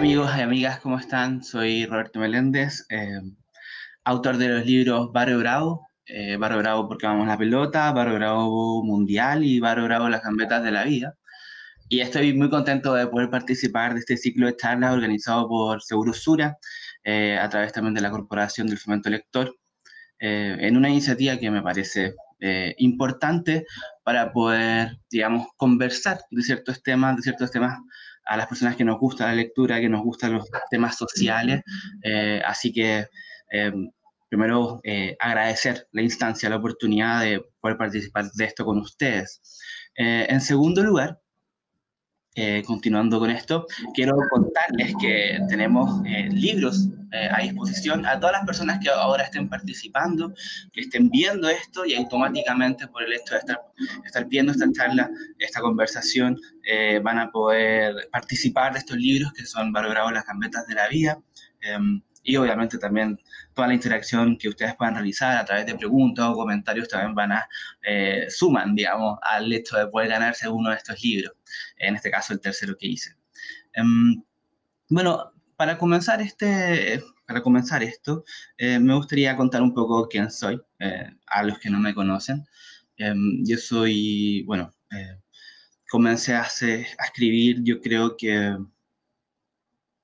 Amigos 0.00 0.30
y 0.34 0.40
amigas, 0.40 0.80
¿cómo 0.80 0.98
están? 0.98 1.44
Soy 1.44 1.84
Roberto 1.84 2.20
Meléndez, 2.20 2.86
eh, 2.88 3.20
autor 4.02 4.38
de 4.38 4.48
los 4.48 4.64
libros 4.64 5.12
Barrio 5.12 5.38
Bravo, 5.38 5.88
eh, 6.06 6.38
Barrio 6.38 6.60
Bravo 6.60 6.88
porque 6.88 7.06
vamos 7.06 7.28
la 7.28 7.36
pelota, 7.36 7.92
Barrio 7.92 8.14
Bravo 8.14 8.82
Mundial 8.82 9.44
y 9.44 9.60
Barrio 9.60 9.84
Bravo 9.84 10.08
las 10.08 10.22
gambetas 10.22 10.64
de 10.64 10.70
la 10.70 10.84
vida. 10.84 11.16
Y 11.90 12.00
estoy 12.00 12.32
muy 12.32 12.48
contento 12.48 12.94
de 12.94 13.08
poder 13.08 13.28
participar 13.28 13.92
de 13.92 14.00
este 14.00 14.16
ciclo 14.16 14.46
de 14.46 14.56
charlas 14.56 14.94
organizado 14.94 15.46
por 15.46 15.82
Segurosura, 15.82 16.56
eh, 17.04 17.38
a 17.38 17.50
través 17.50 17.74
también 17.74 17.92
de 17.92 18.00
la 18.00 18.10
Corporación 18.10 18.68
del 18.68 18.78
Fomento 18.78 19.10
Lector, 19.10 19.54
en 20.18 20.78
una 20.78 20.88
iniciativa 20.88 21.36
que 21.36 21.50
me 21.50 21.60
parece 21.60 22.14
importante 22.78 23.66
para 24.02 24.32
poder, 24.32 24.96
digamos, 25.10 25.48
conversar 25.58 26.20
de 26.30 26.42
ciertos 26.42 26.82
temas, 26.82 27.16
de 27.16 27.22
ciertos 27.22 27.50
temas 27.50 27.78
a 28.24 28.36
las 28.36 28.46
personas 28.46 28.76
que 28.76 28.84
nos 28.84 28.98
gusta 28.98 29.26
la 29.26 29.34
lectura, 29.34 29.80
que 29.80 29.88
nos 29.88 30.02
gustan 30.02 30.34
los 30.34 30.48
temas 30.70 30.96
sociales. 30.96 31.62
Eh, 32.02 32.40
así 32.44 32.72
que, 32.72 33.06
eh, 33.52 33.72
primero, 34.28 34.80
eh, 34.84 35.16
agradecer 35.18 35.88
la 35.92 36.02
instancia, 36.02 36.48
la 36.48 36.56
oportunidad 36.56 37.22
de 37.22 37.42
poder 37.60 37.76
participar 37.76 38.30
de 38.32 38.44
esto 38.44 38.64
con 38.64 38.78
ustedes. 38.78 39.40
en 39.96 40.40
segundo 40.40 40.82
lugar, 40.82 41.20
eh, 42.36 42.62
continuando 42.64 43.18
con 43.18 43.28
esto, 43.28 43.66
quiero 43.92 44.16
contarles 44.30 44.94
que 45.00 45.40
tenemos 45.48 46.00
eh, 46.06 46.28
libros 46.30 46.88
eh, 47.10 47.28
a 47.28 47.40
disposición 47.40 48.06
a 48.06 48.20
todas 48.20 48.34
las 48.34 48.46
personas 48.46 48.78
que 48.78 48.88
ahora 48.88 49.24
estén 49.24 49.48
participando, 49.48 50.32
que 50.72 50.82
estén 50.82 51.10
viendo 51.10 51.48
esto 51.48 51.84
y 51.84 51.96
automáticamente 51.96 52.86
por 52.86 53.02
el 53.02 53.14
hecho 53.14 53.34
de 53.34 53.40
estar, 53.40 53.60
estar 54.04 54.28
viendo 54.28 54.52
esta 54.52 54.70
charla, 54.70 55.10
esta 55.40 55.60
conversación, 55.60 56.36
van 57.02 57.18
a 57.18 57.32
poder 57.32 58.08
participar 58.12 58.74
de 58.74 58.78
estos 58.78 58.96
libros 58.96 59.32
que 59.32 59.44
son 59.44 59.72
valorados 59.72 60.12
las 60.12 60.24
gambetas 60.24 60.68
de 60.68 60.74
la 60.74 60.86
vida. 60.86 61.18
Y 62.22 62.36
obviamente 62.36 62.78
también 62.78 63.18
toda 63.54 63.68
la 63.68 63.74
interacción 63.74 64.36
que 64.36 64.48
ustedes 64.48 64.74
puedan 64.76 64.94
realizar 64.94 65.36
a 65.38 65.44
través 65.44 65.66
de 65.66 65.74
preguntas 65.76 66.26
o 66.28 66.34
comentarios 66.34 66.88
también 66.88 67.14
van 67.14 67.32
a 67.32 67.48
eh, 67.82 68.26
suman, 68.28 68.74
digamos, 68.74 69.18
al 69.22 69.52
hecho 69.52 69.76
de 69.78 69.86
poder 69.88 70.08
ganarse 70.08 70.48
uno 70.48 70.70
de 70.70 70.76
estos 70.76 71.02
libros, 71.02 71.32
en 71.76 71.96
este 71.96 72.10
caso 72.10 72.32
el 72.32 72.40
tercero 72.40 72.76
que 72.78 72.88
hice. 72.88 73.16
Em, 73.72 74.22
bueno, 74.88 75.32
para 75.56 75.78
comenzar, 75.78 76.20
este, 76.20 77.02
para 77.26 77.42
comenzar 77.42 77.82
esto, 77.82 78.24
eh, 78.58 78.78
me 78.78 78.94
gustaría 78.94 79.36
contar 79.36 79.62
un 79.62 79.74
poco 79.74 80.08
quién 80.08 80.30
soy, 80.30 80.60
eh, 80.78 81.10
a 81.26 81.42
los 81.42 81.58
que 81.58 81.70
no 81.70 81.78
me 81.78 81.94
conocen. 81.94 82.46
Em, 82.96 83.44
yo 83.44 83.56
soy, 83.56 84.42
bueno, 84.44 84.72
comencé 85.90 86.34
a, 86.34 86.42
a 86.42 87.04
escribir, 87.04 87.62
yo 87.62 87.80
creo 87.80 88.16
que 88.16 88.56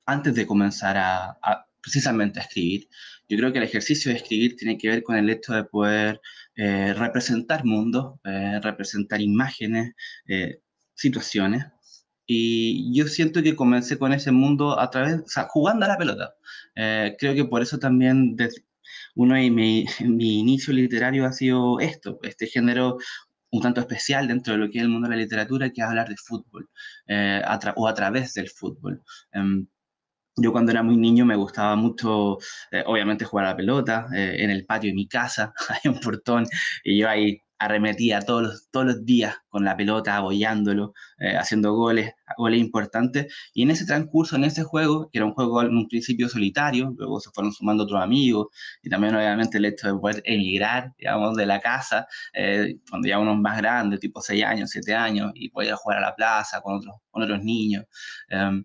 antes 0.06 0.34
de 0.34 0.47
comenzar 0.47 0.97
a, 0.97 1.66
precisamente 1.87 2.41
a 2.41 2.42
escribir. 2.42 2.89
Yo 3.29 3.39
creo 3.39 3.52
que 3.52 3.58
el 3.58 3.64
ejercicio 3.64 4.11
de 4.11 4.19
escribir 4.19 4.57
tiene 4.57 4.77
que 4.77 4.89
ver 4.89 5.02
con 5.05 5.17
el 5.17 5.30
hecho 5.30 5.55
de 5.55 5.64
poder 5.64 6.20
eh, 6.57 6.92
representar 6.95 7.64
mundos, 7.64 8.19
eh, 8.24 8.58
representar 8.61 9.20
imágenes, 9.20 9.95
eh, 10.27 10.58
situaciones. 10.95 11.64
Y 12.27 12.92
yo 12.96 13.07
siento 13.07 13.41
que 13.42 13.55
comencé 13.55 13.98
con 13.98 14.13
ese 14.13 14.33
mundo 14.33 14.80
a 14.80 14.91
través, 14.91 15.20
o 15.20 15.29
sea, 15.29 15.46
jugando 15.48 15.85
a 15.86 15.89
la 15.89 15.98
pelota. 15.98 16.35
creo 17.19 17.35
que 17.35 17.45
por 17.45 17.63
eso 17.63 17.79
también 17.79 18.36
uno 19.14 19.35
de 19.36 19.51
mi, 19.51 19.85
mi 20.01 20.41
inicio 20.41 20.73
literario 20.75 21.27
ha 21.27 21.33
sido 21.33 21.79
esto, 21.80 22.19
este 22.23 22.46
género 22.46 22.98
un 23.51 23.63
tanto 23.63 23.80
especial 23.80 24.29
dentro 24.29 24.55
de 24.55 24.58
lo 24.58 24.70
que 24.70 24.79
es 24.79 24.85
el 24.85 24.91
mundo 24.91 25.08
de 25.08 25.17
la 25.17 25.23
literatura, 25.23 25.70
que 25.70 25.80
es 25.83 25.86
hablar 25.86 26.08
de 26.08 26.17
fútbol, 26.17 26.69
o 27.77 27.89
a 27.89 27.95
través 27.95 28.35
del 28.35 28.48
fútbol. 28.51 29.02
Em, 29.33 29.67
yo 30.36 30.52
cuando 30.52 30.73
era 30.73 30.83
muy 30.83 30.97
niño 30.97 31.24
me 31.24 31.36
gustaba 31.36 31.77
mucho, 31.77 32.39
eh, 32.70 32.83
obviamente, 32.86 33.24
jugar 33.24 33.47
a 33.47 33.51
la 33.51 33.57
pelota 33.57 34.07
eh, 34.14 34.36
en 34.41 34.51
el 34.51 34.67
patio 34.67 34.91
de 34.91 34.95
mi 34.95 35.08
casa, 35.08 35.52
hay 35.69 35.91
un 35.91 36.01
portón, 36.01 36.47
y 36.85 36.98
yo 36.98 37.08
ahí 37.08 37.41
arremetía 37.58 38.20
todos 38.20 38.42
los, 38.42 38.69
todos 38.70 38.85
los 38.86 39.05
días 39.07 39.35
con 39.48 39.64
la 39.64 39.75
pelota, 39.79 40.19
apoyándolo, 40.19 40.92
eh, 41.19 41.36
haciendo 41.39 41.73
goles, 41.73 42.13
goles 42.36 42.61
importantes. 42.61 43.35
Y 43.55 43.63
en 43.63 43.70
ese 43.70 43.86
transcurso, 43.86 44.36
en 44.36 44.45
ese 44.45 44.63
juego, 44.63 45.08
que 45.11 45.19
era 45.19 45.25
un 45.27 45.33
juego 45.33 45.63
en 45.63 45.75
un 45.75 45.89
principio 45.89 46.29
solitario, 46.29 46.92
luego 46.98 47.19
se 47.19 47.30
fueron 47.30 47.52
sumando 47.55 47.85
otros 47.85 48.02
amigos, 48.02 48.48
y 48.83 48.91
también 48.91 49.14
obviamente 49.17 49.57
el 49.57 49.64
hecho 49.64 49.86
de 49.89 49.98
poder 49.98 50.23
emigrar, 50.27 50.92
digamos, 50.98 51.35
de 51.36 51.46
la 51.46 51.61
casa, 51.61 52.07
cuando 52.91 53.08
ya 53.08 53.19
uno 53.19 53.35
más 53.35 53.57
grande, 53.58 53.96
tipo 53.98 54.20
6 54.20 54.45
años, 54.45 54.70
7 54.70 54.95
años, 54.95 55.33
y 55.35 55.48
poder 55.48 55.75
jugar 55.77 55.98
a 55.98 56.01
la 56.02 56.14
plaza 56.14 56.61
con 56.61 56.77
otros, 56.77 56.95
con 57.11 57.23
otros 57.23 57.42
niños. 57.42 57.85
Em, 58.29 58.64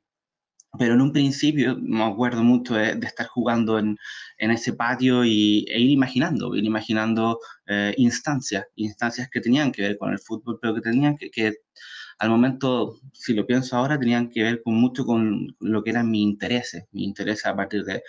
pero 0.77 0.93
en 0.93 1.01
un 1.01 1.11
principio 1.11 1.77
me 1.81 2.03
acuerdo 2.03 2.43
mucho 2.43 2.75
de, 2.75 2.91
estar 3.03 3.27
jugando 3.27 3.77
en, 3.77 3.97
en, 4.37 4.51
ese 4.51 4.73
patio 4.73 5.25
y, 5.25 5.65
e 5.69 5.79
ir 5.79 5.91
imaginando, 5.91 6.55
ir 6.55 6.63
imaginando 6.63 7.39
eh, 7.67 7.93
instancias, 7.97 8.65
instancias 8.75 9.29
que 9.29 9.41
tenían 9.41 9.71
que 9.71 9.81
ver 9.81 9.97
con 9.97 10.11
el 10.11 10.19
fútbol, 10.19 10.59
pero 10.61 10.73
que 10.75 10.81
tenían 10.81 11.17
que, 11.17 11.29
que, 11.29 11.53
al 12.19 12.29
momento, 12.29 12.99
si 13.13 13.33
lo 13.33 13.45
pienso 13.45 13.75
ahora, 13.75 13.99
tenían 13.99 14.29
que 14.29 14.43
ver 14.43 14.61
con 14.63 14.75
mucho 14.75 15.05
con 15.05 15.55
lo 15.59 15.83
que 15.83 15.89
eran 15.89 16.09
mis 16.09 16.23
intereses, 16.23 16.85
mis 16.91 17.05
intereses 17.07 17.45
a 17.45 17.55
partir 17.55 17.83
de, 17.83 18.03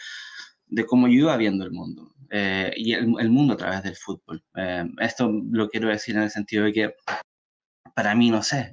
de 0.66 0.86
cómo 0.86 1.08
yo 1.08 1.14
iba 1.14 1.36
viendo 1.36 1.64
el 1.64 1.72
mundo 1.72 2.14
eh, 2.30 2.72
y 2.76 2.92
el, 2.92 3.12
el, 3.18 3.30
mundo 3.30 3.54
a 3.54 3.56
través 3.56 3.82
del 3.82 3.96
fútbol. 3.96 4.42
Eh, 4.56 4.84
esto 5.00 5.32
lo 5.50 5.68
quiero 5.68 5.88
decir 5.88 6.16
en 6.16 6.22
el 6.22 6.30
sentido 6.30 6.64
de 6.64 6.72
que 6.72 6.94
para 7.94 8.14
mí, 8.14 8.30
no 8.30 8.42
sé, 8.42 8.72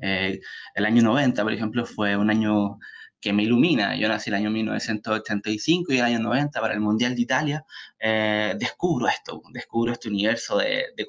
el 0.75 0.85
año 0.85 1.01
90, 1.03 1.43
por 1.43 1.53
ejemplo, 1.53 1.85
fue 1.85 2.15
un 2.15 2.29
año 2.29 2.79
que 3.21 3.33
me 3.33 3.43
ilumina. 3.43 3.95
Yo 3.95 4.07
nací 4.07 4.29
el 4.29 4.35
año 4.35 4.49
1985 4.49 5.93
y 5.93 5.97
el 5.97 6.05
año 6.05 6.19
90 6.19 6.59
para 6.61 6.73
el 6.73 6.79
Mundial 6.79 7.15
de 7.15 7.21
Italia. 7.21 7.65
Eh, 7.99 8.55
descubro 8.57 9.07
esto, 9.07 9.41
descubro 9.51 9.91
este 9.91 10.09
universo 10.09 10.57
de, 10.57 10.85
de 10.95 11.07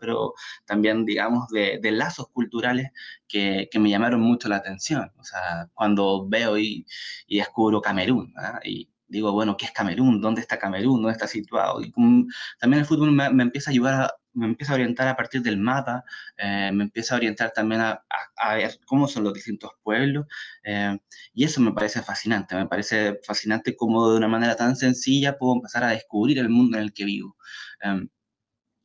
pero 0.00 0.34
también, 0.64 1.04
digamos, 1.04 1.48
de, 1.48 1.78
de 1.80 1.90
lazos 1.92 2.28
culturales 2.28 2.90
que, 3.26 3.68
que, 3.70 3.78
me 3.78 3.90
llamaron 3.90 4.20
mucho 4.20 4.48
la 4.48 4.56
atención. 4.56 5.10
O 5.18 5.24
sea, 5.24 5.68
cuando 5.74 6.26
veo 6.28 6.58
y, 6.58 6.86
y 7.26 7.38
descubro 7.38 7.80
Camerún, 7.80 8.34
¿ah? 8.36 8.60
y 8.64 8.88
digo, 9.14 9.32
bueno, 9.32 9.56
¿qué 9.56 9.66
es 9.66 9.72
Camerún? 9.72 10.20
¿Dónde 10.20 10.40
está 10.40 10.58
Camerún? 10.58 11.02
¿Dónde 11.02 11.12
está 11.12 11.26
situado? 11.26 11.82
Y 11.82 11.92
también 12.60 12.80
el 12.80 12.86
fútbol 12.86 13.12
me, 13.12 13.30
me 13.30 13.44
empieza 13.44 13.70
a 13.70 13.72
ayudar 13.72 14.02
a, 14.02 14.14
me 14.34 14.46
empieza 14.46 14.72
a 14.72 14.74
orientar 14.76 15.08
a 15.08 15.16
partir 15.16 15.42
del 15.42 15.56
mapa, 15.58 16.04
eh, 16.36 16.70
me 16.72 16.84
empieza 16.84 17.14
a 17.14 17.18
orientar 17.18 17.52
también 17.52 17.80
a, 17.80 18.04
a, 18.36 18.54
ver 18.56 18.78
cómo 18.86 19.08
son 19.08 19.24
los 19.24 19.32
distintos 19.34 19.70
pueblos, 19.82 20.26
eh, 20.64 20.98
y 21.32 21.44
eso 21.44 21.60
me 21.60 21.72
parece 21.72 22.02
fascinante, 22.02 22.54
me 22.56 22.66
parece 22.66 23.20
fascinante 23.24 23.76
cómo 23.76 24.10
de 24.10 24.18
una 24.18 24.28
manera 24.28 24.56
tan 24.56 24.76
sencilla 24.76 25.38
puedo 25.38 25.54
empezar 25.54 25.84
a 25.84 25.90
descubrir 25.90 26.38
el 26.38 26.48
mundo 26.48 26.76
en 26.76 26.84
el 26.84 26.92
que 26.92 27.04
vivo. 27.04 27.36
Eh, 27.82 28.08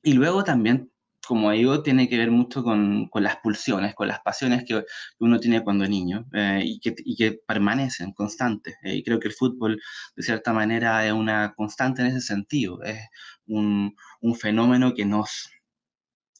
y 0.04 0.14
luego 0.14 0.44
también, 0.44 0.92
como 1.28 1.52
digo, 1.52 1.84
tiene 1.84 2.10
que 2.10 2.18
ver 2.18 2.32
mucho 2.32 2.64
con, 2.64 3.08
con 3.10 3.24
las 3.24 3.38
pulsiones, 3.38 3.94
con 3.96 4.08
las 4.08 4.20
pasiones 4.22 4.64
que 4.66 4.84
uno 5.20 5.40
tiene 5.40 5.64
cuando 5.64 5.84
es 5.84 5.90
niño 5.90 6.26
y 6.62 6.80
que, 6.80 6.96
y, 6.98 7.16
que, 7.16 7.40
permanecen 7.46 8.14
constantes. 8.14 8.76
y 8.84 9.04
creo 9.04 9.20
que 9.20 9.28
el 9.28 9.34
fútbol, 9.34 9.80
de 10.16 10.24
cierta 10.24 10.54
manera, 10.54 11.06
es 11.06 11.14
una 11.14 11.54
constante 11.56 12.02
en 12.02 12.08
ese 12.08 12.22
sentido. 12.22 12.82
Es 12.84 13.00
un, 13.48 13.96
un 14.22 14.36
fenómeno 14.36 14.94
que 14.94 15.06
nos, 15.06 15.50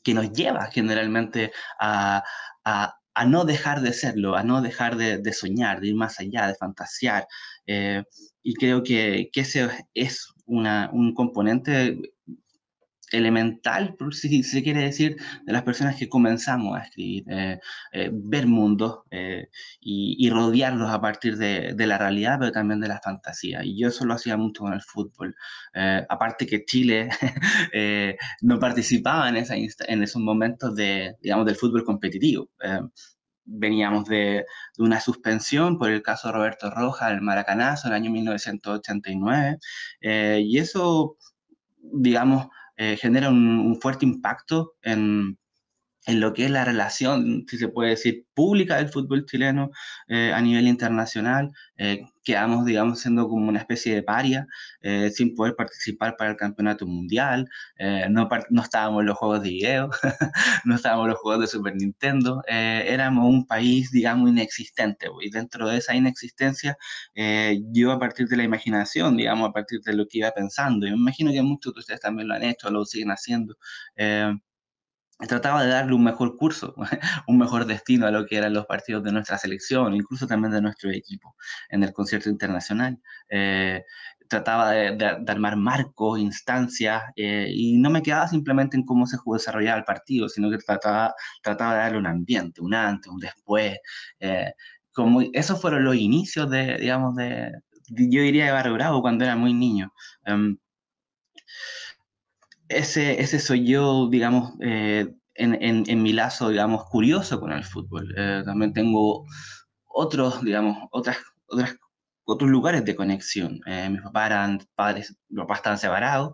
que 0.04 0.14
nos 0.14 0.32
lleva 0.32 0.68
generalmente 0.72 1.52
a, 1.80 2.24
a, 2.66 2.96
a, 3.14 3.26
no 3.26 3.46
dejar 3.46 3.82
de 3.82 3.94
serlo, 3.94 4.36
a 4.36 4.44
no 4.44 4.62
dejar 4.62 4.96
de, 4.98 5.18
de 5.20 5.34
soñar, 5.34 5.82
de 5.82 5.90
ir 5.90 5.96
más 5.96 6.20
allá, 6.20 6.48
de 6.48 6.56
fantasear. 6.56 7.28
Eh, 7.68 8.04
y 8.42 8.54
creo 8.56 8.82
que, 8.84 9.30
que 9.32 9.42
ese 9.42 9.70
es 9.94 10.34
una, 10.46 10.90
un 10.94 11.14
componente 11.14 11.98
elemental, 13.12 13.96
si 14.12 14.44
se 14.44 14.64
quiere 14.64 14.82
decir, 14.82 15.18
de 15.46 15.54
las 15.54 15.64
personas 15.64 15.96
que 15.96 16.10
comenzamos 16.10 16.78
a 16.78 16.84
escribir, 16.84 17.24
eh, 17.30 17.60
eh, 17.92 18.10
ver 18.14 18.48
mundos 18.48 19.00
eh, 19.12 19.50
y, 19.80 20.16
y, 20.20 20.30
rodearlos 20.30 20.90
a 20.92 21.02
partir 21.02 21.38
de, 21.38 21.74
de, 21.76 21.88
la 21.88 21.98
realidad, 21.98 22.38
pero 22.40 22.52
también 22.52 22.80
de 22.80 22.88
la 22.88 23.00
fantasía. 23.00 23.64
Y 23.64 23.80
yo 23.80 23.90
eso 23.90 24.06
lo 24.06 24.14
hacía 24.14 24.38
mucho 24.38 24.64
con 24.64 24.74
el 24.74 24.82
fútbol. 24.82 25.36
Eh, 25.74 26.06
aparte 26.10 26.46
que 26.48 26.66
Chile 26.66 27.10
eh, 27.74 28.18
no 28.42 28.60
participaba 28.60 29.30
en, 29.30 29.38
esa 29.38 29.56
en 29.56 30.04
esos 30.04 30.22
momentos 30.22 30.76
de, 30.76 31.16
digamos, 31.22 31.46
del 31.46 31.56
fútbol 31.56 31.84
competitivo. 31.84 32.50
Eh, 32.64 32.82
veníamos 33.46 34.06
de, 34.06 34.46
de, 34.78 34.84
una 34.84 35.00
suspensión 35.00 35.78
por 35.78 35.90
el 35.90 36.04
caso 36.04 36.28
de 36.28 36.34
Roberto 36.36 36.70
Rojas, 36.70 37.12
el 37.12 37.22
Maracanazo, 37.22 37.88
el 37.88 37.94
año 37.96 38.12
1989, 38.12 39.58
y 40.42 40.58
eso, 40.60 41.18
digamos, 41.82 42.48
eh, 42.80 42.98
genera 42.98 43.30
un, 43.30 43.60
un, 43.60 43.76
fuerte 43.80 44.06
impacto 44.06 44.76
en, 44.82 45.38
en 46.06 46.20
lo 46.20 46.34
que 46.34 46.46
es 46.46 46.52
la 46.52 46.66
relación, 46.66 47.46
si 47.48 47.58
se 47.58 47.68
puede 47.68 47.92
decir, 47.92 48.26
pública 48.34 48.78
del 48.78 48.90
fútbol 48.90 49.26
chileno 49.26 49.72
eh, 50.08 50.32
a 50.34 50.42
nivel 50.42 50.68
internacional. 50.68 51.52
Eh, 51.78 52.06
quedamos, 52.24 52.66
digamos, 52.66 53.00
siendo 53.02 53.28
como 53.28 53.50
una 53.50 53.60
especie 53.60 53.94
de 53.96 54.04
paria, 54.04 54.48
eh, 54.82 55.10
sin 55.12 55.36
poder 55.36 55.56
participar 55.56 56.16
para 56.18 56.32
el 56.32 56.38
campeonato 56.38 56.86
mundial. 56.88 57.50
no, 58.10 58.30
no 58.50 58.62
estábamos 58.62 59.02
en 59.02 59.08
los 59.08 59.18
juegos 59.18 59.42
de 59.44 59.50
video, 59.50 59.90
no 60.66 60.76
estábamos 60.76 61.06
en 61.06 61.12
los 61.12 61.20
juegos 61.20 61.42
de 61.42 61.48
Super 61.48 61.76
Nintendo. 61.76 62.42
éramos 62.48 63.26
un 63.26 63.46
país, 63.46 63.92
digamos, 63.92 64.30
inexistente. 64.30 65.08
Y 65.22 65.30
dentro 65.32 65.68
de 65.70 65.78
esa 65.78 65.96
inexistencia, 65.96 66.78
yo 67.72 67.92
a 67.92 68.00
partir 68.00 68.28
de 68.28 68.38
la 68.38 68.44
imaginación, 68.44 69.18
digamos, 69.18 69.50
a 69.50 69.54
partir 69.54 69.82
de 69.82 69.94
lo 69.94 70.06
que 70.08 70.20
iba 70.20 70.32
pensando, 70.32 70.88
y 70.88 70.92
me 70.92 70.98
imagino 70.98 71.32
que 71.32 71.42
muchos 71.42 71.74
de 71.74 71.80
ustedes 71.80 72.02
también 72.02 72.28
lo 72.28 72.36
han 72.36 72.44
hecho, 72.44 72.70
lo 72.70 72.86
siguen 72.86 73.10
haciendo 73.12 73.56
trataba 75.28 75.64
de 75.64 75.70
darle 75.70 75.94
un 75.94 76.04
mejor 76.04 76.38
curso, 76.38 76.76
un 77.28 77.38
mejor 77.38 77.66
destino 77.66 78.08
a 78.08 78.12
lo 78.12 78.26
que 78.26 78.38
eran 78.38 78.54
los 78.54 78.66
partidos 78.66 79.04
de 79.04 79.12
nuestra 79.12 79.38
selección, 79.38 79.96
incluso 79.96 80.28
también 80.28 80.52
de 80.54 80.62
nuestro 80.62 80.92
equipo 80.92 81.36
en 81.70 81.84
el 81.84 81.94
concierto 81.94 82.30
internacional. 82.30 83.00
Eh, 83.30 83.84
trataba 84.30 84.72
de, 84.72 85.24
armar 85.28 85.58
marcos, 85.58 86.20
instancias, 86.20 87.04
eh, 87.16 87.48
y 87.52 87.78
no 87.78 87.90
me 87.90 88.04
quedaba 88.04 88.28
simplemente 88.28 88.78
en 88.78 88.86
cómo 88.86 89.08
se 89.08 89.18
desarrollaba 89.26 89.80
el 89.80 89.84
partido, 89.86 90.30
sino 90.30 90.50
que 90.50 90.58
trataba, 90.60 91.16
trataba 91.42 91.74
de 91.74 91.80
darle 91.80 91.98
un 91.98 92.08
ambiente, 92.08 92.62
un 92.62 92.74
antes, 92.76 93.12
un 93.12 93.20
después. 93.20 93.78
Eh, 94.20 94.54
como, 94.94 95.22
esos 95.34 95.60
fueron 95.62 95.84
los 95.84 95.96
inicios 95.96 96.50
de, 96.50 96.78
digamos, 96.78 97.16
de, 97.16 97.52
yo 97.90 98.22
diría 98.22 98.46
de 98.46 98.52
Barrio 98.52 98.74
Bravo 98.76 99.02
cuando 99.02 99.26
era 99.26 99.36
muy 99.36 99.54
niño. 99.54 99.92
Em, 100.26 100.58
ese, 102.70 103.22
ese 103.22 103.40
soy 103.40 103.66
yo, 103.66 104.08
digamos, 104.10 104.54
eh, 104.62 105.08
en, 105.36 105.84
en, 105.88 106.04
mi 106.04 106.14
lazo, 106.14 106.50
digamos, 106.50 106.86
curioso 106.86 107.40
con 107.40 107.52
el 107.52 107.64
fútbol. 107.64 108.14
Eh, 108.18 108.44
también 108.46 108.74
tengo 108.74 109.26
otros, 109.86 110.44
digamos, 110.44 110.78
otras, 110.92 111.18
otras, 111.48 111.76
otros 112.26 112.50
lugares 112.50 112.86
de 112.86 112.96
conexión. 112.96 113.60
Eh, 113.66 113.90
mis 113.90 114.02
papás 114.02 114.28
eran 114.28 114.60
padres, 114.76 115.16
mis 115.30 115.40
papás 115.42 115.60
estaban 115.60 115.80
separados 115.80 116.34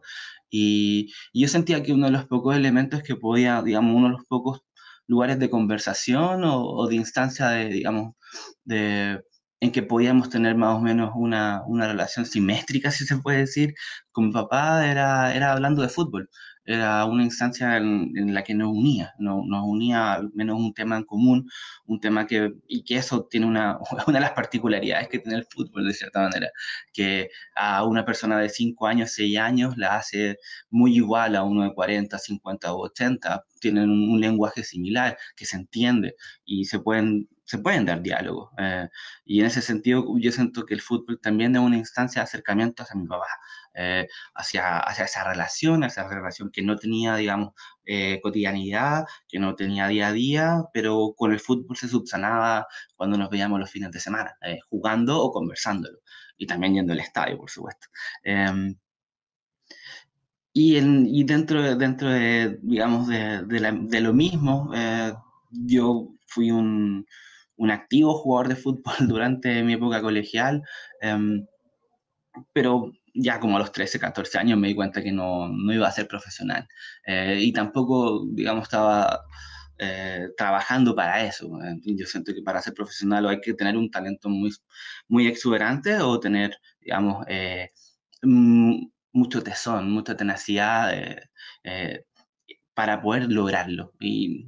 y, 0.50 1.14
yo 1.34 1.48
sentía 1.48 1.84
que 1.84 1.94
uno 1.94 2.08
de 2.08 2.14
los 2.14 2.26
pocos 2.28 2.56
elementos 2.56 3.04
que 3.04 3.16
podía, 3.16 3.62
digamos, 3.62 3.96
uno 3.96 4.08
de 4.08 4.14
los 4.14 4.26
pocos 4.28 4.62
lugares 5.08 5.40
de 5.40 5.50
conversación 5.50 6.44
o, 6.44 6.64
o 6.66 6.88
de 6.88 6.96
instancia 6.96 7.50
de, 7.50 7.70
digamos, 7.70 8.16
de 8.64 9.22
en 9.60 9.72
que 9.72 9.84
podíamos 9.84 10.30
tener 10.30 10.56
más 10.56 10.76
o 10.76 10.82
menos 10.82 11.12
una, 11.16 11.64
una, 11.68 11.88
relación 11.88 12.26
simétrica, 12.26 12.92
si 12.92 13.06
se 13.06 13.18
puede 13.18 13.40
decir, 13.40 13.74
con 14.12 14.28
mi 14.28 14.34
papá 14.34 14.88
era, 14.88 15.34
era 15.36 15.54
hablando 15.54 15.82
de 15.82 15.90
fútbol. 15.90 16.30
Era 16.68 17.06
una 17.06 17.24
instancia 17.24 17.78
en, 17.78 18.34
la 18.34 18.44
que 18.44 18.56
nos 18.56 18.70
unía, 18.70 19.14
nos, 19.20 19.44
unía 19.64 20.14
al 20.14 20.32
menos 20.34 20.58
un 20.60 20.74
tema 20.74 20.98
en 20.98 21.04
común, 21.04 21.48
un 21.86 22.00
tema 22.00 22.26
que, 22.26 22.54
y 22.68 22.84
que 22.84 22.98
eso 22.98 23.28
tiene 23.30 23.46
una, 23.46 23.78
una 24.08 24.18
de 24.18 24.20
las 24.20 24.32
particularidades 24.32 25.08
que 25.08 25.20
tiene 25.20 25.38
el 25.38 25.46
fútbol 25.46 25.86
de 25.86 25.94
cierta 25.94 26.22
manera, 26.22 26.50
que 26.92 27.30
a 27.56 27.86
una 27.86 28.04
persona 28.04 28.40
de 28.40 28.50
5 28.50 28.88
años, 28.88 29.12
6 29.12 29.38
años 29.38 29.78
la 29.78 29.98
hace 29.98 30.38
muy 30.72 30.96
igual 30.96 31.36
a 31.36 31.44
uno 31.44 31.64
de 31.64 31.74
40, 31.74 32.18
50 32.18 32.74
o 32.74 32.82
80, 32.86 33.44
tienen 33.60 33.90
un, 33.92 34.20
lenguaje 34.20 34.64
similar, 34.64 35.18
que 35.36 35.46
se 35.46 35.58
entiende 35.58 36.16
y 36.46 36.66
se 36.66 36.80
pueden 36.80 37.28
se 37.46 37.60
pueden 37.60 37.86
dar 37.86 38.02
diálogos. 38.02 38.52
Eh, 38.58 38.90
y 39.24 39.40
en 39.40 39.46
ese 39.46 39.62
sentido, 39.62 40.06
yo 40.20 40.32
siento 40.32 40.66
que 40.66 40.74
el 40.74 40.82
fútbol 40.82 41.20
también 41.22 41.56
es 41.56 41.62
una 41.62 41.78
instancia 41.78 42.22
de 42.22 42.24
acercamiento 42.24 42.84
hacia 42.84 42.96
mi 43.00 43.08
papá, 43.08 43.28
eh, 43.76 44.08
hacia, 44.34 44.80
hacia 44.80 45.06
esa 45.06 45.24
relación, 45.24 45.84
esa 45.84 46.08
relación 46.08 46.50
que 46.52 46.64
no 46.64 46.76
tenía, 46.78 47.16
digamos, 47.16 47.54
eh, 47.86 48.20
cotidianidad, 48.22 49.06
que 49.28 49.38
no 49.40 49.56
tenía 49.56 49.88
día 49.88 50.08
a 50.08 50.14
día, 50.14 50.64
pero 50.74 51.14
con 51.16 51.34
el 51.34 51.40
fútbol 51.40 51.76
se 51.78 51.88
subsanaba 51.88 52.68
cuando 52.96 53.18
nos 53.18 53.30
veíamos 53.30 53.60
los 53.60 53.70
fines 53.70 53.92
de 53.92 54.00
semana, 54.00 54.36
eh, 54.42 54.60
jugando 54.70 55.22
o 55.22 55.32
conversándolo, 55.32 56.00
y 56.38 56.48
también 56.48 56.74
yendo 56.76 56.94
al 56.94 57.00
estadio, 57.00 57.38
por 57.38 57.50
supuesto. 57.50 57.88
Em, 58.24 58.76
y, 60.54 60.78
en, 60.78 61.06
y, 61.08 61.24
dentro, 61.26 61.76
dentro 61.76 62.10
de, 62.10 62.60
digamos, 62.62 63.08
de, 63.08 63.44
de, 63.46 64.02
lo 64.02 64.14
mismo, 64.14 64.72
yo 65.52 66.16
fui 66.28 66.52
un, 66.52 67.06
un, 67.58 67.72
activo 67.72 68.14
jugador 68.16 68.50
de 68.50 68.56
fútbol 68.56 68.96
durante 69.08 69.64
mi 69.64 69.74
época 69.74 70.02
colegial, 70.02 70.62
em, 71.02 71.46
pero 72.54 72.92
ya 73.16 73.40
como 73.40 73.58
a 73.58 73.60
los 73.60 73.72
13, 73.72 74.00
14 74.00 74.38
años 74.38 74.60
me 74.60 74.68
di 74.68 74.76
cuenta 74.76 75.02
que 75.02 75.12
no, 75.12 75.48
no 75.50 75.74
iba 75.74 75.88
a 75.88 75.92
ser 75.92 76.08
profesional. 76.08 76.68
Eh, 77.06 77.40
y 77.42 77.54
tampoco, 77.54 78.26
digamos, 78.32 78.64
estaba 78.64 79.22
eh, 79.80 80.28
trabajando 80.38 80.96
para 80.96 81.26
eso. 81.26 81.50
Yo 81.84 82.06
siento 82.06 82.34
que 82.34 82.42
para 82.44 82.62
ser 82.62 82.74
profesional 82.74 83.28
hay 83.28 83.42
que 83.42 83.54
tener 83.54 83.78
un 83.78 83.90
talento 83.90 84.30
muy, 84.30 84.52
muy 85.08 85.28
exuberante 85.28 85.98
o 86.00 86.20
tener, 86.20 86.58
digamos, 86.82 87.26
eh, 87.30 87.72
mucho 89.14 89.44
tesón, 89.44 89.92
mucha 89.92 90.18
tenacidad 90.18 90.94
para 92.74 93.02
poder 93.02 93.32
lograrlo. 93.32 93.94
Y 94.00 94.48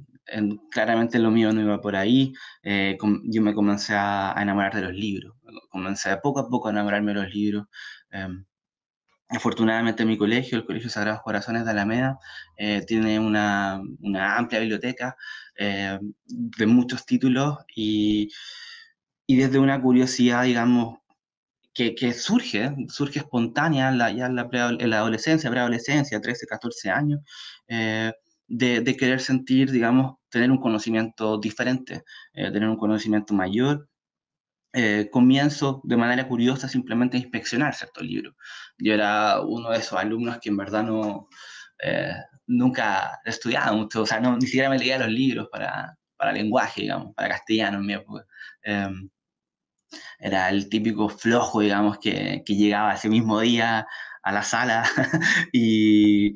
claramente 0.70 1.18
lo 1.18 1.30
mío 1.30 1.52
no 1.52 1.60
iba 1.60 1.80
por 1.80 1.96
ahí. 1.96 2.32
yo 2.62 3.42
me 3.42 3.54
comencé 3.54 3.94
a, 3.94 4.34
enamorar 4.40 4.74
de 4.74 4.82
los 4.82 4.92
libros. 4.94 5.36
Comencé 5.70 6.16
poco 6.18 6.40
a 6.40 6.48
poco 6.48 6.68
a 6.68 6.70
enamorarme 6.72 7.14
de 7.14 7.22
los 7.22 7.34
libros. 7.34 7.66
Em, 8.10 8.44
Afortunadamente 9.30 10.06
mi 10.06 10.16
colegio, 10.16 10.56
el 10.56 10.64
Colegio 10.64 10.88
Sagrados 10.88 11.20
Corazones 11.22 11.64
de 11.66 11.70
Alameda, 11.72 12.18
eh, 12.56 12.82
tiene 12.86 13.20
una, 13.20 13.78
una, 14.00 14.38
amplia 14.38 14.60
biblioteca 14.60 15.16
eh, 15.54 15.98
de 16.24 16.66
muchos 16.66 17.04
títulos 17.04 17.58
y, 17.76 18.30
y, 19.26 19.36
desde 19.36 19.58
una 19.58 19.82
curiosidad, 19.82 20.44
digamos, 20.44 21.00
que, 21.74 21.94
que 21.94 22.14
surge, 22.14 22.74
surge 22.88 23.18
espontánea 23.20 23.90
la, 23.90 24.10
ya 24.12 24.26
en 24.26 24.36
la, 24.36 24.48
en 24.52 24.90
la 24.90 24.98
adolescencia, 24.98 25.50
preadolescencia, 25.50 26.20
13, 26.20 26.46
14 26.46 26.90
años, 26.90 27.20
eh, 27.68 28.12
de, 28.48 28.96
querer 28.96 29.20
sentir, 29.20 29.70
digamos, 29.70 30.16
tener 30.30 30.50
un 30.50 30.58
conocimiento 30.58 31.38
diferente, 31.38 32.02
tener 32.32 32.68
un 32.68 32.76
conocimiento 32.76 33.34
mayor 33.34 33.88
eh, 34.74 35.08
comienzo 35.10 35.80
de 35.84 35.96
manera 35.96 36.28
curiosa 36.28 36.68
simplemente 36.68 37.16
a 37.16 37.20
inspeccionar 37.20 37.74
ciertos 37.74 38.02
libros. 38.04 38.34
Yo 38.76 38.92
era 38.92 39.40
uno 39.40 39.70
de 39.70 39.78
esos 39.78 39.98
alumnos 39.98 40.38
que 40.40 40.50
en 40.50 40.58
verdad 40.58 40.84
no, 40.84 41.28
eh, 41.82 42.12
nunca 42.46 43.18
estudiaba 43.24 43.72
mucho, 43.72 44.02
o 44.02 44.06
sea, 44.06 44.20
no, 44.20 44.36
ni 44.36 44.46
siquiera 44.46 44.68
me 44.68 44.78
leía 44.78 44.98
los 44.98 45.08
libros 45.08 45.48
para, 45.50 45.96
para 46.16 46.32
lenguaje, 46.32 46.82
digamos, 46.82 47.14
para 47.14 47.30
castellano 47.30 47.78
en 47.78 47.86
mi 47.86 47.94
época. 47.94 48.26
Em, 48.62 49.08
era 50.18 50.50
el 50.50 50.68
típico 50.68 51.08
flojo, 51.08 51.60
digamos, 51.60 51.98
que, 51.98 52.42
que, 52.44 52.54
llegaba 52.56 52.94
ese 52.94 53.08
mismo 53.08 53.40
día 53.40 53.86
a 54.22 54.32
la 54.32 54.42
sala 54.42 54.84
y, 55.52 56.34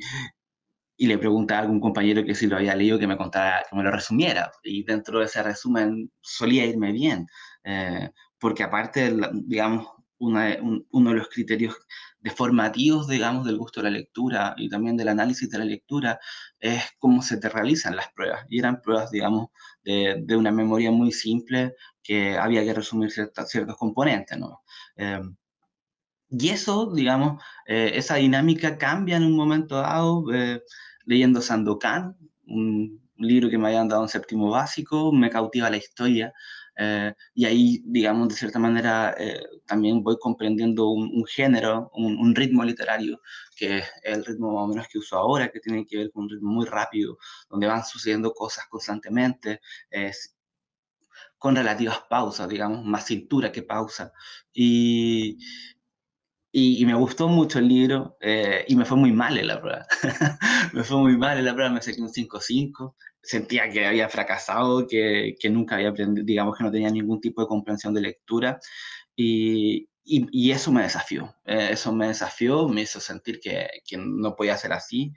y 1.03 1.09
le 1.09 1.19
preguntaba 1.19 1.59
a 1.59 1.63
algún 1.65 1.81
compañero 1.81 2.25
que 2.25 2.33
si 2.33 2.47
lo 2.47 2.55
había 2.57 2.77
leído 2.77 2.97
que 2.97 3.09
me 3.09 3.17
contara, 3.17 3.65
que 3.69 3.75
me 3.75 3.83
lo 3.83 3.91
resumiera. 3.91 4.53
Y 4.63 4.85
dentro 4.85 5.19
de 5.19 5.25
ese 5.25 5.43
resumen 5.43 6.13
solía 6.21 6.65
irme 6.65 6.93
bien. 6.93 7.27
Eh, 7.65 8.09
porque 8.39 8.63
aparte, 8.63 9.13
digamos, 9.33 9.89
uno 10.19 11.11
de 11.11 11.17
los 11.17 11.29
criterios 11.29 11.75
deformativos, 12.21 13.09
digamos, 13.09 13.45
del 13.45 13.59
gusto 13.59 13.81
de 13.81 13.91
la 13.91 13.99
lectura 13.99 14.55
y 14.57 14.69
también 14.69 14.97
del 14.97 15.09
análisis 15.09 15.51
de 15.51 15.59
la 15.59 15.65
lectura 15.65 16.21
es 16.61 16.85
cómo 17.01 17.21
se 17.21 17.39
te 17.39 17.49
realizan 17.49 17.97
las 17.97 18.13
pruebas. 18.13 18.47
Y 18.49 18.61
eran 18.61 18.81
pruebas, 18.81 19.11
digamos, 19.11 19.49
de, 19.83 20.23
de 20.25 20.37
una 20.37 20.53
memoria 20.53 20.93
muy 20.93 21.11
simple 21.11 21.75
que 22.01 22.39
había 22.39 22.63
que 22.63 22.75
resumir 22.75 23.11
ciertos 23.11 23.77
componentes, 23.77 24.39
¿no? 24.39 24.63
Eh, 24.95 25.21
y 26.35 26.49
eso, 26.49 26.91
digamos, 26.95 27.43
eh, 27.67 27.93
esa 27.95 28.15
dinámica 28.15 28.79
cambia 28.79 29.17
en 29.19 29.25
un 29.25 29.37
momento 29.37 29.77
dado, 29.77 30.25
leyendo 31.07 31.41
Sandokan, 31.41 32.17
un, 32.47 33.03
un 33.19 33.27
libro 33.27 33.51
que 33.51 33.59
me 33.59 33.69
habían 33.69 33.89
dado 33.89 34.03
en 34.03 34.09
séptimo 34.09 34.51
básico, 34.51 35.13
me 35.13 35.31
cautiva 35.31 35.71
la 35.71 35.77
historia, 35.77 36.33
eh, 36.77 37.15
y 37.35 37.45
ahí, 37.45 37.83
digamos, 37.85 38.29
de 38.29 38.35
cierta 38.35 38.59
manera, 38.59 39.15
eh, 39.19 39.43
también 39.67 40.03
voy 40.03 40.17
comprendiendo 40.19 40.89
un, 40.91 41.25
género, 41.27 41.91
un, 41.95 42.35
ritmo 42.35 42.65
literario, 42.65 43.21
que 43.57 43.79
es 43.79 43.91
el 44.05 44.25
ritmo 44.25 44.53
más 44.55 44.65
o 44.65 44.69
menos 44.69 44.89
que 44.89 44.99
uso 44.99 45.17
ahora, 45.17 45.51
que 45.51 45.61
tiene 45.61 45.87
que 45.87 45.99
ver 45.99 46.11
con 46.11 46.25
un 46.25 46.31
ritmo 46.31 46.51
muy 46.51 46.67
rápido, 46.67 47.19
donde 47.51 47.67
van 47.67 47.85
sucediendo 47.85 48.33
cosas 48.33 48.67
constantemente, 48.69 49.61
con 51.39 51.57
relativas 51.57 52.01
pausas, 52.09 52.49
digamos, 52.49 52.85
más 52.85 53.07
cintura 53.07 53.53
que 53.53 53.63
pausa. 53.63 54.13
Y, 54.53 55.39
y, 56.53 56.85
me 56.85 56.95
gustó 56.95 57.29
mucho 57.29 57.59
el 57.59 57.69
libro 57.69 58.17
eh, 58.21 58.65
y 58.69 58.77
me 58.77 58.85
fue 58.85 58.97
muy 58.99 59.13
mal 59.13 59.39
en 59.39 59.47
la 59.47 59.61
prueba. 59.61 59.87
me 60.75 60.85
fue 60.85 60.99
muy 60.99 61.17
mal 61.17 61.39
en 61.39 61.47
la 61.47 61.55
prueba, 61.55 61.71
me 61.71 61.83
saqué 61.83 62.01
un 62.01 62.13
5-5 62.13 62.95
sentía 63.23 63.71
que 63.71 63.87
había 63.87 64.09
fracasado, 64.09 64.87
que, 64.87 65.37
que, 65.39 65.49
nunca 65.49 65.77
había 65.77 65.91
aprendido, 65.91 66.25
digamos 66.27 66.57
que 66.57 66.65
no 66.65 66.73
tenía 66.73 66.91
ningún 66.91 67.21
tipo 67.21 67.41
de 67.41 67.49
comprensión 67.49 67.95
de 67.95 68.01
lectura. 68.01 68.59
Y, 69.17 69.89
y, 70.05 70.51
eso 70.51 70.73
me 70.73 70.83
desafió, 70.83 71.35
eh, 71.45 71.69
eso 71.73 71.93
me 71.93 72.09
desafió, 72.09 72.69
me 72.69 72.83
hizo 72.83 73.01
sentir 73.01 73.41
que, 73.41 73.69
que, 73.87 73.97
no 73.99 74.35
podía 74.35 74.57
ser 74.57 74.73
así, 74.73 75.13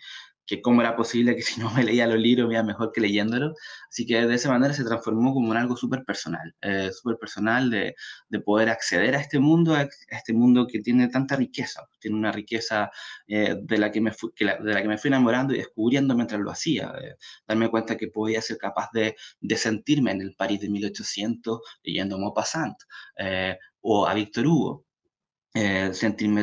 que 0.46 0.62
cómo 0.62 0.82
era 0.82 0.96
posible 0.96 1.36
que 1.36 1.42
si 1.42 1.60
no 1.60 1.72
me 1.72 1.84
leía 1.84 2.08
los 2.08 2.20
libros 2.20 2.48
me 2.48 2.56
iba 2.56 2.64
mejor 2.64 2.92
que 2.94 3.02
leyéndolos. 3.02 3.54
Así 3.90 4.06
que 4.06 4.26
de 4.26 4.36
esa 4.36 4.50
manera 4.50 4.74
se 4.74 4.84
transformó 4.84 5.34
como 5.34 5.52
en 5.54 5.58
algo 5.58 5.76
súper 5.78 6.04
personal, 6.06 6.56
eh, 6.62 6.92
súper 6.92 7.18
personal 7.18 7.70
de, 7.70 7.96
de, 8.30 8.40
poder 8.40 8.70
acceder 8.70 9.16
a 9.16 9.20
este 9.22 9.40
mundo, 9.40 9.76
a 9.76 9.88
este 10.10 10.34
mundo 10.34 10.68
que 10.68 10.80
tiene 10.82 11.08
tanta 11.10 11.36
riqueza, 11.36 11.88
tiene 12.00 12.18
una 12.18 12.32
riqueza 12.32 12.92
eh, 13.28 13.56
de, 13.62 13.78
la 13.78 13.92
que 13.92 14.02
me 14.02 14.12
fui, 14.12 14.32
de 14.38 14.74
la 14.74 14.82
que 14.82 14.88
me 14.88 14.98
fui 14.98 15.08
enamorando 15.10 15.54
y 15.54 15.58
descubriendo 15.58 16.16
mientras 16.16 16.40
lo 16.42 16.52
hacía, 16.52 16.94
eh, 17.02 17.16
darme 17.48 17.70
cuenta 17.70 17.98
que 17.98 18.08
podía 18.08 18.42
ser 18.42 18.58
capaz 18.58 18.90
de, 18.94 19.16
de, 19.40 19.58
sentirme 19.58 20.12
en 20.12 20.22
el 20.22 20.36
París 20.36 20.62
de 20.62 20.70
1800 20.70 21.60
leyendo 21.84 22.20
Maupassant 22.20 22.76
eh, 23.18 23.58
o 23.82 24.08
a 24.08 24.14
Víctor 24.14 24.48
Hugo 24.48 24.86
eh, 25.58 25.94
sentirme 25.94 26.42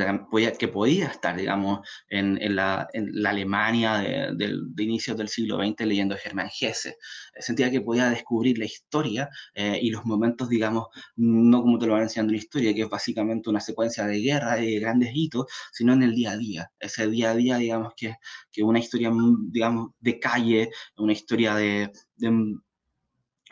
que 0.59 0.69
podía 0.69 1.07
estar, 1.09 1.37
digamos, 1.37 1.87
en, 2.09 2.41
en, 2.41 2.57
la, 2.57 2.89
en 2.95 3.11
la, 3.13 3.29
Alemania 3.29 3.99
de, 3.99 4.35
de, 4.35 4.83
inicios 4.83 5.19
del 5.19 5.29
siglo 5.29 5.59
XX 5.59 5.87
leyendo 5.87 6.17
Germán 6.17 6.49
Hesse. 6.49 6.97
Sentía 7.39 7.71
que 7.71 7.83
podía 7.83 8.09
descubrir 8.09 8.57
la 8.57 8.65
historia 8.65 9.29
eh, 9.55 9.79
y 9.83 9.91
los 9.91 10.07
momentos, 10.07 10.49
digamos, 10.49 10.87
no 11.17 11.61
como 11.61 11.79
te 11.79 11.87
lo 11.87 11.93
van 11.93 12.05
enseñando 12.05 12.31
en 12.31 12.39
la 12.39 12.43
historia, 12.43 12.75
que 12.75 12.83
es 12.83 12.89
básicamente 12.89 13.51
una 13.51 13.61
secuencia 13.61 14.07
de 14.07 14.19
guerra 14.19 14.59
y 14.59 14.73
de 14.75 14.81
grandes 14.81 15.11
hitos, 15.13 15.45
sino 15.73 15.93
en 15.93 16.05
el 16.05 16.15
día 16.15 16.31
a 16.31 16.39
día. 16.39 16.73
Ese 16.81 17.07
día 17.09 17.33
a 17.33 17.35
día, 17.35 17.59
digamos, 17.59 17.93
que, 17.95 18.17
que 18.51 18.63
una 18.63 18.79
historia, 18.79 19.13
digamos, 19.51 19.91
de 20.01 20.19
calle, 20.19 20.71
una 20.97 21.13
historia 21.13 21.55
de 21.55 21.93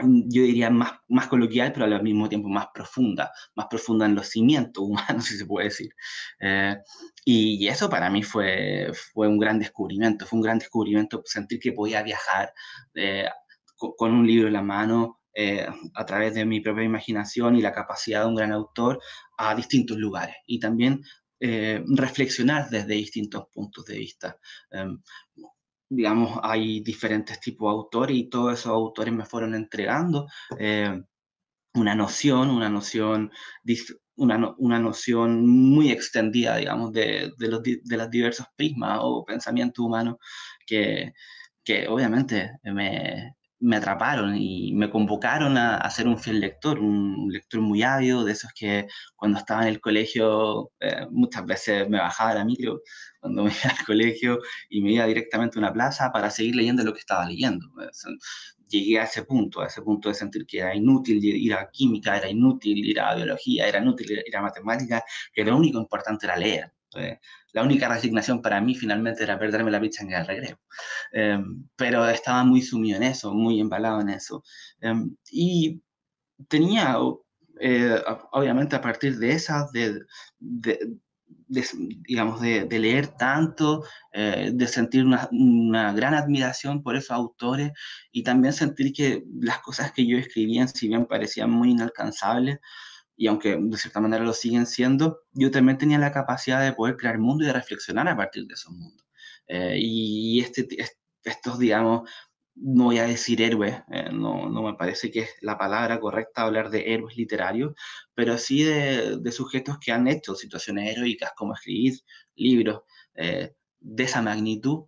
yo 0.02 0.42
diría 0.42 0.71
más, 0.71 0.92
más 1.09 1.26
coloquial, 1.28 1.73
pero 1.73 1.87
al 1.87 2.02
mismo 2.02 2.28
tiempo 2.28 2.49
más 2.49 2.69
profunda, 2.75 3.30
más 3.54 3.66
profunda 3.66 4.07
en 4.07 4.14
los 4.14 4.28
cimientos 4.28 4.85
humanos, 4.88 5.25
si 5.25 5.37
se 5.37 5.47
puede 5.47 5.66
decir. 5.69 5.95
Eh, 6.40 6.76
y, 7.25 7.64
y, 7.64 7.69
eso 7.69 7.88
para 7.90 8.11
mí 8.11 8.23
fue, 8.23 8.90
fue 9.12 9.28
un 9.28 9.38
gran 9.38 9.59
descubrimiento, 9.59 10.26
fue 10.26 10.38
un 10.38 10.42
gran 10.45 10.59
descubrimiento 10.59 11.23
sentir 11.25 11.61
que 11.61 11.73
podía 11.73 12.02
viajar 12.02 12.52
eh, 12.95 13.28
con, 13.76 13.92
con, 13.97 14.12
un 14.12 14.26
libro 14.26 14.49
en 14.49 14.54
la 14.54 14.62
mano, 14.62 15.21
eh, 15.33 15.66
a 15.95 16.04
través 16.04 16.35
de 16.35 16.45
mi 16.45 16.61
propia 16.61 16.83
imaginación 16.85 17.57
y 17.57 17.62
la 17.62 17.73
capacidad 17.73 18.23
de 18.23 18.28
un 18.28 18.35
gran 18.35 18.50
autor 18.52 19.00
a 19.38 19.54
distintos 19.54 19.97
lugares 19.97 20.35
y 20.45 20.59
también 20.59 21.02
eh, 21.38 21.83
reflexionar 21.87 22.69
desde 22.69 22.95
distintos 22.95 23.47
puntos 23.52 23.85
de 23.87 23.99
vista. 23.99 24.37
Um, 24.73 25.00
digamos, 25.90 26.38
hay 26.42 26.80
diferentes 26.80 27.40
tipos 27.40 27.68
de 27.73 27.76
autores 27.76 28.16
y 28.16 28.30
todos 28.30 28.54
esos 28.54 28.73
autores 28.73 29.12
me 29.12 29.26
fueron 29.26 29.54
entregando 29.54 30.28
eh, 30.59 31.02
una 31.75 31.94
noción, 31.94 32.50
una 32.50 32.68
noción, 32.68 33.30
una, 34.16 34.54
una, 34.59 34.78
noción 34.78 35.47
muy 35.47 35.90
extendida, 35.90 36.56
digamos, 36.56 36.92
de, 36.92 37.32
de, 37.38 37.49
los, 37.49 37.62
de 37.62 37.97
los 37.97 38.11
diversos 38.11 38.47
prismas 38.56 39.00
o 39.02 39.25
pensamientos 39.25 39.85
humanos 39.85 40.16
que, 40.66 41.12
que 41.64 41.88
obviamente 41.88 42.52
me, 42.64 43.35
me 43.61 43.76
atraparon 43.76 44.37
y 44.37 44.73
me 44.73 44.90
convocaron 44.90 45.57
a, 45.59 45.76
a, 45.76 45.90
ser 45.90 46.09
un 46.09 46.19
fiel 46.19 46.40
lector, 46.40 46.81
un 46.81 47.29
lector 47.31 47.61
muy 47.61 47.83
ávido, 47.83 48.25
de 48.25 48.33
esos 48.33 48.50
que 48.55 48.88
cuando 49.17 49.38
estaba 49.38 49.62
en 49.62 49.69
el 49.69 49.81
colegio 49.81 50.73
eh, 50.81 51.07
muchas 51.11 51.45
veces 51.45 51.88
me 51.88 51.99
bajaba 51.99 52.35
la 52.35 52.45
micro 52.45 52.81
cuando 53.21 53.45
me 53.45 53.50
iba 53.50 53.71
al 53.79 53.85
colegio 53.85 54.38
y 54.71 54.81
me 54.83 54.93
iba 54.93 55.07
directamente 55.07 55.59
a 55.59 55.61
una 55.61 55.73
plaza 55.73 56.11
para 56.11 56.31
seguir 56.31 56.57
leyendo 56.57 56.83
lo 56.85 56.93
que 56.93 57.00
estaba 57.00 57.26
leyendo. 57.26 57.67
Llegué 58.69 59.00
a 59.00 59.05
ese 59.05 59.25
punto, 59.25 59.61
a 59.61 59.67
ese 59.67 59.83
punto 59.83 60.09
de 60.09 60.14
sentir 60.14 60.47
que 60.47 60.61
era 60.61 60.75
inútil 60.75 61.23
ir 61.23 61.55
a 61.55 61.69
química, 61.71 62.17
era 62.17 62.29
inútil 62.29 62.79
ir 62.87 63.00
a 63.00 63.14
biología, 63.14 63.67
era 63.69 63.81
inútil 63.81 64.23
ir 64.25 64.37
a 64.37 64.43
matemática, 64.43 65.02
que 65.33 65.45
lo 65.45 65.57
único 65.57 65.79
importante 65.79 66.26
era 66.26 66.37
leer. 66.37 66.73
La 67.52 67.62
única 67.62 67.88
resignación 67.88 68.42
para 68.42 68.61
mí 68.61 68.75
finalmente 68.75 69.23
era 69.25 69.38
perderme 69.38 69.71
la 69.71 69.80
pizza 69.80 70.04
en 70.04 70.12
el 70.12 70.26
recreo. 70.26 70.59
Eh, 71.12 71.38
pero 71.76 72.09
estaba 72.09 72.45
muy 72.45 72.62
sumido 72.62 72.97
en 72.97 73.04
eso, 73.04 73.33
muy 73.35 73.61
embalado 73.61 74.00
en 74.00 74.11
eso. 74.11 74.42
Eh, 74.80 74.95
y 75.30 75.83
tenía, 76.49 76.97
eh, 77.61 78.02
obviamente 78.33 78.76
a 78.76 78.80
partir 78.80 79.19
de 79.19 79.33
esas, 79.33 79.71
de, 79.73 80.00
digamos, 82.07 82.40
de, 82.40 82.66
leer 82.78 83.09
tanto, 83.09 83.85
eh, 84.12 84.50
de 84.54 84.66
sentir 84.66 85.04
una, 85.04 85.28
una, 85.33 85.92
gran 85.92 86.14
admiración 86.14 86.83
por 86.83 86.97
esos 86.97 87.11
autores 87.11 87.73
y 88.12 88.23
también 88.23 88.52
sentir 88.52 88.92
que 88.92 89.25
las 89.40 89.61
cosas 89.61 89.92
que 89.92 90.07
yo 90.07 90.16
escribía, 90.16 90.66
si 90.69 90.88
bien 90.88 91.07
parecían 91.07 91.50
muy 91.50 91.71
inalcanzables, 91.73 92.59
y 93.21 93.27
aunque 93.27 93.55
de 93.61 93.77
cierta 93.77 94.00
manera 94.00 94.25
lo 94.25 94.33
siguen 94.33 94.65
siendo, 94.65 95.25
yo 95.33 95.50
también 95.50 95.77
tenía 95.77 95.99
la 95.99 96.11
capacidad 96.11 96.65
de 96.65 96.73
poder 96.73 96.97
crear 96.97 97.19
mundo 97.19 97.45
y 97.45 97.49
de 97.49 97.53
reflexionar 97.53 98.09
a 98.09 98.17
partir 98.17 98.47
de 98.47 98.55
esos 98.55 98.73
mundos. 98.73 99.07
Eh, 99.47 99.77
y 99.79 100.41
este, 100.41 100.67
estos, 101.23 101.59
digamos, 101.59 102.09
no 102.55 102.85
voy 102.85 102.97
a 102.99 103.05
decir 103.05 103.43
héroes, 103.43 103.75
eh, 103.93 104.09
no, 104.11 104.49
no, 104.49 104.62
me 104.62 104.73
parece 104.73 105.11
que 105.11 105.21
es 105.21 105.31
la 105.43 105.59
palabra 105.59 106.00
correcta 106.00 106.43
hablar 106.45 106.71
de 106.71 106.95
héroes 106.95 107.15
literarios, 107.15 107.75
pero 108.15 108.39
sí 108.39 108.62
de, 108.62 109.19
de 109.19 109.33
sujetos 109.33 109.79
que 109.79 109.93
han 109.93 110.09
hecho 110.09 110.35
situaciones 110.35 110.97
heroicas, 110.97 111.33
como 111.37 111.53
escribir 111.53 112.00
libros 112.37 112.85
eh, 113.17 113.53
de 113.81 114.03
esa 114.03 114.23
magnitud. 114.23 114.87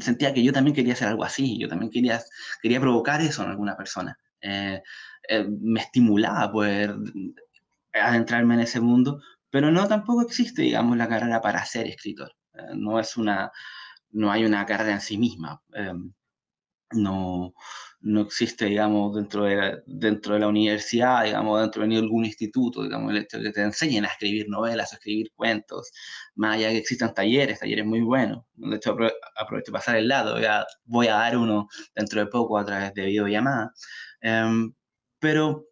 Sentía 0.00 0.34
que 0.34 0.42
yo 0.42 0.52
también 0.52 0.74
quería 0.74 0.94
hacer 0.94 1.06
algo 1.06 1.22
así, 1.22 1.56
yo 1.56 1.68
también 1.68 1.92
quería, 1.92 2.20
quería 2.60 2.80
provocar 2.80 3.20
eso 3.20 3.44
en 3.44 3.50
alguna 3.50 3.76
persona. 3.76 4.18
Eh, 4.40 4.82
eh, 5.28 5.46
me 5.60 5.80
estimulaba 5.80 6.50
poder 6.52 6.94
adentrarme 7.92 8.54
en 8.54 8.60
ese 8.60 8.80
mundo, 8.80 9.20
pero 9.50 9.70
no 9.70 9.86
tampoco 9.88 10.22
existe, 10.22 10.62
digamos, 10.62 10.96
la 10.96 11.08
carrera 11.08 11.40
para 11.40 11.64
ser 11.64 11.86
escritor. 11.86 12.32
Eh, 12.54 12.74
no 12.74 12.98
es 13.00 13.16
una, 13.16 13.50
no 14.10 14.30
hay 14.30 14.44
una 14.44 14.66
carrera 14.66 14.92
en 14.94 15.00
sí 15.00 15.18
misma. 15.18 15.62
Eh, 15.74 15.92
no, 16.92 17.52
no 18.00 18.20
existe, 18.22 18.66
digamos, 18.66 19.14
dentro 19.14 19.44
de, 19.44 19.56
la, 19.56 19.78
dentro 19.86 20.34
de 20.34 20.40
la 20.40 20.48
universidad, 20.48 21.24
digamos, 21.24 21.60
dentro 21.60 21.86
de 21.86 21.96
algún 21.96 22.24
instituto, 22.24 22.82
digamos, 22.82 23.10
el 23.10 23.18
hecho 23.18 23.38
de 23.38 23.44
que 23.44 23.52
te 23.52 23.62
enseñen 23.62 24.04
a 24.04 24.08
escribir 24.08 24.48
novelas, 24.48 24.92
a 24.92 24.96
escribir 24.96 25.30
cuentos, 25.34 25.90
más 26.34 26.56
allá 26.56 26.70
que 26.70 26.78
existan 26.78 27.12
talleres, 27.14 27.60
talleres 27.60 27.84
muy 27.84 28.00
buenos. 28.00 28.44
De 28.54 28.76
hecho, 28.76 28.96
aprovecho 29.36 29.72
pasar 29.72 29.96
el 29.96 30.08
lado, 30.08 30.34
voy 30.34 30.44
a, 30.46 30.66
voy 30.86 31.06
a 31.08 31.14
dar 31.14 31.36
uno 31.36 31.68
dentro 31.94 32.20
de 32.20 32.26
poco 32.28 32.58
a 32.58 32.64
través 32.64 32.94
de 32.94 33.04
videollamada. 33.06 33.72
Um, 34.22 34.74
pero 35.20 35.68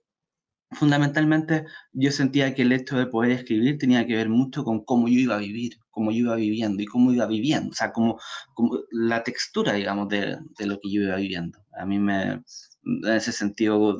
fundamentalmente 0.73 1.65
yo 1.93 2.11
sentía 2.11 2.55
que 2.55 2.63
el 2.63 2.73
hecho 2.73 2.99
de 2.99 3.07
poder 3.07 3.33
escribir 3.33 3.79
tenía 3.79 4.07
que 4.07 4.17
ver 4.17 4.29
mucho 4.29 4.65
con 4.65 4.85
cómo 4.85 5.09
yo 5.09 5.19
iba 5.19 5.37
a 5.37 5.39
vivir, 5.39 5.79
cómo 5.91 6.11
yo 6.11 6.19
iba 6.19 6.37
viviendo 6.37 6.83
y 6.83 6.87
cómo 6.87 7.13
iba 7.13 7.27
viviendo, 7.27 7.71
o 7.71 7.75
sea, 7.75 7.93
como, 7.93 8.19
como 8.55 8.81
la 8.91 9.23
textura, 9.23 9.73
digamos, 9.75 10.09
de, 10.09 10.39
de, 10.59 10.67
lo 10.67 10.79
que 10.81 10.91
yo 10.93 11.03
iba 11.03 11.17
viviendo. 11.17 11.59
A 11.79 11.87
mí 11.87 11.99
me, 11.99 12.43
en 12.83 13.09
ese 13.09 13.33
sentido, 13.33 13.97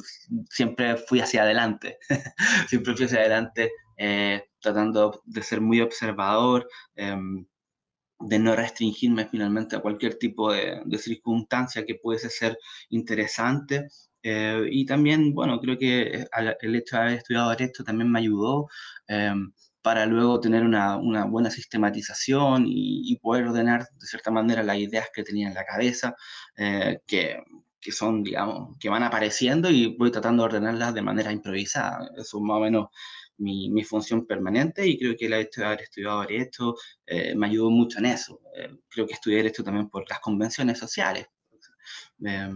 siempre 0.51 0.97
fui 0.97 1.21
hacia 1.21 1.43
adelante, 1.43 1.99
siempre 2.69 2.95
fui 2.95 3.07
hacia 3.07 3.21
adelante, 3.21 3.71
eh, 3.97 4.43
tratando 4.61 5.23
de 5.25 5.43
ser 5.43 5.61
muy 5.61 5.81
observador, 5.81 6.69
eh, 6.97 7.17
de 8.19 8.39
no 8.39 8.57
restringirme 8.57 9.27
finalmente 9.27 9.77
a 9.77 9.81
cualquier 9.81 10.19
tipo 10.19 10.51
de, 10.53 10.81
de 10.87 10.99
circunstancia 10.99 11.85
que 11.85 11.97
pudiese 11.97 12.31
ser 12.31 12.59
interesante 12.89 13.89
eh, 14.29 14.69
y 14.73 14.85
también, 14.87 15.35
bueno, 15.35 15.61
creo 15.61 15.79
que 15.79 16.27
el 16.61 16.75
hecho 16.75 16.97
de 16.97 17.03
haber 17.03 17.19
estudiado 17.19 17.51
Derecho 17.51 17.85
también 17.85 18.11
me 18.11 18.19
ayudó 18.19 18.69
eh, 19.07 19.33
para 19.83 20.05
luego 20.05 20.41
tener 20.41 20.65
una, 20.65 20.97
una 20.97 21.27
buena 21.27 21.49
sistematización 21.49 22.67
y, 22.67 23.13
y, 23.13 23.17
poder 23.21 23.45
ordenar 23.47 23.87
de 23.93 24.07
cierta 24.07 24.33
manera 24.33 24.65
las 24.65 24.79
ideas 24.79 25.11
que 25.15 25.23
tenía 25.23 25.47
en 25.47 25.55
la 25.55 25.65
cabeza, 25.65 26.17
eh, 26.57 26.99
que, 27.07 27.41
que, 27.81 27.93
son, 27.93 28.25
digamos, 28.25 28.77
que 28.81 28.89
van 28.89 29.05
apareciendo 29.05 29.71
y 29.71 29.97
voy 29.97 30.11
tratando 30.11 30.43
de 30.43 30.47
ordenarlas 30.49 30.93
de 30.93 31.03
manera 31.03 31.31
improvisada. 31.31 32.11
Eso 32.17 32.39
es 32.39 32.43
más 32.43 32.57
o 32.57 32.61
menos 32.61 32.89
mi, 33.39 33.71
mi, 33.71 33.85
función 33.85 34.27
permanente 34.27 34.85
y 34.89 34.99
creo 34.99 35.17
que 35.17 35.27
el 35.27 35.35
hecho 35.35 35.61
de 35.61 35.67
haber 35.69 35.83
estudiado 35.83 36.23
Derecho 36.23 36.75
eh, 37.07 37.37
me 37.37 37.47
ayudó 37.47 37.71
mucho 37.71 38.01
en 38.01 38.07
eso. 38.07 38.41
Eh, 38.57 38.77
creo 38.89 39.07
que 39.07 39.15
estudié 39.15 39.37
Derecho 39.37 39.63
también 39.63 39.89
por 39.89 40.09
las 40.11 40.19
convenciones 40.19 40.79
sociales. 40.81 41.27
Eh, 42.27 42.51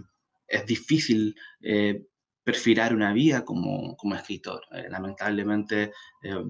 es 0.50 0.66
difícil 0.66 1.34
eh, 1.62 2.04
perfilar 2.44 2.94
una 2.94 3.12
vida 3.12 3.44
como, 3.44 3.96
como 3.96 4.14
escritor. 4.14 4.62
Eh, 4.72 4.88
lamentablemente 4.90 5.92
eh, 6.22 6.44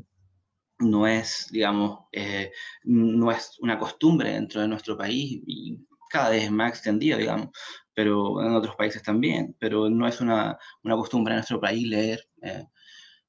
no 0.81 1.07
es, 1.07 1.49
digamos, 1.51 2.07
eh, 2.13 2.53
no 2.85 3.31
es 3.31 3.59
una 3.61 3.79
costumbre 3.79 4.33
dentro 4.33 4.61
de 4.61 4.69
nuestro 4.69 4.97
país 4.97 5.43
y 5.47 5.79
cada 6.09 6.31
vez 6.31 6.45
es 6.45 6.51
más 6.51 6.71
extendido, 6.71 7.19
digamos, 7.19 7.51
pero 7.95 8.43
en 8.43 8.53
otros 8.55 8.75
países 8.77 9.03
también, 9.03 9.57
pero 9.59 9.89
no 9.89 10.09
es 10.09 10.21
una, 10.21 10.59
una 10.83 10.97
costumbre 10.97 11.35
en 11.35 11.39
nuestro 11.39 11.61
país 11.61 11.87
leer, 11.87 12.29
eh, 12.43 12.65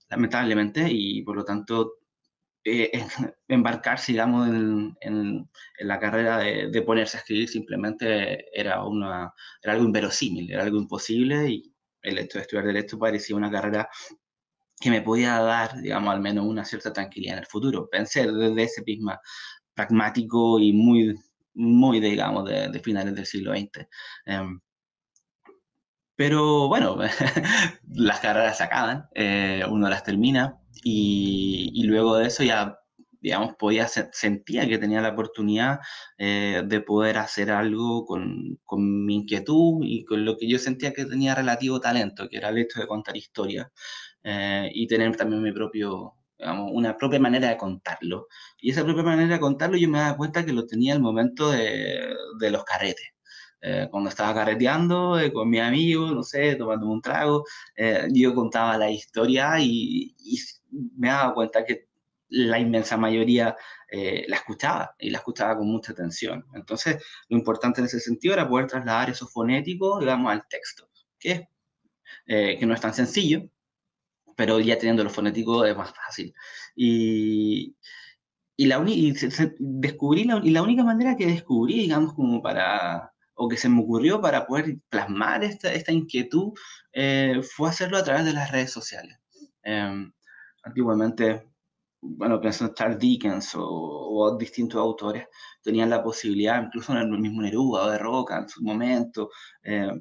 lamentablemente, 0.10 0.88
y 0.90 1.22
por 1.24 1.36
lo 1.36 1.46
tanto 1.46 2.01
eh, 2.64 2.92
embarcarse, 3.48 4.12
digamos, 4.12 4.48
en, 4.50 5.50
la 5.80 6.00
carrera 6.00 6.38
de, 6.40 6.70
de, 6.70 6.82
ponerse 6.82 7.18
a 7.18 7.20
escribir 7.22 7.50
simplemente 7.50 8.46
era, 8.58 8.84
una, 8.84 9.34
era 9.62 9.74
algo 9.74 9.86
inverosímil, 9.86 10.52
era 10.52 10.64
algo 10.64 10.78
imposible 10.78 11.50
y 11.50 11.74
el 12.02 12.18
hecho 12.18 12.38
de 12.38 12.44
estudiar 12.44 12.66
Derecho 12.66 12.98
parecía 12.98 13.36
una 13.36 13.52
carrera 13.52 13.90
que 14.80 14.90
me 14.90 15.02
podía 15.02 15.40
dar, 15.40 15.80
digamos, 15.82 16.14
al 16.14 16.22
menos 16.22 16.46
una 16.46 16.66
cierta 16.66 16.92
tranquilidad 16.94 17.36
en 17.38 17.44
el 17.44 17.48
futuro. 17.48 17.88
Pensé 17.90 18.32
desde 18.32 18.64
ese 18.64 18.84
prisma 18.84 19.20
pragmático 19.76 20.60
y 20.60 20.74
muy 20.74 21.16
muy, 21.54 22.00
digamos, 22.00 22.46
de, 22.46 22.80
finales 22.80 23.16
del 23.16 23.26
siglo 23.26 23.52
XX. 23.54 23.88
Em, 24.26 24.60
pero 26.16 26.68
bueno, 26.68 26.98
las 27.88 28.20
carreras 28.20 28.58
se 28.58 28.64
acaban, 28.64 29.08
eh, 29.16 29.64
uno 29.70 29.90
las 29.90 30.04
termina 30.04 30.61
y, 30.84 31.72
y, 31.74 31.84
luego 31.84 32.18
de 32.18 32.28
eso 32.28 32.44
ya, 32.44 32.80
digamos, 33.22 33.56
podía 33.56 33.88
sentía 33.88 34.68
que 34.68 34.78
tenía 34.78 35.02
la 35.02 35.10
oportunidad 35.10 35.80
eh, 36.18 36.64
de 36.66 36.82
poder 36.82 37.18
hacer 37.18 37.52
algo 37.52 38.06
con, 38.06 38.60
con, 38.66 39.06
mi 39.06 39.16
inquietud 39.18 39.82
y 39.84 40.06
con 40.06 40.26
lo 40.26 40.38
que 40.38 40.50
yo 40.50 40.58
sentía 40.60 40.94
que 40.94 41.06
tenía 41.06 41.36
relativo 41.36 41.80
talento, 41.80 42.28
que 42.30 42.38
era 42.38 42.50
el 42.50 42.58
hecho 42.60 42.80
de 42.80 42.88
contar 42.88 43.18
historias 43.18 43.68
eh, 44.24 44.70
y 44.74 44.88
tener 44.88 45.16
también 45.16 45.42
mi 45.44 45.52
propio, 45.52 46.14
digamos, 46.38 46.72
una 46.74 46.98
propia 46.98 47.20
manera 47.20 47.50
de 47.50 47.58
contarlo. 47.58 48.28
Y 48.60 48.72
esa 48.72 48.84
propia 48.84 49.04
manera 49.04 49.36
de 49.36 49.40
contarlo 49.40 49.78
yo 49.78 49.90
me 49.90 50.00
daba 50.00 50.18
cuenta 50.18 50.46
que 50.46 50.54
lo 50.54 50.66
tenía 50.66 50.94
al 50.94 51.02
momento 51.02 51.52
de, 51.52 52.16
de 52.40 52.52
los 52.52 52.64
carretes. 52.64 53.12
Eh, 53.64 53.88
cuando 53.92 54.10
estaba 54.10 54.34
carreteando 54.34 55.20
eh, 55.20 55.32
con 55.32 55.48
mi 55.50 55.60
amigo, 55.60 56.08
no 56.12 56.24
sé, 56.24 56.56
tomando 56.56 56.88
un 56.88 57.02
trago, 57.02 57.46
eh, 57.76 58.08
yo 58.12 58.34
contaba 58.34 58.76
la 58.78 58.90
historia 58.90 59.60
y, 59.60 60.16
y, 60.18 60.40
me 60.72 61.10
daba 61.10 61.34
cuenta 61.34 61.66
que 61.66 61.90
la 62.30 62.60
inmensa 62.60 62.98
mayoría 62.98 63.56
la 63.92 64.36
escuchaba 64.38 64.96
y 65.00 65.10
la 65.10 65.18
escuchaba 65.18 65.58
con 65.58 65.68
mucha 65.68 65.92
atención. 65.92 66.46
Entonces, 66.54 67.04
lo 67.28 67.38
importante 67.38 67.82
en 67.82 67.88
ese 67.88 68.00
sentido 68.00 68.34
era 68.34 68.48
poder 68.48 68.68
trasladar 68.68 69.10
esos 69.10 69.32
fonéticos, 69.34 70.00
digamos, 70.00 70.32
al 70.32 70.48
texto, 70.48 70.90
que, 71.20 71.50
que 72.26 72.66
no 72.66 72.74
es 72.74 72.80
tan 72.82 72.94
sencillo, 72.94 73.50
pero 74.36 74.60
ya 74.60 74.78
teniendo 74.78 75.04
los 75.04 75.14
fonéticos 75.14 75.68
es 75.68 75.76
más 75.76 75.94
fácil. 75.94 76.34
Y, 76.76 77.76
y 78.56 78.66
la, 78.66 78.84
y 78.88 79.14
descubrí 79.60 80.24
la, 80.24 80.40
y 80.44 80.52
la 80.52 80.62
única 80.62 80.84
manera 80.84 81.16
que 81.16 81.26
descubrí, 81.26 81.80
digamos, 81.80 82.14
como 82.14 82.42
para, 82.42 83.12
o 83.36 83.48
que 83.50 83.58
se 83.58 83.70
me 83.70 83.82
ocurrió 83.82 84.22
para 84.22 84.46
poder 84.46 84.78
plasmar 84.90 85.44
esta, 85.44 85.74
esta 85.74 85.92
inquietud, 85.92 86.54
eh, 86.94 87.42
fue 87.44 87.70
hacerlo 87.70 87.98
a 87.98 88.04
través 88.04 88.26
de 88.26 88.34
las 88.34 88.52
redes 88.52 88.72
sociales. 88.72 89.18
Em, 89.64 90.12
antiguamente, 90.64 91.50
bueno, 92.02 92.40
pienso 92.42 92.66
en 92.66 92.74
Charles 92.74 93.00
Dickens 93.00 93.56
o, 93.56 93.64
o, 93.64 94.38
distintos 94.38 94.80
autores, 94.80 95.28
tenían 95.62 95.90
la 95.90 96.04
posibilidad, 96.04 96.64
incluso 96.64 96.94
en 96.94 97.00
el 97.00 97.20
mismo 97.20 97.42
Neruda 97.42 97.86
o 97.86 97.90
de 97.92 97.98
Roca 97.98 98.40
en 98.40 98.50
su 98.50 98.64
momento, 98.64 99.30
eh, 99.64 99.92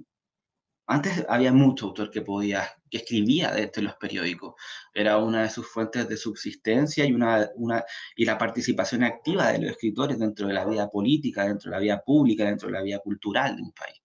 antes 0.90 1.24
había 1.28 1.52
mucho 1.52 1.86
autor 1.86 2.10
que 2.10 2.20
podía, 2.22 2.68
que 2.90 2.98
escribía 2.98 3.52
desde 3.52 3.80
los 3.80 3.94
periódicos. 3.94 4.54
Era 4.92 5.18
una 5.18 5.42
de 5.42 5.50
sus 5.50 5.68
fuentes 5.68 6.08
de 6.08 6.16
subsistencia 6.16 7.04
y, 7.06 7.12
una, 7.12 7.48
una, 7.54 7.84
y 8.16 8.24
la 8.24 8.36
participación 8.36 9.04
activa 9.04 9.52
de 9.52 9.60
los 9.60 9.70
escritores 9.70 10.18
dentro 10.18 10.48
de 10.48 10.54
la 10.54 10.64
vida 10.64 10.90
política, 10.90 11.44
dentro 11.44 11.70
de 11.70 11.76
la 11.76 11.80
vida 11.80 12.02
pública, 12.04 12.44
dentro 12.44 12.66
de 12.68 12.72
la 12.72 12.82
vida 12.82 12.98
cultural 12.98 13.54
de 13.54 13.62
un 13.62 13.72
país. 13.72 14.00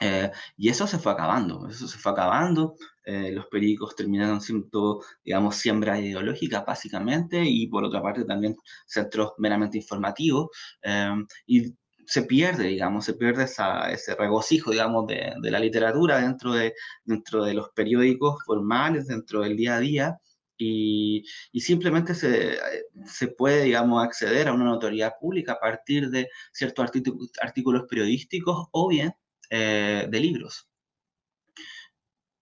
Eh, 0.00 0.30
y 0.56 0.68
eso 0.68 0.88
se 0.88 0.98
fue 0.98 1.12
acabando, 1.12 1.68
eso 1.68 1.86
se 1.86 1.98
fue 1.98 2.10
acabando. 2.10 2.74
Eh, 3.06 3.30
los 3.32 3.46
periódicos 3.46 3.94
terminaron 3.94 4.40
siendo, 4.40 5.00
digamos, 5.24 5.56
siembra 5.56 6.00
ideológica, 6.00 6.64
básicamente, 6.66 7.40
y 7.44 7.68
por 7.68 7.84
otra 7.84 8.02
parte 8.02 8.24
también 8.24 8.56
centros 8.84 9.32
meramente 9.38 9.78
informativos. 9.78 10.48
Eh, 10.82 11.14
y 11.46 11.72
se 12.06 12.22
pierde, 12.22 12.64
digamos, 12.68 13.04
se 13.04 13.14
pierde 13.14 13.44
ese 13.44 14.14
regocijo, 14.16 14.72
digamos, 14.72 15.06
de, 15.06 15.34
la 15.42 15.60
literatura 15.60 16.20
dentro 16.20 16.52
de, 16.52 16.74
dentro 17.04 17.44
de 17.44 17.54
los 17.54 17.70
periódicos 17.70 18.42
formales, 18.44 19.06
dentro 19.06 19.42
del 19.42 19.56
día 19.56 19.76
a 19.76 19.80
día, 19.80 20.18
y, 20.58 21.24
simplemente 21.60 22.14
se, 22.14 22.58
se, 23.06 23.28
puede, 23.28 23.64
digamos, 23.64 24.02
acceder 24.04 24.48
a 24.48 24.52
una 24.52 24.64
notoriedad 24.64 25.14
pública 25.20 25.52
a 25.52 25.60
partir 25.60 26.10
de 26.10 26.28
ciertos 26.52 26.90
artículos 27.40 27.84
periodísticos 27.88 28.66
o 28.72 28.88
bien 28.88 29.12
eh, 29.50 30.06
de 30.10 30.20
libros. 30.20 30.68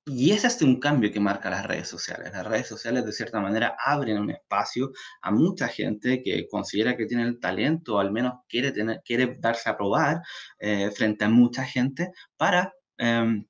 Y 0.06 0.32
es 0.32 0.60
un 0.60 0.80
cambio 0.80 1.10
que 1.10 1.18
marca 1.18 1.48
las 1.48 1.64
redes 1.64 1.88
sociales. 1.88 2.30
Las 2.32 2.46
redes 2.46 2.66
sociales, 2.68 3.06
de 3.06 3.12
cierta 3.12 3.40
manera, 3.40 3.74
abren 3.78 4.18
un 4.18 4.30
espacio 4.30 4.92
a 5.22 5.30
mucha 5.30 5.66
gente 5.68 6.22
que 6.22 6.46
considera 6.46 6.94
que 6.94 7.06
tiene 7.06 7.22
el 7.22 7.40
talento, 7.40 7.94
o 7.96 7.98
al 8.00 8.12
menos 8.12 8.34
quiere, 8.46 8.70
tener, 8.72 9.00
quiere 9.02 9.36
darse 9.40 9.70
a 9.70 9.78
probar 9.78 10.20
eh, 10.58 10.90
frente 10.90 11.24
a 11.24 11.30
mucha 11.30 11.64
gente 11.64 12.12
para 12.36 12.74
em, 12.98 13.46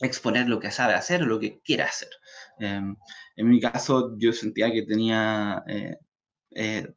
exponer 0.00 0.48
lo 0.48 0.60
que 0.60 0.70
sabe 0.70 0.94
hacer 0.94 1.22
o 1.24 1.26
lo 1.26 1.40
que 1.40 1.60
quiere 1.62 1.82
hacer. 1.82 2.10
Em, 2.60 2.96
en 3.36 3.48
mi 3.48 3.60
caso, 3.60 4.16
yo 4.16 4.32
sentía 4.32 4.70
que 4.72 4.82
tenía 4.84 5.64
eh, 5.66 5.96
eh, 6.52 6.94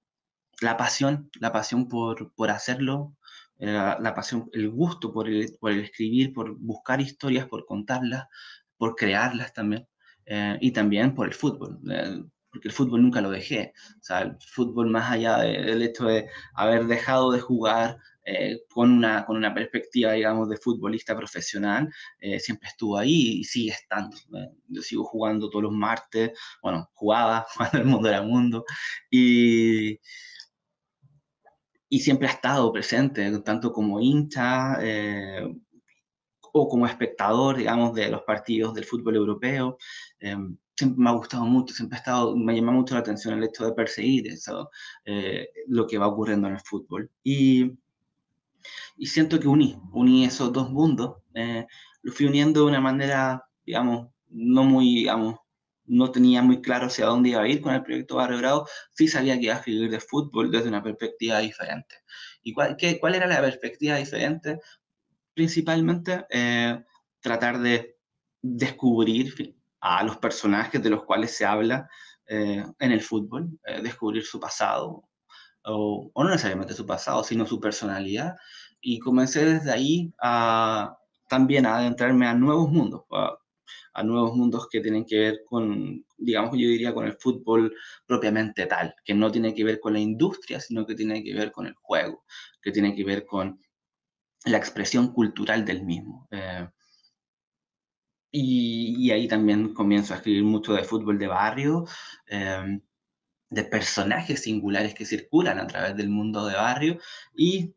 la 0.62 0.78
pasión, 0.78 1.32
la 1.40 1.52
pasión 1.52 1.88
por, 1.88 2.34
por 2.36 2.52
hacerlo, 2.52 3.16
la, 3.58 3.98
la, 4.00 4.14
pasión, 4.14 4.50
el 4.54 4.70
gusto 4.70 5.14
por 5.14 5.30
el, 5.30 5.58
por 5.60 5.72
el 5.72 5.80
escribir, 5.82 6.34
por 6.34 6.58
buscar 6.60 7.02
historias, 7.02 7.48
por 7.48 7.66
contarlas, 7.66 8.28
por 8.84 8.98
crearlas 8.98 9.54
también, 9.54 9.88
eh, 10.26 10.58
y 10.60 10.72
también 10.72 11.16
por 11.16 11.26
el 11.26 11.34
fútbol, 11.34 11.80
eh, 11.90 12.22
porque 12.52 12.68
el 12.68 12.74
fútbol 12.74 13.02
nunca 13.02 13.22
lo 13.22 13.30
dejé. 13.30 13.72
O 13.96 14.04
sea, 14.04 14.24
el 14.24 14.36
fútbol 14.46 14.90
más 14.90 15.10
allá 15.10 15.38
del 15.38 15.82
hecho 15.82 16.08
de 16.08 16.28
haber 16.54 16.86
dejado 16.88 17.32
de 17.32 17.40
jugar 17.40 17.98
eh, 18.26 18.60
con, 18.70 18.92
una, 18.92 19.26
con 19.26 19.38
una 19.38 19.54
perspectiva, 19.54 20.12
digamos, 20.12 20.50
de 20.50 20.58
futbolista 20.58 21.16
profesional, 21.16 21.90
siempre 22.40 22.68
estuvo 22.68 22.98
ahí 22.98 23.40
y 23.40 23.44
sigue 23.46 23.72
estando. 23.72 24.18
yo 24.68 24.82
sigo 24.82 25.06
jugando 25.06 25.50
todos 25.50 25.64
los 25.64 25.72
martes, 25.72 26.32
bueno, 26.62 26.90
jugaba 26.94 27.46
cuando 27.58 27.78
el 27.78 27.86
mundo 27.86 28.10
era 28.10 28.22
mundo, 28.22 28.66
y 29.10 29.98
y 31.90 32.00
siempre 32.00 32.28
ha 32.28 32.32
estado 32.32 32.74
presente, 32.74 33.40
tanto 33.42 33.72
como 33.72 34.00
hincha, 34.02 34.80
o 36.54 36.70
como 36.70 36.86
espectador, 36.86 37.58
digamos, 37.58 37.94
de 37.94 38.10
los 38.10 38.22
partidos 38.22 38.74
del 38.76 38.86
fútbol 38.86 39.16
europeo. 39.16 39.78
Em, 40.20 40.56
siempre 40.76 41.04
me 41.04 41.10
ha 41.10 41.14
gustado 41.14 41.46
mucho, 41.46 41.74
siempre 41.74 41.98
ha 41.98 42.00
estado, 42.00 42.36
me 42.38 42.56
llama 42.56 42.72
mucho 42.72 42.94
la 42.94 43.02
atención 43.02 43.34
el 43.38 43.44
hecho 43.44 43.66
de 43.66 43.74
perseguir 43.74 44.28
eso, 44.28 44.70
eh, 45.06 45.50
lo 45.68 45.88
que 45.88 45.98
va 45.98 46.08
ocurriendo 46.08 46.48
en 46.48 46.54
el 46.56 46.62
fútbol. 46.62 47.10
Y, 47.24 47.74
y 48.98 49.08
siento 49.08 49.40
que 49.40 49.48
uní, 49.48 49.80
uní 49.94 50.26
esos 50.26 50.54
dos 50.54 50.70
mundos, 50.70 51.18
eh, 51.34 51.66
lo 52.04 52.14
fui 52.14 52.28
uniendo 52.28 52.62
de 52.62 52.68
una 52.68 52.82
manera, 52.82 53.44
digamos, 53.66 54.10
no 54.30 54.64
muy, 54.64 54.96
digamos, 54.96 55.40
no 55.86 56.12
tenía 56.12 56.42
muy 56.42 56.62
claro 56.62 56.86
hacia 56.88 57.08
dónde 57.08 57.30
iba 57.30 57.42
a 57.42 57.48
ir 57.48 57.62
con 57.62 57.74
el 57.74 57.84
proyecto 57.84 58.16
Barrio 58.18 58.38
Grado, 58.38 58.68
sí 58.92 59.08
sabía 59.08 59.36
que 59.38 59.46
iba 59.46 59.56
a 59.56 59.58
escribir 59.58 59.90
de 59.90 60.00
fútbol 60.00 60.52
desde 60.52 60.70
una 60.70 60.84
perspectiva 60.84 61.40
diferente. 61.40 61.96
¿Y 62.44 62.54
cuál, 62.54 62.78
qué, 62.78 63.00
cuál 63.00 63.16
era 63.16 63.28
la 63.28 63.42
perspectiva 63.42 63.98
diferente? 63.98 64.60
Principalmente 65.34 66.26
eh, 66.30 66.84
tratar 67.20 67.60
de 67.60 67.98
descubrir 68.42 69.56
a 69.80 70.04
los 70.04 70.18
personajes 70.18 70.82
de 70.82 70.90
los 70.90 71.04
cuales 71.04 71.36
se 71.36 71.46
habla 71.46 71.90
eh, 72.28 72.64
en 72.80 72.92
el 72.92 73.02
fútbol, 73.02 73.60
eh, 73.66 73.82
descubrir 73.82 74.24
su 74.24 74.40
pasado, 74.40 75.04
o, 75.66 76.12
no 76.16 76.30
necesariamente 76.30 76.74
su 76.74 76.86
pasado, 76.86 77.24
sino 77.24 77.46
su 77.46 77.60
personalidad, 77.60 78.36
y 78.82 79.00
comencé 79.00 79.46
desde 79.46 79.72
ahí 79.72 80.14
a, 80.22 80.98
también 81.28 81.66
a 81.66 81.78
adentrarme 81.78 82.28
a 82.28 82.34
nuevos 82.34 82.70
mundos, 82.70 83.04
a, 83.12 83.38
a, 83.94 84.04
nuevos 84.04 84.36
mundos 84.36 84.68
que 84.70 84.82
tienen 84.82 85.06
que 85.06 85.20
ver 85.20 85.40
con, 85.46 86.06
digamos, 86.18 86.52
yo 86.52 86.68
diría 86.68 86.94
con 86.94 87.06
el 87.06 87.14
fútbol 87.14 87.74
propiamente 88.06 88.66
tal, 88.66 88.96
que 89.04 89.14
no 89.14 89.32
tiene 89.32 89.54
que 89.54 89.64
ver 89.64 89.80
con 89.80 89.94
la 89.94 90.00
industria, 90.00 90.60
sino 90.60 90.86
que 90.86 90.96
tiene 90.96 91.24
que 91.24 91.34
ver 91.34 91.52
con 91.52 91.68
el 91.68 91.76
juego, 91.76 92.24
que 92.62 92.72
tiene 92.72 92.96
que 92.96 93.04
ver 93.04 93.26
con 93.26 93.60
la 94.46 94.58
expresión 94.58 95.14
cultural 95.14 95.66
del 95.66 95.84
mismo. 95.84 96.28
Eh, 96.32 96.68
y, 98.32 99.12
ahí 99.12 99.28
también 99.28 99.74
comienzo 99.74 100.14
a 100.14 100.18
escribir 100.18 100.44
mucho 100.44 100.74
de 100.74 100.84
fútbol 100.84 101.20
de 101.20 101.28
barrio, 101.28 101.86
eh, 102.28 102.80
de 103.50 103.64
personajes 103.66 104.42
singulares 104.44 104.96
que 104.96 105.06
circulan 105.06 105.60
a 105.60 105.68
través 105.68 105.96
del 105.96 106.10
mundo 106.10 106.46
de 106.48 106.56
barrio. 106.56 107.00
Y 107.36 107.74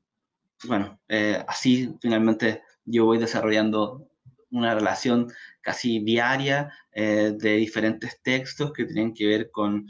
bueno, 0.64 0.98
eh, 1.08 1.44
así 1.46 1.94
finalmente 2.00 2.62
yo 2.84 3.04
voy 3.04 3.18
desarrollando 3.18 4.08
una 4.50 4.74
relación 4.74 5.30
casi 5.60 6.00
diaria 6.00 6.72
de 6.92 7.56
diferentes 7.56 8.22
textos 8.22 8.72
que 8.72 8.86
tienen 8.86 9.12
que 9.12 9.26
ver 9.26 9.50
con, 9.50 9.86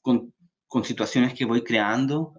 con 0.00 0.84
situaciones 0.84 1.34
que 1.34 1.44
voy 1.44 1.62
creando, 1.62 2.34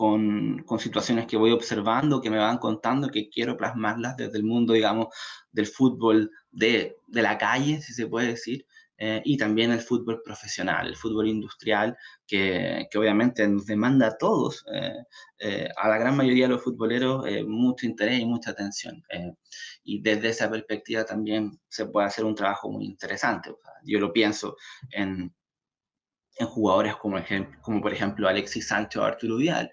con, 0.00 0.64
situaciones 0.78 1.26
que 1.26 1.36
voy 1.36 1.50
observando, 1.50 2.22
que 2.22 2.30
me 2.30 2.38
van 2.38 2.56
contando, 2.56 3.10
que 3.10 3.28
quiero 3.28 3.58
plasmarlas 3.58 4.16
desde 4.16 4.38
el 4.38 4.44
mundo, 4.44 4.72
digamos, 4.72 5.08
del 5.52 5.66
fútbol 5.66 6.30
de, 6.50 6.96
de 7.06 7.22
la 7.22 7.36
calle, 7.36 7.82
si 7.82 7.92
se 7.92 8.06
puede 8.06 8.28
decir, 8.28 8.64
eh, 8.96 9.20
y 9.26 9.36
también 9.36 9.72
el 9.72 9.80
fútbol 9.80 10.22
profesional, 10.22 10.86
el 10.86 10.96
fútbol 10.96 11.28
industrial, 11.28 11.94
que, 12.26 12.86
que 12.90 12.98
obviamente 12.98 13.46
nos 13.46 13.66
demanda 13.66 14.06
a 14.06 14.16
todos, 14.16 14.64
eh, 14.72 15.04
eh, 15.38 15.68
a 15.76 15.88
la 15.90 15.98
gran 15.98 16.16
mayoría 16.16 16.46
de 16.46 16.54
los 16.54 16.64
futboleros, 16.64 17.26
mucho 17.46 17.84
interés 17.86 18.20
y 18.20 18.24
mucha 18.24 18.52
atención. 18.52 19.02
y 19.84 20.00
desde 20.00 20.28
esa 20.30 20.50
perspectiva 20.50 21.04
también 21.04 21.60
se 21.68 21.84
puede 21.86 22.06
hacer 22.06 22.24
un 22.24 22.34
trabajo 22.34 22.70
muy 22.70 22.86
interesante. 22.86 23.54
yo 23.84 23.98
lo 24.00 24.12
pienso 24.12 24.56
en, 24.90 25.34
en 26.38 26.46
jugadores 26.46 26.96
como, 26.96 27.80
por 27.82 27.92
ejemplo 27.92 28.28
Alexis 28.28 28.68
Sánchez 28.68 29.00
o 29.00 29.04
Arturo 29.04 29.36
Vidal. 29.36 29.70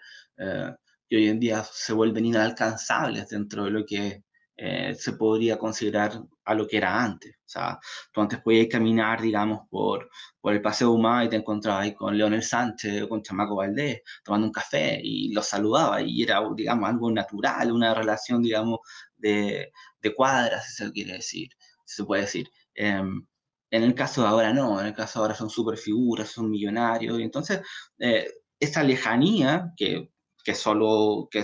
que 1.10 1.16
hoy 1.16 1.28
en 1.30 1.40
día 1.40 1.64
se 1.64 1.94
vuelven 1.94 2.26
inalcanzables 2.26 3.30
dentro 3.30 3.66
de 3.66 3.72
lo 3.72 3.86
que 3.86 4.24
eh, 4.60 4.96
se 4.96 5.14
podría 5.14 5.60
considerar 5.60 6.20
a 6.46 6.54
lo 6.56 6.68
que 6.68 6.78
era 6.78 7.04
antes. 7.04 7.36
O 7.36 7.50
sea, 7.50 7.80
tú 8.12 8.22
antes 8.22 8.42
podías 8.42 8.68
caminar, 8.68 9.22
digamos, 9.22 9.62
por, 9.70 10.10
por 10.42 10.54
el 10.54 10.62
Paseo 10.62 10.92
Humá 10.94 11.26
y 11.26 11.30
te 11.30 11.36
encontrabas 11.36 11.84
ahí 11.84 11.94
con 11.94 12.18
Leonel 12.18 12.42
Sánchez 12.42 13.04
o 13.04 13.10
con 13.10 13.22
Chamaco 13.22 13.56
Valdés 13.58 14.02
tomando 14.24 14.48
un 14.48 14.54
café 14.54 15.00
y 15.04 15.32
los 15.32 15.48
saludaba 15.48 16.02
y 16.02 16.24
era, 16.24 16.42
digamos, 16.56 16.90
algo 16.90 17.12
natural, 17.12 17.72
una 17.72 17.94
relación, 17.94 18.42
digamos, 18.42 18.80
de, 19.16 19.72
de 20.02 20.16
cuadras, 20.16 20.66
si 20.68 20.86
se 20.86 20.92
quiere 20.92 21.14
decir, 21.14 21.50
si 21.86 21.98
se 21.98 22.06
puede 22.06 22.24
decir. 22.24 22.50
Em, 22.74 23.26
en 23.72 23.84
el 23.84 23.94
caso 23.96 24.22
de 24.22 24.28
ahora 24.28 24.54
no, 24.54 24.80
en 24.80 24.88
el 24.88 24.94
caso 24.94 25.20
de 25.20 25.24
ahora 25.24 25.36
son 25.36 25.50
super 25.50 25.78
figuras, 25.78 26.30
son 26.30 26.50
millonarios, 26.50 27.20
y 27.20 27.24
entonces 27.24 27.62
eh, 28.00 28.28
esa 28.60 28.84
lejanía 28.84 29.74
que, 29.76 30.12
que 30.44 30.56
solo, 30.56 31.28
que, 31.32 31.44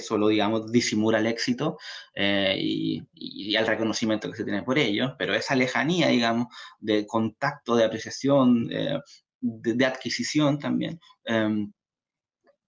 solo, 0.00 0.28
digamos, 0.28 0.72
disimula 0.72 1.18
el 1.18 1.26
éxito 1.26 1.78
eh, 2.14 2.56
y, 2.58 3.54
el 3.54 3.66
reconocimiento 3.66 4.28
que 4.30 4.36
se 4.36 4.44
tiene 4.44 4.62
por 4.62 4.78
ello, 4.78 5.14
pero 5.18 5.34
esa 5.34 5.54
lejanía, 5.54 6.08
digamos, 6.08 6.48
de 6.80 7.06
contacto, 7.06 7.76
de 7.76 7.84
apreciación, 7.84 8.68
eh, 8.72 8.98
de, 9.40 9.86
adquisición 9.86 10.58
también, 10.58 10.98
em, 11.24 11.72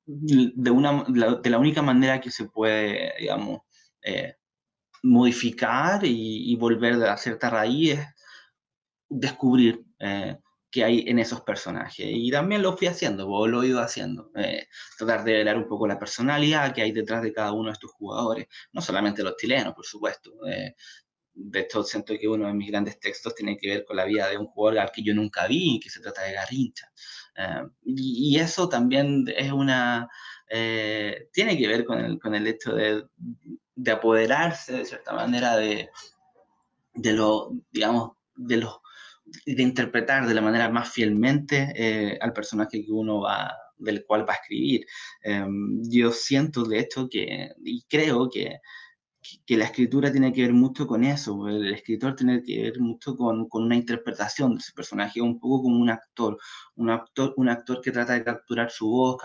de, 0.07 0.71
una, 0.71 1.05
de 1.05 1.51
la 1.51 1.59
única 1.59 1.83
manera 1.83 2.21
que 2.21 2.31
se 2.31 2.45
puede, 2.45 3.13
digamos, 3.19 3.61
modificar 5.03 6.05
y, 6.05 6.53
y, 6.53 6.57
volver 6.57 6.95
a 7.05 7.17
cierta 7.17 7.51
raíz 7.51 7.99
es 9.11 9.19
descubrir 9.21 9.85
que 10.77 10.85
hay 10.85 11.05
en 11.07 11.19
esos 11.19 11.41
personajes. 11.41 12.07
Y 12.07 12.31
también 12.31 12.63
lo 12.63 12.77
fui 12.77 12.87
haciendo, 12.87 13.29
o 13.29 13.47
lo 13.47 13.63
he 13.63 13.69
ido 13.69 13.81
haciendo. 13.81 14.31
Eh, 14.37 14.69
tratar 14.99 15.25
de 15.25 15.45
ver 15.45 15.57
un 15.57 15.67
poco 15.67 15.87
la 15.87 15.99
personalidad 15.99 16.75
que 16.75 16.83
hay 16.83 16.93
detrás 16.93 17.23
de 17.23 17.33
cada 17.33 17.53
uno 17.53 17.69
de 17.69 17.73
estos 17.73 17.93
jugadores, 17.93 18.47
no 18.73 18.83
solamente 18.83 19.23
los 19.23 19.37
chilenos, 19.37 19.73
por 19.75 19.87
supuesto. 19.87 20.33
Eh, 20.47 20.75
de 21.33 21.61
hecho, 21.61 21.83
siento 21.83 22.15
que 22.19 22.29
uno 22.29 22.47
de 22.47 22.53
mis 22.53 22.71
grandes 22.71 23.01
textos 23.01 23.35
tiene 23.35 23.57
que 23.57 23.69
ver 23.69 23.85
con 23.87 23.97
la 23.97 24.05
vida 24.05 24.29
de 24.29 24.37
un 24.37 24.47
jugador 24.49 24.81
al 24.81 24.93
que 24.93 25.03
yo 25.03 25.15
nunca 25.15 25.47
vi, 25.47 25.81
que 25.83 25.89
se 25.89 26.01
trata 26.01 26.23
de 26.23 26.33
Garrincha. 26.35 26.91
Eh, 27.37 27.63
y, 27.85 28.39
eso 28.39 28.69
también 28.69 29.25
es 29.35 29.53
una... 29.53 30.09
tiene 30.47 31.57
que 31.57 31.69
ver 31.69 31.87
con 31.87 32.01
el, 32.01 32.19
con 32.19 32.35
el 32.35 32.47
hecho 32.47 32.75
de, 32.75 33.03
de 33.75 33.91
apoderarse, 33.91 34.75
de 34.75 34.85
cierta 34.85 35.15
manera, 35.15 35.57
de, 35.57 35.89
de 36.95 37.13
lo, 37.15 37.53
digamos, 37.71 38.13
de 38.35 38.59
los 38.59 38.81
de 39.45 39.63
interpretar 39.63 40.27
de 40.27 40.35
la 40.35 40.41
manera 40.43 40.69
más 40.71 40.91
fielmente 40.91 41.73
eh, 41.77 42.19
al 42.21 42.33
personaje 42.33 42.85
que 42.85 42.93
uno 42.93 43.21
va, 43.21 43.53
del 43.79 44.05
cual 44.05 44.29
va 44.29 44.35
a 44.35 44.37
escribir. 44.37 44.87
Em, 45.23 45.83
yo 45.91 46.13
siento, 46.13 46.65
de 46.65 46.81
hecho, 46.81 47.09
que, 47.09 47.51
y 47.65 47.83
creo 47.89 48.29
que, 48.31 48.61
que, 49.47 49.57
la 49.57 49.65
escritura 49.65 50.13
tiene 50.13 50.33
que 50.33 50.43
ver 50.43 50.53
mucho 50.53 50.87
con 50.87 51.05
eso, 51.05 51.49
el 51.49 51.75
escritor 51.75 52.15
tiene 52.17 52.43
que 52.43 52.63
ver 52.63 52.81
mucho 52.81 53.17
con, 53.17 53.49
con 53.49 53.65
una 53.65 53.77
interpretación 53.77 54.55
de 54.55 54.59
ese 54.59 54.73
personaje, 54.73 55.21
un 55.21 55.41
poco 55.41 55.65
como 55.65 55.79
un 55.81 55.91
actor, 55.91 56.39
un 56.77 56.91
actor, 56.91 57.35
un 57.37 57.49
actor 57.49 57.81
que 57.81 57.93
trata 57.93 58.15
de 58.15 58.25
capturar 58.25 58.71
su 58.71 58.89
voz, 58.89 59.17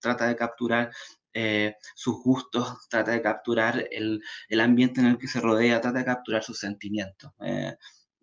trata 0.00 0.28
de 0.28 0.36
capturar 0.36 0.90
eh, 1.34 1.74
sus 1.94 2.22
gustos, 2.22 2.88
trata 2.88 3.12
de 3.12 3.22
capturar 3.22 3.86
el, 3.90 4.22
el, 4.48 4.60
ambiente 4.60 5.00
en 5.00 5.06
el 5.06 5.18
que 5.18 5.28
se 5.28 5.40
rodea, 5.40 5.80
trata 5.80 5.98
de 6.00 6.04
capturar 6.04 6.42
sus 6.42 6.58
sentimientos. 6.58 7.32
Eh, 7.40 7.74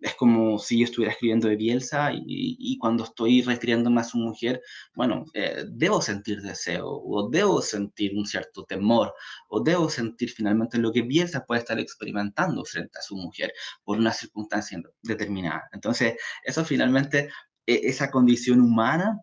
es 0.01 0.15
como 0.15 0.59
si 0.59 0.79
yo 0.79 0.85
estuviera 0.85 1.13
escribiendo 1.13 1.47
de 1.47 1.55
Bielsa 1.55 2.12
y, 2.13 2.77
cuando 2.79 3.03
estoy 3.03 3.41
refiriéndome 3.41 4.01
a 4.01 4.03
su 4.03 4.17
mujer, 4.17 4.62
bueno, 4.95 5.25
eh, 5.33 5.65
debo 5.69 6.01
sentir 6.01 6.41
deseo 6.41 6.88
o 6.88 7.29
debo 7.29 7.62
sentir 7.62 8.15
un 8.15 8.25
cierto 8.25 8.63
temor 8.63 9.13
o 9.49 9.62
debo 9.62 9.89
sentir 9.89 10.31
finalmente 10.31 10.77
lo 10.77 10.91
que 10.91 11.01
Bielsa 11.01 11.45
puede 11.45 11.62
estar 11.62 11.79
experimentando 11.79 12.63
frente 12.65 12.97
a 12.99 13.01
su 13.01 13.15
mujer 13.15 13.53
por 13.83 13.97
una 13.97 14.13
circunstancia 14.13 14.81
determinada. 15.03 15.69
Entonces, 15.73 16.15
eso 16.43 16.63
finalmente, 16.63 17.29
e, 17.65 17.81
esa 17.83 18.09
condición 18.12 18.62
humana 18.62 19.19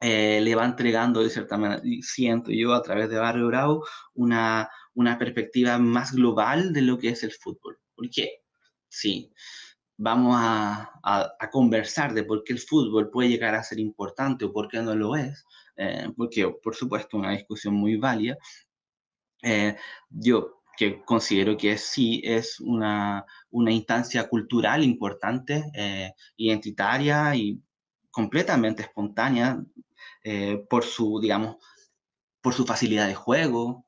eh, 0.00 0.40
le 0.40 0.54
va 0.56 0.64
entregando 0.64 1.22
de 1.22 1.30
cierta 1.30 1.56
manera, 1.56 1.82
siento 2.02 2.50
yo 2.50 2.74
a 2.74 2.82
través 2.82 3.08
de 3.08 3.18
Barrio 3.18 3.46
Bravo, 3.46 3.86
una, 4.14 4.68
una 4.94 5.18
perspectiva 5.18 5.78
más 5.78 6.12
global 6.12 6.72
de 6.72 6.82
lo 6.82 6.98
que 6.98 7.10
es 7.10 7.22
el 7.22 7.32
fútbol. 7.32 7.78
¿Por 7.94 8.10
qué? 8.10 8.42
Sí, 8.88 9.32
vamos 9.96 10.34
a, 10.38 10.92
a, 11.02 11.50
conversar 11.50 12.14
de 12.14 12.24
por 12.24 12.44
qué 12.44 12.54
el 12.54 12.58
fútbol 12.58 13.10
puede 13.10 13.28
llegar 13.28 13.54
a 13.54 13.62
ser 13.62 13.78
importante 13.78 14.44
o 14.44 14.52
por 14.52 14.68
qué 14.68 14.80
no 14.80 14.94
lo 14.94 15.16
es, 15.16 15.44
eh, 15.76 16.08
porque 16.16 16.48
por 16.62 16.74
supuesto 16.74 17.16
una 17.16 17.32
discusión 17.32 17.74
muy 17.74 17.96
válida. 17.96 18.36
Eh, 19.42 19.76
yo 20.10 20.62
que 20.76 21.02
considero 21.04 21.56
que 21.56 21.76
sí 21.76 22.22
es 22.24 22.58
una, 22.60 23.24
una 23.50 23.72
instancia 23.72 24.28
cultural 24.28 24.82
importante, 24.82 25.70
eh, 25.74 26.12
identitaria 26.36 27.34
y 27.34 27.60
completamente 28.10 28.82
espontánea 28.82 29.62
por 30.68 30.84
su, 30.84 31.18
digamos, 31.20 31.56
por 32.40 32.54
su 32.54 32.64
facilidad 32.64 33.08
de 33.08 33.14
juego, 33.14 33.84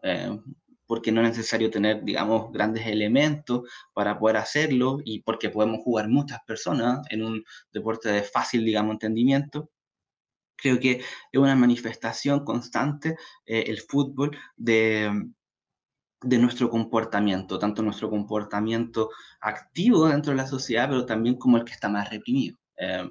porque 0.87 1.13
no 1.13 1.23
es 1.23 1.29
necesario 1.29 1.71
tener, 1.71 2.05
digamos, 2.05 2.53
grandes 2.53 2.87
elementos 2.87 3.63
para 3.93 4.19
poder 4.19 4.37
hacerlo 4.37 4.99
y 5.05 5.23
porque 5.23 5.51
podemos 5.51 5.81
jugar 5.83 6.09
muchas 6.09 6.41
personas 6.47 7.01
en 7.11 7.25
un 7.25 7.45
deporte 7.73 8.11
de 8.11 8.23
fácil, 8.23 8.65
digamos, 8.65 8.93
entendimiento. 8.93 9.71
Creo 10.57 10.79
que 10.81 10.93
es 11.33 11.41
una 11.41 11.57
manifestación 11.57 12.45
constante 12.45 13.17
eh, 13.47 13.65
el 13.67 13.81
fútbol 13.81 14.37
de, 14.57 15.11
de 16.23 16.39
nuestro 16.39 16.71
comportamiento, 16.71 17.59
tanto 17.59 17.83
nuestro 17.83 18.11
comportamiento 18.11 19.11
activo 19.41 20.09
dentro 20.09 20.33
de 20.33 20.39
la 20.39 20.47
sociedad, 20.47 20.89
pero 20.89 21.07
también 21.07 21.37
como 21.37 21.57
el 21.57 21.65
que 21.65 21.73
está 21.73 21.89
más 21.89 22.11
reprimido. 22.11 22.57
Eh, 22.79 23.09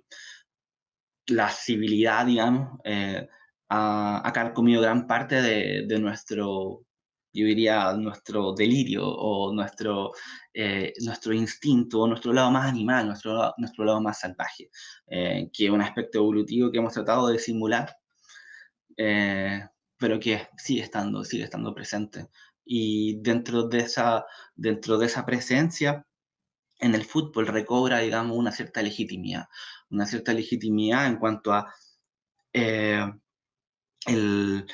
la 1.27 1.49
civilidad, 1.49 2.25
digamos, 2.25 2.79
eh, 2.83 3.27
ha, 3.69 4.21
ha 4.27 4.53
comido 4.53 4.81
gran 4.81 5.07
parte 5.07 5.41
de, 5.41 5.85
de, 5.87 5.99
nuestro, 5.99 6.85
yo 7.33 7.45
diría, 7.47 7.93
nuestro 7.93 8.53
delirio 8.53 9.07
o 9.07 9.51
nuestro, 9.53 10.11
eh, 10.53 10.93
nuestro 11.01 11.33
instinto 11.33 12.01
o 12.01 12.07
nuestro 12.07 12.31
lado 12.31 12.51
más 12.51 12.69
animal, 12.69 13.07
nuestro, 13.07 13.53
nuestro 13.57 13.85
lado 13.85 14.01
más 14.01 14.19
salvaje, 14.19 14.69
eh, 15.07 15.49
que 15.51 15.65
es 15.65 15.71
un 15.71 15.81
aspecto 15.81 16.19
evolutivo 16.19 16.71
que 16.71 16.77
hemos 16.77 16.93
tratado 16.93 17.27
de 17.27 17.39
simular, 17.39 17.97
eh, 18.97 19.67
pero 19.97 20.19
que 20.19 20.47
sigue 20.57 20.83
estando, 20.83 21.23
sigue 21.23 21.45
estando 21.45 21.73
presente. 21.73 22.27
Y 22.65 23.19
dentro 23.21 23.63
de 23.67 23.79
esa, 23.79 24.25
dentro 24.55 24.97
de 24.97 25.07
esa 25.07 25.25
presencia, 25.25 26.05
en 26.79 26.95
el 26.95 27.05
fútbol 27.05 27.47
recobra, 27.47 27.99
digamos, 27.99 28.37
una 28.37 28.51
cierta 28.51 28.81
legitimidad, 28.81 29.45
una 29.89 30.05
cierta 30.05 30.33
legitimidad 30.33 31.07
en 31.07 31.17
cuanto 31.17 31.53
a 31.53 31.73
el, 34.05 34.65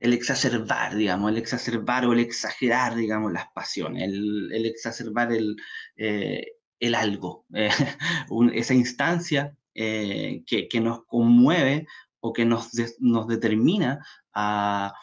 el 0.00 0.14
exacerbar, 0.14 0.96
digamos, 0.96 1.30
el 1.30 1.36
exacerbar 1.36 2.06
o 2.06 2.12
el 2.12 2.20
exagerar, 2.20 2.94
digamos, 2.94 3.32
las 3.32 3.46
pasiones, 3.54 4.04
el, 4.04 4.66
exacerbar 4.66 5.30
el, 5.32 5.56
eh, 5.96 6.46
el 6.80 6.94
algo, 6.94 7.44
eh, 7.54 7.68
esa 8.54 8.74
instancia 8.74 9.54
eh, 9.74 10.42
que, 10.46 10.68
que, 10.68 10.80
nos 10.80 11.04
conmueve 11.04 11.86
o 12.20 12.32
que 12.32 12.46
nos, 12.46 12.70
nos 12.98 13.28
determina 13.28 14.04
a, 14.34 14.94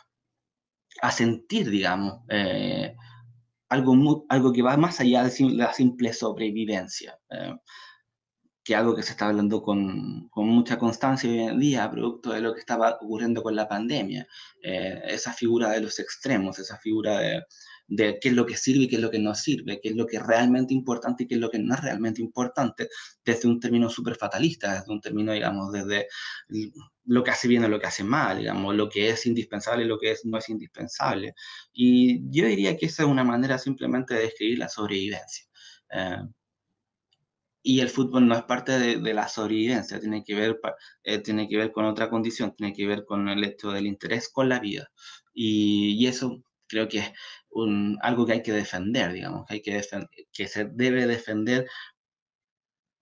a 1.02 1.12
sentir, 1.12 1.70
digamos, 1.70 2.22
algo, 3.70 4.26
algo 4.30 4.52
que 4.52 4.62
va 4.64 4.78
más 4.78 5.00
allá 5.00 5.24
de 5.24 5.50
la 5.52 5.74
simple 5.74 6.12
sobrevivencia 6.12 7.20
que 8.68 8.76
algo 8.76 8.94
que 8.94 9.02
se 9.02 9.12
está 9.12 9.30
hablando 9.30 9.62
con, 9.62 10.28
con, 10.28 10.46
mucha 10.50 10.78
constancia 10.78 11.30
hoy 11.30 11.40
en 11.40 11.58
día, 11.58 11.90
producto 11.90 12.34
de 12.34 12.42
lo 12.42 12.54
que 12.54 12.60
estaba 12.60 12.98
ocurriendo 13.00 13.42
con 13.42 13.56
la 13.56 13.66
pandemia. 13.66 14.28
Eh, 14.62 15.02
esa 15.06 15.32
figura 15.32 15.70
de 15.70 15.80
los 15.80 15.98
extremos, 16.00 16.60
esa 16.60 16.78
figura 16.78 17.18
de, 17.18 17.44
de, 17.88 18.20
qué 18.20 18.28
es 18.28 18.34
lo 18.36 18.46
que 18.46 18.58
sirve 18.58 18.84
y 18.84 18.88
qué 18.90 18.98
es 18.98 19.02
lo 19.02 19.10
que 19.10 19.20
no 19.20 19.34
sirve, 19.36 19.80
qué 19.82 19.88
es 19.88 19.96
lo 19.96 20.06
que 20.06 20.18
es 20.18 20.24
realmente 20.28 20.74
importante 20.74 21.24
y 21.24 21.28
qué 21.28 21.36
es 21.36 21.40
lo 21.40 21.50
que 21.50 21.60
no 21.60 21.76
es 21.76 21.82
realmente 21.82 22.22
importante, 22.22 22.90
desde 23.24 23.48
un 23.48 23.62
término 23.62 23.90
súper 23.90 24.18
fatalista, 24.18 24.74
desde 24.74 24.92
un 24.92 25.00
término, 25.00 25.32
digamos, 25.32 25.72
desde 25.72 26.08
lo 27.06 27.24
que 27.24 27.32
hace 27.32 27.48
bien 27.48 27.64
o 27.64 27.70
lo 27.70 27.80
que 27.80 27.88
hace 27.88 28.04
mal, 28.04 28.40
digamos, 28.40 28.76
lo 28.76 28.90
que 28.90 29.12
es 29.12 29.26
indispensable 29.28 29.86
y 29.86 29.88
lo 29.88 29.98
que 29.98 30.12
es, 30.12 30.26
no 30.26 30.38
es 30.40 30.50
indispensable. 30.50 31.36
Y 31.72 32.20
yo 32.32 32.46
diría 32.46 32.76
que 32.76 32.88
esa 32.88 33.04
es 33.04 33.08
una 33.08 33.24
manera 33.24 33.58
simplemente 33.58 34.14
de 34.14 34.24
describir 34.24 34.60
la 34.60 34.68
sobrevivencia. 34.68 35.46
Eh, 35.90 36.18
y 37.64 37.82
el 37.82 37.90
fútbol 37.90 38.28
no 38.28 38.36
es 38.36 38.44
parte 38.44 38.80
de, 38.80 38.98
de 38.98 39.14
la 39.14 39.28
sobrevivencia, 39.28 40.00
tiene 40.00 40.24
que, 40.24 40.36
ver, 40.36 40.60
eh, 41.04 41.20
tiene 41.20 41.48
que 41.48 41.58
ver 41.58 41.72
con 41.72 41.86
otra 41.86 42.10
condición, 42.10 42.56
tiene 42.56 42.74
que 42.74 42.88
ver 42.88 43.06
con 43.06 43.28
el 43.30 43.44
hecho 43.44 43.72
del 43.72 43.88
interés 43.88 44.30
con 44.30 44.50
la 44.50 44.60
vida. 44.60 44.90
Y, 45.34 45.96
y 46.00 46.08
eso 46.08 46.44
creo 46.68 46.88
que 46.88 47.00
es 47.00 47.12
un, 47.50 47.98
algo 48.02 48.26
que 48.26 48.34
hay 48.34 48.44
que 48.44 48.54
defender, 48.54 49.14
digamos, 49.14 49.46
que, 49.48 49.56
hay 49.56 49.62
que, 49.62 49.82
que 50.32 50.48
se 50.48 50.66
debe 50.66 51.08
defender 51.08 51.68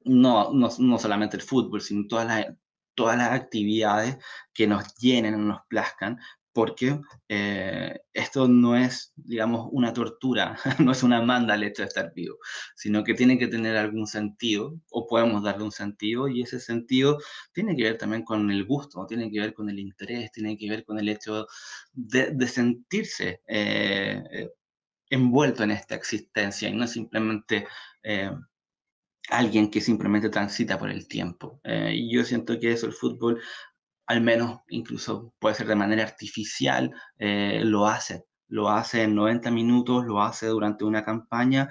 no, 0.05 0.53
no, 0.53 0.69
no, 0.79 0.99
solamente 0.99 1.37
el 1.37 1.43
fútbol, 1.43 1.81
sino 1.81 2.07
todas 2.07 2.27
las, 2.27 2.45
todas 2.93 3.17
las 3.17 3.31
actividades 3.31 4.17
que 4.53 4.67
nos 4.67 4.95
llenen 4.97 5.47
nos 5.47 5.61
plazcan, 5.67 6.19
porque 6.55 7.01
eh, 7.27 7.99
esto 8.13 8.47
no 8.47 8.77
es, 8.77 9.11
digamos, 9.17 9.67
una 9.73 9.91
tortura, 9.91 10.57
no 10.79 10.93
es 10.93 11.03
una 11.03 11.21
manda 11.21 11.53
el 11.55 11.63
hecho 11.63 11.81
de 11.81 11.89
estar 11.89 12.13
vivo, 12.15 12.37
sino 12.77 13.03
que 13.03 13.13
tiene 13.13 13.37
que 13.37 13.47
tener 13.47 13.75
algún 13.75 14.07
sentido, 14.07 14.79
o 14.89 15.05
podemos 15.05 15.43
darle 15.43 15.65
un 15.65 15.73
sentido, 15.73 16.29
y 16.29 16.43
ese 16.43 16.61
sentido 16.61 17.17
tiene 17.51 17.75
que 17.75 17.83
ver 17.83 17.97
también 17.97 18.23
con 18.23 18.49
el 18.51 18.63
gusto, 18.65 19.05
tiene 19.05 19.29
que 19.29 19.41
ver 19.41 19.53
con 19.53 19.69
el 19.69 19.79
interés, 19.79 20.31
tiene 20.31 20.57
que 20.57 20.69
ver 20.69 20.85
con 20.85 20.97
el 20.97 21.09
hecho 21.09 21.45
de, 21.91 22.47
sentirse 22.47 23.41
eh, 23.47 24.23
eh, 24.31 24.49
envuelto 25.09 25.63
en 25.63 25.71
esta 25.71 25.95
existencia 25.95 26.69
y 26.69 26.73
no 26.73 26.87
simplemente 26.87 27.67
alguien 29.29 29.69
que 29.69 29.81
simplemente 29.81 30.29
transita 30.29 30.79
por 30.79 30.89
el 30.89 31.07
tiempo. 31.07 31.59
y 31.65 32.13
yo 32.15 32.23
siento 32.23 32.59
que 32.59 32.71
eso 32.71 32.85
el 32.85 32.93
fútbol 32.93 33.41
al 34.07 34.21
menos 34.21 34.59
incluso 34.69 35.33
puede 35.39 35.55
ser 35.55 35.67
de 35.67 35.75
manera 35.75 36.03
artificial, 36.03 36.91
eh, 37.17 37.61
lo 37.63 37.87
hace. 37.87 38.25
Lo 38.47 38.69
hace 38.69 39.03
en 39.03 39.15
90 39.15 39.49
minutos, 39.51 40.05
lo 40.05 40.21
hace 40.21 40.47
durante 40.47 40.85
una 40.85 41.03
campaña 41.03 41.67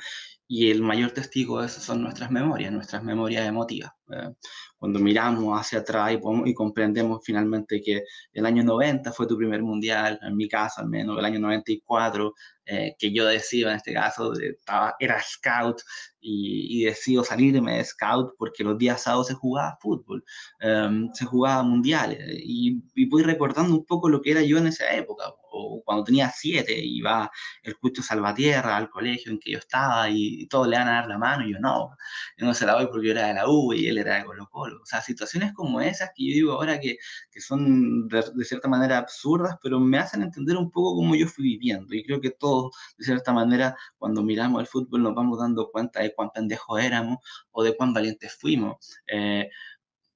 y 0.49 0.70
el 0.70 0.83
mayor 0.83 1.12
testigo 1.12 1.61
de 1.61 1.66
eso 1.66 1.81
son 1.81 2.03
nuestras 2.03 2.31
memorias, 2.31 2.73
nuestras 2.73 3.03
memorias 3.05 3.47
emotivas. 3.47 3.92
Eh, 4.11 4.35
cuando 4.79 4.99
miramos 4.99 5.59
hacia 5.59 5.79
atrás 5.79 6.12
y, 6.12 6.51
y, 6.51 6.55
comprendemos 6.55 7.23
finalmente 7.25 7.81
que 7.81 8.03
el 8.33 8.45
año 8.45 8.62
90 8.62 9.12
fue 9.12 9.27
tu 9.27 9.37
primer 9.37 9.62
mundial, 9.62 10.19
en 10.23 10.37
mi 10.37 10.47
caso 10.47 10.83
al 10.83 10.88
menos, 10.88 11.19
el 11.19 11.25
año 11.25 11.40
94, 11.40 12.35
eh, 12.67 12.95
que 12.99 13.12
yo 13.12 13.25
decido 13.27 13.71
en 13.71 13.77
este 13.77 13.95
caso, 13.95 14.33
estaba, 14.35 14.95
era 14.99 15.21
scout 15.23 15.81
y, 16.21 16.83
y, 16.83 16.85
decido 16.85 17.25
salirme 17.25 17.79
de 17.79 17.85
scout 17.85 18.35
porque 18.38 18.62
los 18.64 18.77
días 18.79 19.03
sábados 19.03 19.29
se 19.29 19.35
jugaba 19.35 19.79
fútbol, 19.81 20.23
em, 20.61 21.11
se 21.14 21.25
jugaba 21.25 21.62
mundiales 21.62 22.19
y, 22.43 22.83
y 22.95 23.07
voy 23.09 23.23
recordando 23.23 23.75
un 23.75 23.85
poco 23.87 24.09
lo 24.09 24.21
que 24.21 24.33
era 24.33 24.43
yo 24.43 24.59
en 24.59 24.67
esa 24.67 24.95
época 24.95 25.25
o 25.55 25.83
cuando 25.85 26.05
tenía 26.05 26.31
siete, 26.31 26.75
iba 26.77 27.31
el 27.62 27.77
Cucho 27.79 28.03
Salvatierra 28.03 28.77
al 28.77 28.90
colegio 28.90 29.33
en 29.33 29.38
que 29.38 29.53
yo 29.53 29.59
estaba 29.59 30.09
y, 30.11 30.47
todos 30.49 30.69
le 30.69 30.77
van 30.77 30.88
a 30.88 30.93
dar 30.93 31.09
la 31.09 31.19
mano 31.19 31.47
y 31.47 31.53
yo 31.53 31.59
no, 31.61 31.97
yo 32.37 32.47
no 32.47 32.55
se 32.55 32.67
la 32.67 32.75
doy 32.75 32.87
porque 32.87 33.07
yo 33.07 33.12
era 33.12 33.29
de 33.29 33.35
la 33.35 33.49
U 33.49 33.73
y 33.73 33.87
él 33.87 33.93
era 33.98 34.16
de 34.16 34.24
Colo 34.24 34.48
Colo. 34.50 34.83
O 34.83 34.87
sea, 34.87 35.00
situaciones 35.00 35.52
como 35.52 35.80
esas 35.80 36.11
que 36.14 36.28
yo 36.28 36.35
digo 36.35 36.52
ahora 36.52 36.80
que, 36.80 36.98
que 37.30 37.40
son 37.40 38.09
de, 38.09 38.22
cierta 38.44 38.68
manera 38.68 38.98
absurdas, 38.98 39.57
pero 39.62 39.80
me 39.80 39.98
hacen 39.98 40.22
entender 40.22 40.57
un 40.57 40.70
poco 40.70 40.96
cómo 40.96 41.14
yo 41.14 41.26
fui 41.26 41.44
viviendo. 41.44 41.94
Y 41.94 42.04
creo 42.04 42.20
que 42.20 42.30
todos, 42.30 42.74
de 42.98 43.04
cierta 43.04 43.33
manera, 43.33 43.76
cuando 43.98 44.22
miramos 44.22 44.61
el 44.61 44.66
fútbol 44.66 45.02
nos 45.02 45.14
vamos 45.14 45.38
dando 45.38 45.70
cuenta 45.70 46.00
de 46.00 46.14
cuán 46.14 46.30
pendejos 46.30 46.80
éramos 46.80 47.18
o 47.52 47.62
de 47.62 47.76
cuán 47.76 47.92
valientes 47.92 48.35
fuimos. 48.35 48.98
Eh, 49.07 49.48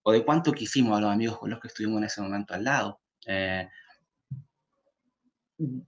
o 0.02 0.12
de 0.12 0.24
cuánto 0.24 0.52
quisimos 0.52 0.96
a 0.96 1.00
los 1.02 1.10
amigos 1.12 1.38
con 1.38 1.50
los 1.50 1.60
que 1.60 1.68
estuvimos 1.68 1.98
en 1.98 2.04
ese 2.04 2.22
momento 2.22 2.54
al 2.54 2.64
lado. 2.64 3.00
Eh, 3.26 3.68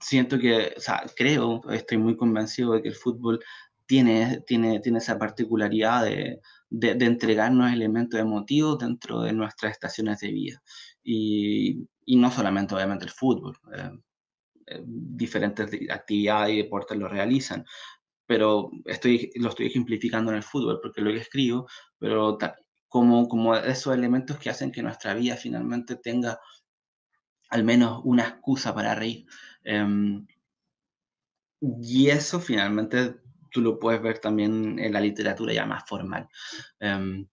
siento 0.01 0.39
que, 0.39 0.75
o 0.77 0.81
sea, 0.81 1.05
creo, 1.17 1.63
estoy 1.71 1.99
muy 1.99 2.17
convencido 2.17 2.73
de 2.73 2.83
que 2.83 2.89
el 2.89 2.95
fútbol 2.95 3.41
tiene, 3.87 4.43
tiene, 4.47 4.81
tiene 4.81 4.99
esa 4.99 5.19
particularidad 5.19 6.05
de, 6.05 6.41
de, 6.71 6.93
entregarnos 7.05 7.73
elementos 7.73 8.19
emotivos 8.21 8.79
dentro 8.79 9.23
de 9.23 9.33
nuestras 9.33 9.73
estaciones 9.73 10.21
de 10.21 10.31
vida. 10.31 10.63
Y, 11.03 11.89
y 12.07 12.17
no 12.17 12.31
solamente, 12.31 12.75
obviamente, 12.75 13.05
el 13.05 13.11
fútbol. 13.11 13.57
Eh, 13.77 13.91
eh, 14.67 14.83
diferentes 14.85 15.69
actividades 15.91 16.55
y 16.55 16.59
deportes 16.59 16.97
lo 16.97 17.09
realizan, 17.09 17.65
pero 18.27 18.71
estoy, 18.85 19.33
lo 19.37 19.49
estoy 19.49 19.67
ejemplificando 19.67 20.31
en 20.31 20.37
el 20.37 20.43
fútbol 20.45 20.79
porque 20.81 21.01
lo 21.01 21.11
escribo, 21.11 21.67
pero 21.99 22.39
como, 22.89 23.29
como 23.29 23.57
esos 23.57 23.95
elementos 23.95 24.39
que 24.39 24.51
hacen 24.51 24.71
que 24.71 24.83
nuestra 24.83 25.15
vida 25.15 25.37
finalmente 25.37 25.97
tenga 25.97 26.39
al 27.49 27.65
menos 27.65 28.01
una 28.05 28.23
excusa 28.23 28.75
para 28.75 28.95
reír. 28.95 29.27
Em, 29.65 30.27
y 31.61 32.09
eso 32.09 32.41
finalmente 32.41 33.17
tú 33.51 33.61
lo 33.61 33.79
puedes 33.79 34.03
ver 34.03 34.19
también 34.19 34.79
en 34.79 34.93
la 34.93 35.01
literatura 35.01 35.53
ya 35.53 35.67
más 35.67 35.85
formal. 35.87 36.29
Em, 36.79 37.27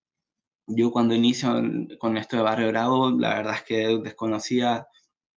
yo 0.68 0.92
cuando 0.92 1.16
inicio 1.16 1.62
con 2.00 2.18
esto 2.18 2.38
de 2.38 2.44
Barrio 2.44 2.68
Bravo, 2.70 3.12
la 3.12 3.36
verdad 3.36 3.56
es 3.56 3.64
que 3.64 4.00
desconocía 4.04 4.88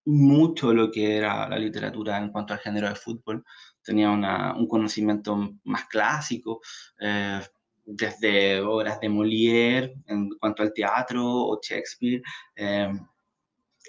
mucho 0.05 0.73
lo 0.75 0.90
que 0.90 1.16
era 1.19 1.49
la 1.49 1.59
literatura 1.59 2.19
en 2.19 2.31
cuanto 2.31 2.53
al 2.55 2.61
género 2.61 2.88
de 2.88 2.95
fútbol. 2.97 3.45
Tenía 3.83 4.11
un 4.11 4.66
conocimiento 4.66 5.37
más 5.64 5.85
clásico, 5.87 6.61
eh, 7.01 7.40
desde 7.85 8.61
obras 8.61 9.01
de 9.01 9.09
Molière 9.09 9.95
en 10.07 10.31
cuanto 10.38 10.62
al 10.62 10.73
teatro 10.73 11.25
o 11.25 11.61
Shakespeare, 11.61 12.23
em, 12.55 13.01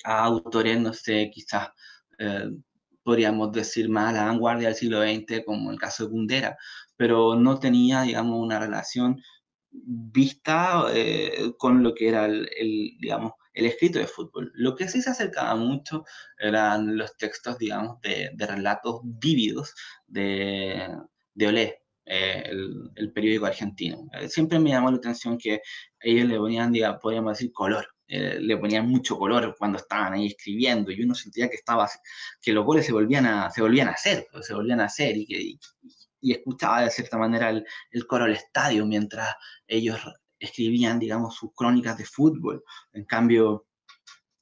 a 0.04 0.24
autores, 0.26 0.80
no 0.80 0.94
sé, 0.94 1.30
quizás 1.32 1.70
eh, 2.18 2.50
podríamos 3.04 3.52
decir 3.52 3.90
más 3.90 4.14
la 4.14 4.26
vanguardia 4.26 4.68
del 4.70 4.78
siglo 4.78 5.02
XX, 5.02 5.44
como 5.46 5.72
el 5.72 5.80
caso 5.80 6.06
de 6.06 6.12
Gundera, 6.12 6.58
pero 6.98 7.36
no 7.36 7.60
tenía, 7.60 8.04
digamos, 8.04 8.40
una 8.40 8.60
relación 8.60 9.22
vista 9.72 10.86
eh, 10.94 11.54
con 11.58 11.82
lo 11.84 11.94
que 11.94 12.10
era 12.10 12.26
el, 12.26 12.48
digamos, 13.00 13.34
el 13.54 13.66
escrito 13.66 14.00
de 14.00 14.08
fútbol. 14.08 14.52
Lo 14.56 14.76
que 14.76 14.88
sí 14.88 15.02
se 15.02 15.10
acercaba 15.10 15.56
mucho 15.56 16.04
eran 16.38 16.98
los 16.98 17.16
textos, 17.18 17.58
digamos, 17.58 18.00
de, 18.02 18.32
relatos 18.38 19.02
vívidos 19.04 19.74
de, 20.08 20.88
de 21.34 21.48
Olé, 21.48 21.82
eh, 22.06 22.44
el, 22.96 23.14
periódico 23.14 23.46
argentino. 23.46 24.10
siempre 24.28 24.60
me 24.60 24.72
llamó 24.72 24.92
la 24.92 24.98
atención 24.98 25.38
que 25.38 25.62
ellos 26.00 26.28
le 26.28 26.38
ponían, 26.38 26.72
digamos, 26.72 27.00
podríamos 27.02 27.38
decir, 27.38 27.52
color 27.52 27.88
eh, 28.14 28.40
le 28.42 28.58
ponían 28.58 28.90
mucho 28.90 29.18
color 29.18 29.56
cuando 29.58 29.78
estaban 29.78 30.12
ahí 30.12 30.28
escribiendo 30.28 30.92
y 30.92 31.02
uno 31.02 31.16
sentía 31.16 31.50
que 31.50 31.56
estaba 31.56 31.90
que 32.42 32.52
los 32.52 32.66
goles 32.66 32.86
se 32.86 32.92
volvían 32.92 33.26
a 33.26 33.50
se 33.52 33.62
volvían 33.62 33.88
a 33.88 33.92
hacer 33.92 34.28
pues, 34.30 34.48
se 34.48 34.54
volvían 34.54 34.82
a 34.82 34.86
hacer 34.86 35.16
y 35.16 35.26
que 35.26 35.58
y, 36.20 36.34
escuchaba 36.34 36.82
de 36.82 36.90
cierta 36.90 37.18
manera 37.18 37.50
el, 37.52 37.66
el, 37.90 38.06
coro 38.06 38.26
del 38.26 38.34
estadio 38.34 38.86
mientras 38.86 39.34
ellos 39.66 39.98
escribían 40.38 41.00
digamos 41.00 41.36
sus 41.38 41.52
crónicas 41.56 41.98
de 41.98 42.04
fútbol. 42.04 42.62
En 42.92 43.06
cambio 43.06 43.68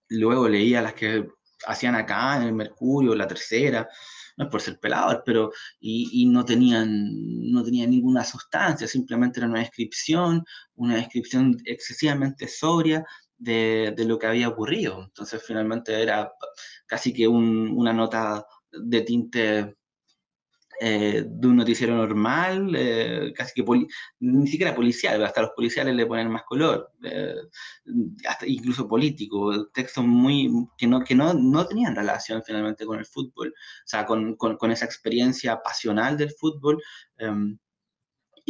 luego 0.08 0.50
leía 0.50 0.82
las 0.82 0.96
que 0.96 1.28
hacían 1.68 1.94
acá 1.94 2.38
en 2.38 2.44
el 2.48 2.54
Mercurio 2.54 3.14
la 3.14 3.28
tercera 3.28 3.88
no 4.36 4.46
es 4.46 4.52
por 4.52 4.62
ser 4.62 4.80
pelador, 4.80 5.22
pero 5.24 5.52
y, 5.80 6.24
y, 6.24 6.26
no 6.26 6.44
tenían 6.44 7.08
no 7.52 7.64
tenían 7.64 7.92
ninguna 7.92 8.24
sustancia, 8.24 8.88
simplemente 8.88 9.40
era 9.40 9.48
una 9.48 9.60
descripción, 9.60 10.44
una 10.76 10.96
descripción 10.96 11.58
excesivamente 11.66 12.48
sobria 12.48 13.06
de, 13.40 13.94
de, 13.98 14.06
lo 14.06 14.20
que 14.20 14.28
había 14.28 14.50
ocurrido. 14.50 15.04
Entonces 15.04 15.42
finalmente 15.46 16.02
era 16.02 16.32
casi 16.86 17.14
que 17.14 17.28
un, 17.28 17.70
una 17.76 17.94
nota 17.94 18.46
de 18.72 19.02
tinte 19.02 19.76
eh, 20.82 21.26
de 21.28 21.48
un 21.48 21.58
noticiero 21.58 21.94
normal, 21.94 22.74
eh, 22.74 23.34
casi 23.36 23.54
que 23.54 23.86
ni 24.22 24.48
siquiera 24.48 24.74
policial, 24.74 25.22
hasta 25.26 25.42
los 25.42 25.52
policiales 25.52 25.94
le 25.94 26.06
ponen 26.06 26.32
más 26.32 26.44
color, 26.44 26.94
eh, 27.04 27.36
hasta 28.26 28.48
incluso 28.48 28.88
político, 28.88 29.68
textos 29.74 30.06
muy 30.06 30.50
que 30.78 30.88
no, 30.88 31.04
que 31.04 31.16
no, 31.16 31.34
no 31.34 31.68
tenían 31.68 31.98
relación 31.98 32.42
finalmente 32.46 32.86
con 32.86 32.98
el 32.98 33.06
fútbol, 33.06 33.50
o 33.50 33.88
sea, 33.88 34.06
con, 34.06 34.38
con, 34.38 34.56
con 34.56 34.72
esa 34.72 34.86
experiencia 34.86 35.62
pasional 35.62 36.16
del 36.16 36.32
fútbol. 36.32 36.82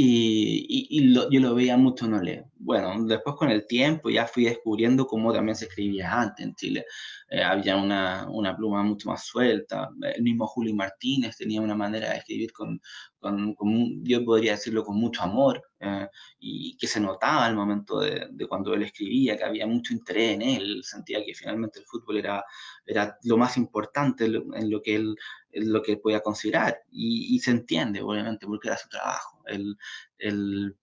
Y, 0.02 0.88
y, 0.90 1.14
yo 1.14 1.40
lo 1.42 1.54
veía 1.54 1.76
mucho 1.76 2.08
no 2.08 2.22
leo. 2.22 2.50
Bueno, 2.58 3.04
después 3.04 3.36
con 3.36 3.52
el 3.52 3.68
tiempo 3.68 4.10
ya 4.10 4.26
fui 4.28 4.46
descubriendo 4.46 5.06
cómo 5.06 5.34
también 5.34 5.58
se 5.58 5.66
escribía 5.66 6.22
antes 6.22 6.46
en 6.46 6.56
Chile. 6.56 6.86
Eh, 7.30 7.44
había 7.44 7.78
una, 7.78 8.28
una, 8.30 8.56
pluma 8.56 8.84
mucho 8.84 9.10
más 9.10 9.26
suelta. 9.26 9.90
El 10.16 10.24
mismo 10.24 10.48
Julio 10.48 10.76
Martínez 10.76 11.38
tenía 11.38 11.62
una 11.62 11.76
manera 11.76 12.10
de 12.10 12.18
escribir 12.18 12.52
con, 12.52 12.82
con, 13.20 13.54
con 13.54 14.04
yo 14.04 14.26
podría 14.26 14.54
decirlo, 14.54 14.84
con 14.84 14.98
mucho 14.98 15.24
amor. 15.24 15.62
Eh, 15.80 16.08
y 16.40 16.78
que 16.78 16.88
se 16.88 17.00
notaba 17.00 17.46
al 17.46 17.56
momento 17.56 18.00
de, 18.00 18.28
de, 18.32 18.48
cuando 18.48 18.74
él 18.74 18.84
escribía, 18.84 19.38
que 19.38 19.44
había 19.46 19.68
mucho 19.68 19.94
interés 19.94 20.36
en 20.36 20.42
él. 20.42 20.82
Sentía 20.84 21.24
que 21.24 21.34
finalmente 21.36 21.80
el 21.80 21.86
fútbol 21.86 22.18
era, 22.18 22.44
era 22.86 23.18
lo 23.24 23.38
más 23.38 23.58
importante 23.58 24.26
en 24.26 24.70
lo 24.72 24.82
que 24.82 24.96
él 24.96 25.16
lo 25.52 25.82
que 25.82 25.98
podía 25.98 26.22
considerar. 26.22 26.82
Y, 26.92 27.36
y, 27.36 27.40
se 27.40 27.52
entiende, 27.52 28.02
obviamente, 28.02 28.46
porque 28.46 28.68
era 28.70 28.78
su 28.78 28.90
trabajo. 28.90 29.42
Él, 29.46 29.78
él, 30.18 30.78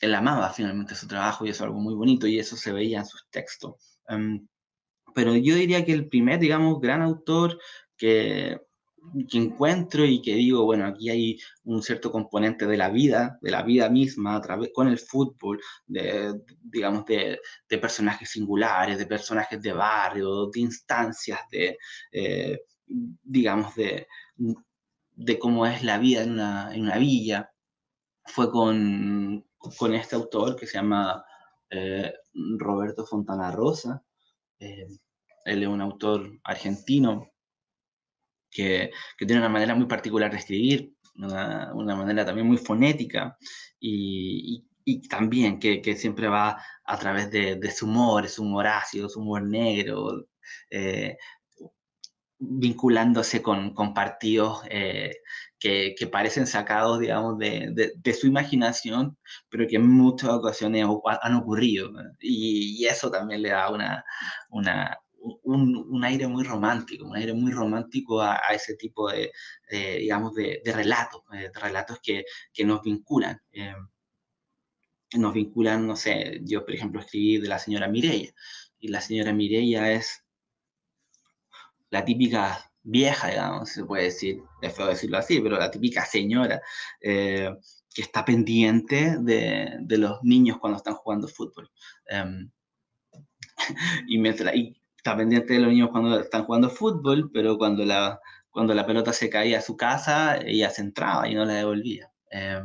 él, 0.00 0.14
amaba 0.14 0.50
finalmente 0.50 0.94
su 0.94 1.06
trabajo 1.06 1.44
y 1.44 1.50
eso 1.50 1.64
es 1.64 1.68
algo 1.68 1.80
muy 1.80 1.94
bonito 1.94 2.26
y 2.26 2.38
eso 2.38 2.56
se 2.56 2.72
veía 2.72 3.00
en 3.00 3.06
sus 3.06 3.26
textos. 3.30 4.00
Um, 4.08 4.46
pero 5.14 5.34
yo 5.36 5.54
diría 5.54 5.84
que 5.84 5.92
el 5.92 6.08
primer, 6.08 6.40
digamos, 6.40 6.80
gran 6.80 7.02
autor 7.02 7.58
que, 7.96 8.58
que 9.28 9.38
encuentro 9.38 10.04
y 10.04 10.20
que 10.22 10.34
digo, 10.34 10.64
bueno, 10.64 10.86
aquí 10.86 11.10
hay 11.10 11.38
un 11.64 11.82
cierto 11.82 12.10
componente 12.10 12.66
de 12.66 12.76
la 12.76 12.90
vida, 12.90 13.38
de 13.42 13.50
la 13.50 13.62
vida 13.62 13.88
misma, 13.88 14.36
a 14.36 14.40
través, 14.40 14.70
con 14.72 14.88
el 14.88 14.98
fútbol, 14.98 15.60
de, 15.86 16.40
digamos, 16.62 17.04
de, 17.06 17.40
de 17.68 17.78
personajes 17.78 18.30
singulares, 18.30 18.98
de 18.98 19.06
personajes 19.06 19.60
de 19.60 19.72
barrio, 19.72 20.46
de 20.46 20.60
instancias, 20.60 21.40
de, 21.50 21.78
eh, 22.12 22.60
digamos, 22.86 23.74
de, 23.74 24.06
de 25.16 25.38
cómo 25.38 25.66
es 25.66 25.82
la 25.82 25.98
vida 25.98 26.22
en 26.22 26.32
una, 26.32 26.74
en 26.74 26.82
una 26.82 26.98
villa. 26.98 27.50
Fue 28.24 28.50
con, 28.50 29.46
con, 29.58 29.94
este 29.94 30.16
autor 30.16 30.56
que 30.56 30.66
se 30.66 30.74
llama 30.74 31.24
eh, 31.70 32.12
Roberto 32.58 33.04
Fontana 33.06 33.50
Rosa. 33.50 34.02
Eh, 34.58 34.88
él 35.44 35.62
es 35.62 35.68
un 35.68 35.80
autor 35.80 36.38
argentino 36.44 37.30
que, 38.50 38.90
tiene 39.18 39.38
una 39.38 39.48
manera 39.48 39.74
muy 39.74 39.86
particular 39.86 40.30
de 40.30 40.38
escribir, 40.38 40.94
una, 41.16 41.72
manera 41.96 42.24
también 42.24 42.46
muy 42.46 42.58
fonética 42.58 43.36
y, 43.78 44.64
también 45.08 45.58
que, 45.58 45.96
siempre 45.96 46.28
va 46.28 46.62
a 46.84 46.98
través 46.98 47.30
de, 47.30 47.56
de, 47.56 47.70
su 47.70 47.86
humor, 47.86 48.28
su 48.28 48.42
humor 48.42 48.66
ácido, 48.66 49.08
su 49.08 49.20
humor 49.20 49.42
negro, 49.42 50.26
eh, 50.70 51.16
vinculándose 52.38 53.42
con, 53.42 53.74
partidos 53.94 54.62
eh, 54.70 55.16
que, 55.58 55.94
parecen 56.10 56.46
sacados, 56.46 57.00
digamos, 57.00 57.38
de, 57.38 58.16
su 58.18 58.26
imaginación, 58.26 59.16
pero 59.48 59.66
que 59.66 59.76
en 59.76 59.88
muchas 59.88 60.30
ocasiones 60.30 60.86
han 61.22 61.34
ocurrido. 61.34 61.90
Y, 62.20 62.84
eso 62.86 63.10
también 63.10 63.42
le 63.42 63.50
da 63.50 63.70
una, 64.50 64.98
un, 65.44 65.86
un, 65.88 66.04
aire 66.04 66.26
muy 66.26 66.44
romántico, 66.44 67.06
un 67.06 67.16
aire 67.16 67.32
muy 67.32 67.50
romántico 67.52 68.20
a, 68.20 68.36
a 68.36 68.54
ese 68.54 68.74
tipo 68.76 69.10
de, 69.10 69.32
digamos, 69.98 70.34
de, 70.34 70.60
de 70.64 70.72
relatos, 70.72 71.22
eh, 71.32 71.50
de 71.52 71.60
relatos 71.60 71.98
que, 72.02 72.24
que 72.52 72.64
nos 72.64 72.82
vinculan. 72.82 73.40
Eh, 73.52 73.74
nos 75.14 75.32
vinculan, 75.32 75.86
no 75.86 75.96
sé, 75.96 76.40
yo 76.42 76.64
por 76.64 76.74
ejemplo 76.74 77.00
escribí 77.00 77.38
de 77.38 77.48
la 77.48 77.58
señora 77.58 77.88
Mireia, 77.88 78.32
y 78.78 78.88
la 78.88 79.00
señora 79.00 79.32
Mireia 79.32 79.92
es 79.92 80.24
la 81.90 82.04
típica 82.04 82.70
vieja, 82.82 83.28
digamos, 83.28 83.70
se 83.70 83.84
puede 83.84 84.04
decir, 84.04 84.42
es 84.60 84.74
feo 84.74 84.86
decirlo 84.86 85.18
así, 85.18 85.40
pero 85.40 85.58
la 85.58 85.70
típica 85.70 86.04
señora 86.04 86.60
eh, 87.00 87.50
que 87.94 88.02
está 88.02 88.24
pendiente 88.24 89.16
de, 89.20 89.78
de, 89.80 89.98
los 89.98 90.22
niños 90.22 90.58
cuando 90.58 90.78
están 90.78 90.94
jugando 90.94 91.28
fútbol. 91.28 91.70
Um, 92.10 92.50
y, 94.08 94.18
me 94.18 94.34
y 94.54 94.83
está 95.04 95.16
pendiente 95.18 95.52
de 95.52 95.60
los 95.60 95.68
niños 95.68 95.90
cuando 95.90 96.18
están 96.18 96.44
jugando 96.44 96.70
fútbol, 96.70 97.30
pero 97.32 97.58
cuando 97.58 97.84
la, 97.84 98.18
cuando 98.50 98.72
la 98.74 98.86
pelota 98.86 99.12
se 99.12 99.28
caía 99.28 99.58
a 99.58 99.60
su 99.60 99.76
casa, 99.76 100.38
ella 100.38 100.70
se 100.70 100.80
entraba 100.80 101.28
y 101.28 101.34
no 101.34 101.44
la 101.44 101.54
devolvía. 101.54 102.10
Eh, 102.30 102.62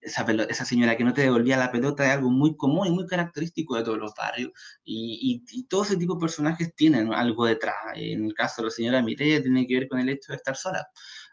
esa, 0.00 0.26
esa, 0.50 0.64
señora 0.66 0.96
que 0.96 1.04
no 1.04 1.14
te 1.14 1.22
devolvía 1.22 1.56
la 1.56 1.72
pelota 1.72 2.04
es 2.04 2.12
algo 2.12 2.30
muy 2.30 2.56
común 2.56 2.88
y 2.88 2.90
muy 2.90 3.06
característico 3.06 3.76
de 3.76 3.84
todos 3.84 3.98
los 3.98 4.12
barrios. 4.14 4.50
Y, 4.84 5.42
y, 5.50 5.60
y 5.60 5.64
todo 5.66 5.84
ese 5.84 5.96
tipo 5.96 6.14
de 6.14 6.20
personajes 6.20 6.74
tienen 6.74 7.12
algo 7.14 7.46
detrás. 7.46 7.76
En 7.94 8.26
el 8.26 8.34
caso 8.34 8.62
de 8.62 8.66
la 8.66 8.70
señora 8.72 9.02
Mireia 9.02 9.40
tiene 9.42 9.66
que 9.66 9.74
ver 9.74 9.88
con 9.88 10.00
el 10.00 10.10
hecho 10.10 10.32
de 10.32 10.36
estar 10.36 10.56
sola. 10.56 10.86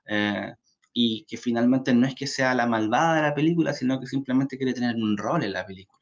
Eh, 0.08 0.54
y 0.94 1.26
que 1.26 1.38
finalmente 1.38 1.94
no 1.94 2.08
es 2.08 2.16
que 2.16 2.28
sea 2.28 2.56
la 2.56 2.68
malvada 2.68 3.16
de 3.18 3.22
la 3.24 3.36
película, 3.36 3.74
sino 3.74 4.00
que 4.00 4.08
simplemente 4.08 4.58
quiere 4.58 4.74
tener 4.74 4.96
un 4.96 5.18
rol 5.18 5.44
en 5.44 5.54
la 5.54 5.66
película 5.66 5.99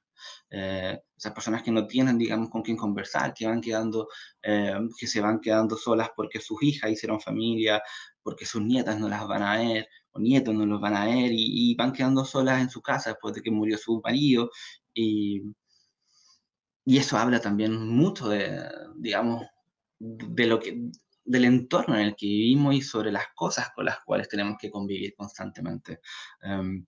eh, 0.50 1.00
esas 1.18 1.34
personas 1.34 1.64
que 1.64 1.72
no 1.72 1.88
tienen, 1.88 2.18
digamos, 2.18 2.50
con 2.50 2.62
quién 2.62 2.78
conversar, 2.78 3.34
que 3.34 3.48
van 3.48 3.62
quedando, 3.62 4.08
eh, 4.44 4.78
que 5.00 5.08
se 5.08 5.22
van 5.22 5.40
quedando 5.40 5.76
solas 5.76 6.10
porque 6.16 6.40
sus 6.40 6.62
hijas 6.64 6.92
hicieron 6.92 7.20
familia, 7.20 7.82
porque 8.24 8.46
sus 8.46 8.62
nietas 8.62 9.00
no 9.00 9.10
las 9.10 9.28
van 9.28 9.44
a 9.44 9.58
ver, 9.58 9.88
o 10.12 10.20
nietos 10.20 10.54
no 10.54 10.66
los 10.66 10.80
van 10.80 10.96
a 10.96 11.06
ver, 11.06 11.32
y, 11.32 11.72
y 11.72 11.76
van 11.76 11.94
quedando 11.94 12.26
solas 12.26 12.62
en 12.62 12.70
su 12.70 12.82
casa 12.82 13.12
después 13.12 13.34
de 13.34 13.42
que 13.42 13.52
murió 13.52 13.78
su 13.78 14.02
marido, 14.04 14.50
y, 14.94 15.42
y 16.86 16.98
eso 16.98 17.18
habla 17.18 17.40
también 17.42 17.74
mucho 17.88 18.30
de, 18.30 18.62
digamos, 18.96 19.46
de 20.00 20.46
lo 20.46 20.60
que 20.60 20.90
del 21.28 21.44
entorno 21.44 21.96
en 21.96 22.02
el 22.08 22.16
que 22.16 22.26
vivimos 22.26 22.74
y 22.74 22.82
sobre 22.82 23.12
las 23.12 23.26
cosas 23.36 23.72
con 23.76 23.86
las 23.86 24.00
cuales 24.06 24.30
tenemos 24.30 24.58
que 24.58 24.72
convivir 24.72 25.14
constantemente. 25.16 26.00
Um, 26.42 26.86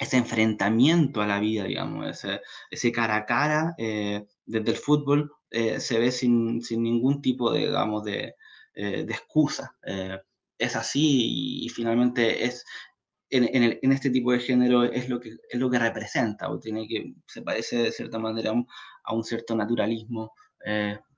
ese 0.00 0.16
enfrentamiento 0.16 1.20
a 1.20 1.26
la 1.26 1.38
vida, 1.38 1.64
digamos, 1.64 2.08
ese, 2.08 2.40
ese 2.70 2.90
cara 2.90 3.16
a 3.16 3.26
cara 3.26 3.74
eh, 3.76 4.26
desde 4.46 4.70
el 4.70 4.76
fútbol 4.78 5.30
eh, 5.50 5.78
se 5.78 5.98
ve 5.98 6.10
sin, 6.10 6.62
sin, 6.62 6.82
ningún 6.82 7.20
tipo 7.20 7.52
de, 7.52 7.60
digamos, 7.66 8.04
de, 8.04 8.34
eh, 8.74 9.04
de 9.04 9.12
excusa. 9.12 9.76
Eh, 9.84 10.18
es 10.58 10.74
así 10.74 11.64
y, 11.64 11.68
finalmente 11.68 12.44
es, 12.46 12.64
en, 13.28 13.44
en, 13.82 13.92
este 13.92 14.10
tipo 14.10 14.32
de 14.32 14.40
género 14.40 14.84
es 14.84 15.08
lo 15.10 15.20
que, 15.20 15.36
es 15.50 15.60
lo 15.60 15.70
que 15.70 15.78
representa 15.78 16.50
o 16.50 16.58
tiene 16.58 16.88
que, 16.88 17.14
se 17.26 17.42
parece 17.42 17.78
de 17.84 17.92
cierta 17.92 18.18
manera 18.18 18.52
a 19.04 19.14
un, 19.14 19.24
cierto 19.24 19.54
naturalismo 19.54 20.32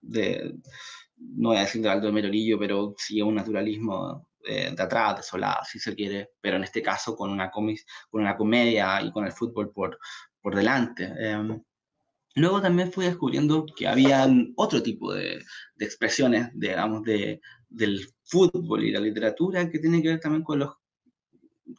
de, 0.00 0.54
no 1.18 1.50
voy 1.50 1.58
a 1.58 1.62
decir 1.62 1.82
de 1.82 1.88
Aldo 1.88 2.12
Merorillo, 2.12 2.58
pero 2.58 2.94
sí 2.98 3.20
a 3.20 3.24
un 3.24 3.34
naturalismo 3.36 4.28
eh, 4.44 4.72
de 4.76 4.82
atrás, 4.82 5.16
desolada, 5.16 5.64
si 5.64 5.78
se 5.78 5.94
quiere, 5.94 6.30
pero 6.40 6.56
en 6.56 6.64
este 6.64 6.82
caso 6.82 7.16
con 7.16 7.30
una, 7.30 7.50
comis, 7.50 7.86
con 8.10 8.22
una 8.22 8.36
comedia 8.36 9.00
y 9.02 9.10
con 9.12 9.24
el 9.24 9.32
fútbol 9.32 9.72
por, 9.72 9.98
por 10.40 10.54
delante. 10.54 11.12
Eh, 11.18 11.60
luego 12.36 12.60
también 12.60 12.92
fui 12.92 13.04
descubriendo 13.04 13.66
que 13.76 13.86
había 13.86 14.28
otro 14.56 14.82
tipo 14.82 15.12
de, 15.12 15.42
de 15.76 15.84
expresiones, 15.84 16.48
digamos, 16.54 17.02
de, 17.02 17.40
del 17.68 18.06
fútbol 18.24 18.84
y 18.84 18.92
la 18.92 19.00
literatura 19.00 19.68
que 19.70 19.78
tiene 19.78 20.02
que 20.02 20.08
ver 20.08 20.20
también 20.20 20.44
con 20.44 20.58
los 20.58 20.70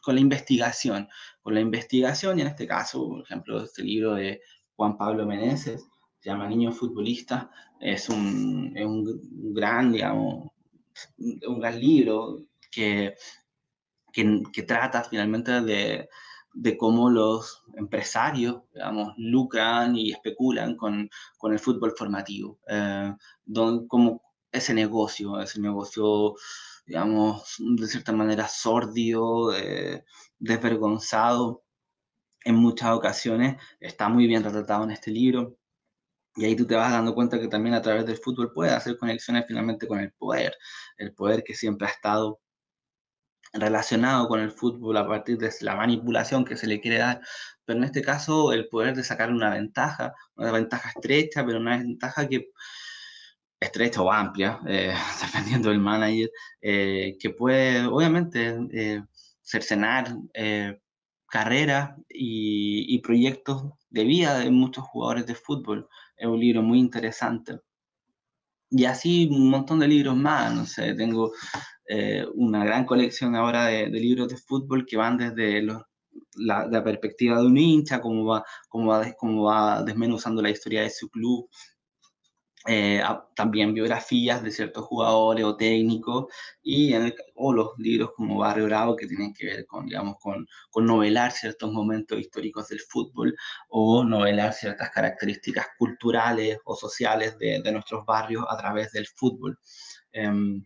con 0.02 0.14
la 0.14 0.20
investigación, 0.20 1.08
con 1.42 1.54
la 1.54 1.60
investigación, 1.60 2.38
y 2.38 2.42
en 2.42 2.48
este 2.48 2.66
caso, 2.66 3.06
por 3.08 3.22
ejemplo, 3.22 3.62
este 3.62 3.82
libro 3.82 4.14
de 4.14 4.40
Juan 4.76 4.96
Pablo 4.96 5.26
Meneses, 5.26 5.86
se 6.18 6.30
llama 6.30 6.48
Niño 6.48 6.72
Futbolista, 6.72 7.50
es 7.80 8.08
un, 8.08 8.72
es 8.74 8.84
un 8.84 9.54
gran, 9.54 9.92
digamos, 9.92 10.50
un 11.18 11.60
gran 11.60 11.78
libro 11.78 12.46
que, 12.74 13.14
que, 14.12 14.42
que 14.52 14.62
trata 14.62 15.04
finalmente 15.04 15.60
de, 15.60 16.08
de, 16.52 16.76
cómo 16.76 17.10
los 17.10 17.64
empresarios, 17.76 18.62
digamos, 18.72 19.14
lucran 19.18 19.96
y 19.96 20.12
especulan 20.12 20.76
con, 20.76 21.08
con 21.38 21.52
el 21.52 21.58
fútbol 21.58 21.94
formativo, 21.96 22.58
eh, 22.68 23.14
don, 23.44 23.88
como 23.88 24.22
ese 24.52 24.74
negocio, 24.74 25.40
ese 25.40 25.60
negocio, 25.60 26.34
digamos, 26.86 27.56
de 27.58 27.86
cierta 27.88 28.12
manera 28.12 28.48
sordio, 28.48 29.52
eh, 29.54 30.04
desvergonzado, 30.38 31.64
en 32.44 32.56
muchas 32.56 32.90
ocasiones, 32.90 33.56
está 33.80 34.08
muy 34.08 34.26
bien 34.26 34.44
retratado 34.44 34.84
en 34.84 34.90
este 34.92 35.10
libro. 35.10 35.56
Y 36.36 36.44
ahí 36.44 36.56
tú 36.56 36.66
te 36.66 36.74
vas 36.74 36.92
dando 36.92 37.14
cuenta 37.14 37.40
que 37.40 37.48
también 37.48 37.74
a 37.74 37.82
través 37.82 38.06
del 38.06 38.18
fútbol 38.18 38.52
puedes 38.52 38.72
hacer 38.74 38.98
conexiones 38.98 39.44
finalmente 39.46 39.86
con 39.88 40.00
el 40.00 40.12
poder, 40.12 40.54
el 40.98 41.14
poder 41.14 41.44
que 41.44 41.54
siempre 41.54 41.86
ha 41.86 41.90
estado 41.90 42.40
relacionado 43.54 44.28
con 44.28 44.40
el 44.40 44.50
fútbol 44.50 44.96
a 44.96 45.06
partir 45.06 45.38
de 45.38 45.50
la 45.60 45.76
manipulación 45.76 46.44
que 46.44 46.56
se 46.56 46.66
le 46.66 46.80
quiere 46.80 46.98
dar, 46.98 47.20
pero 47.64 47.78
en 47.78 47.84
este 47.84 48.02
caso 48.02 48.52
el 48.52 48.68
poder 48.68 48.96
de 48.96 49.04
sacar 49.04 49.30
una 49.32 49.50
ventaja, 49.50 50.14
una 50.36 50.52
ventaja 50.52 50.90
estrecha, 50.90 51.44
pero 51.46 51.60
una 51.60 51.78
ventaja 51.78 52.28
que 52.28 52.50
estrecha 53.60 54.02
o 54.02 54.12
amplia, 54.12 54.60
eh, 54.66 54.94
dependiendo 55.22 55.70
del 55.70 55.78
manager, 55.78 56.30
eh, 56.60 57.16
que 57.20 57.30
puede 57.30 57.86
obviamente 57.86 58.56
eh, 58.72 59.02
cercenar 59.42 60.16
eh, 60.34 60.80
carreras 61.28 61.96
y, 62.08 62.94
y, 62.94 62.98
proyectos 63.00 63.72
de 63.90 64.04
vida 64.04 64.38
de 64.38 64.50
muchos 64.50 64.84
jugadores 64.84 65.26
de 65.26 65.34
fútbol. 65.34 65.88
Es 66.16 66.26
un 66.26 66.40
libro 66.40 66.62
muy 66.62 66.78
interesante. 66.78 67.60
Y 68.70 68.84
así 68.86 69.28
un 69.30 69.50
montón 69.50 69.78
de 69.80 69.88
libros 69.88 70.16
más, 70.16 70.52
no 70.54 70.66
sé, 70.66 70.94
tengo 70.94 71.32
eh, 71.88 72.24
una 72.34 72.64
gran 72.64 72.86
colección 72.86 73.36
ahora 73.36 73.66
de, 73.66 73.88
de, 73.90 74.00
libros 74.00 74.28
de 74.28 74.36
fútbol 74.36 74.86
que 74.86 74.96
van 74.96 75.18
desde 75.18 75.62
los, 75.62 75.82
la, 76.36 76.66
la, 76.66 76.82
perspectiva 76.82 77.38
de 77.38 77.46
un 77.46 77.56
hincha, 77.56 78.00
cómo 78.00 78.24
va, 78.24 78.44
cómo, 78.68 78.88
va, 78.88 79.12
cómo 79.14 79.44
va 79.44 79.82
desmenuzando 79.82 80.42
la 80.42 80.50
historia 80.50 80.82
de 80.82 80.90
su 80.90 81.08
club, 81.10 81.48
eh, 82.66 83.02
también 83.36 83.74
biografías 83.74 84.42
de 84.42 84.50
ciertos 84.50 84.86
jugadores 84.86 85.44
o 85.44 85.56
técnicos, 85.56 86.26
y 86.62 86.94
en 86.94 87.02
el, 87.06 87.14
o 87.34 87.52
los 87.52 87.72
libros 87.78 88.12
como 88.16 88.38
Barrio 88.38 88.64
Bravo 88.66 88.96
que 88.96 89.06
tienen 89.06 89.34
que 89.34 89.46
ver 89.46 89.66
con, 89.66 89.86
digamos, 89.86 90.16
con, 90.18 90.46
con 90.70 90.86
novelar 90.86 91.32
ciertos 91.32 91.70
momentos 91.72 92.18
históricos 92.18 92.68
del 92.68 92.80
fútbol 92.80 93.36
o 93.68 94.02
novelar 94.04 94.54
ciertas 94.54 94.90
características 94.90 95.66
culturales 95.78 96.58
o 96.64 96.74
sociales 96.74 97.36
de, 97.38 97.60
de 97.62 97.72
nuestros 97.72 98.06
barrios 98.06 98.44
a 98.48 98.56
través 98.56 98.92
del 98.92 99.06
fútbol. 99.08 99.58
Um, 100.14 100.64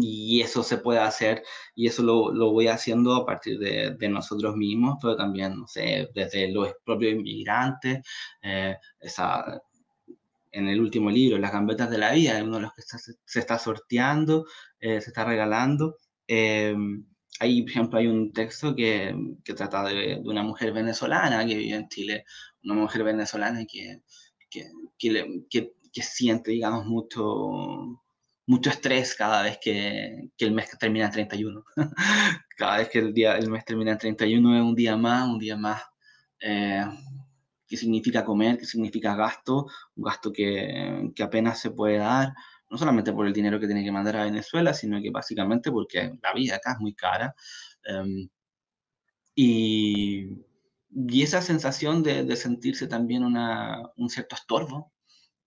y 0.00 0.40
eso 0.40 0.62
se 0.62 0.78
puede 0.78 0.98
hacer 1.00 1.42
y 1.74 1.86
eso 1.86 2.02
lo, 2.02 2.32
lo 2.32 2.52
voy 2.52 2.68
haciendo 2.68 3.14
a 3.14 3.26
partir 3.26 3.58
de, 3.58 3.94
de, 3.98 4.08
nosotros 4.08 4.56
mismos, 4.56 4.98
pero 5.00 5.16
también, 5.16 5.56
no 5.56 5.66
sé, 5.66 6.10
desde 6.14 6.50
los 6.50 6.74
propios 6.84 7.12
inmigrantes, 7.12 8.06
eh, 8.42 8.76
esa, 9.00 9.62
en 10.52 10.68
el 10.68 10.80
último 10.80 11.10
libro, 11.10 11.38
Las 11.38 11.52
gambetas 11.52 11.90
de 11.90 11.98
la 11.98 12.12
vida, 12.12 12.42
uno 12.42 12.56
de 12.56 12.62
los 12.62 12.74
que 12.74 12.80
está, 12.82 12.98
se 12.98 13.40
está 13.40 13.58
sorteando, 13.58 14.46
eh, 14.80 15.00
se 15.00 15.10
está 15.10 15.24
regalando. 15.24 15.96
Eh, 16.28 16.74
ahí, 17.40 17.62
por 17.62 17.70
ejemplo, 17.70 17.98
hay 17.98 18.06
un 18.06 18.32
texto 18.32 18.74
que, 18.74 19.14
que 19.44 19.54
trata 19.54 19.84
de, 19.84 19.94
de, 19.94 20.20
una 20.24 20.42
mujer 20.42 20.72
venezolana 20.72 21.44
que 21.46 21.56
vive 21.56 21.76
en 21.76 21.88
Chile, 21.88 22.24
una 22.62 22.74
mujer 22.74 23.02
venezolana 23.04 23.64
que, 23.66 24.02
que, 24.48 24.70
que, 24.98 25.72
que 25.92 26.02
siente, 26.02 26.52
digamos, 26.52 26.86
mucho 26.86 28.03
mucho 28.46 28.70
estrés 28.70 29.14
cada 29.14 29.42
vez 29.42 29.58
que, 29.60 30.30
que, 30.36 30.44
el 30.44 30.52
mes 30.52 30.70
termina 30.78 31.06
en 31.06 31.12
31. 31.12 31.64
cada 32.56 32.78
vez 32.78 32.88
que 32.88 32.98
el, 32.98 33.14
día, 33.14 33.36
el 33.36 33.50
mes 33.50 33.64
termina 33.64 33.92
en 33.92 33.98
31 33.98 34.56
es 34.56 34.62
un 34.62 34.74
día 34.74 34.96
más, 34.96 35.28
un 35.28 35.38
día 35.38 35.56
más 35.56 35.82
eh, 36.40 36.84
qué 37.66 37.76
significa 37.76 38.24
comer, 38.24 38.58
qué 38.58 38.66
significa 38.66 39.14
gasto, 39.16 39.66
un 39.96 40.04
gasto 40.04 40.32
que, 40.32 41.10
que, 41.14 41.22
apenas 41.22 41.58
se 41.60 41.70
puede 41.70 41.98
dar, 41.98 42.34
no 42.70 42.76
solamente 42.78 43.12
por 43.12 43.26
el 43.26 43.32
dinero 43.32 43.58
que 43.58 43.66
tiene 43.66 43.84
que 43.84 43.92
mandar 43.92 44.16
a 44.16 44.24
Venezuela, 44.24 44.74
sino 44.74 45.00
que 45.00 45.10
básicamente 45.10 45.70
porque 45.72 46.12
la 46.22 46.32
vida 46.34 46.56
acá 46.56 46.72
es 46.72 46.78
muy 46.80 46.94
cara. 46.94 47.34
Em, 47.84 48.28
y, 49.34 50.28
y, 50.90 51.22
esa 51.22 51.42
sensación 51.42 52.02
de, 52.02 52.36
sentirse 52.36 52.86
también 52.86 53.24
una, 53.24 53.82
un 53.96 54.08
cierto 54.10 54.36
estorbo, 54.36 54.92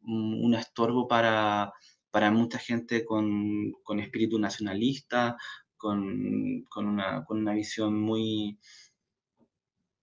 un 0.02 0.54
estorbo 0.56 1.08
para, 1.08 1.74
para 2.18 2.32
mucha 2.32 2.58
gente 2.58 3.06
con, 3.06 3.74
con 3.84 4.00
espíritu 4.00 4.40
nacionalista, 4.40 5.38
con, 5.78 6.66
con, 6.68 6.88
una, 6.88 7.24
con, 7.24 7.42
una, 7.42 7.54
visión 7.54 8.02
muy, 8.02 8.58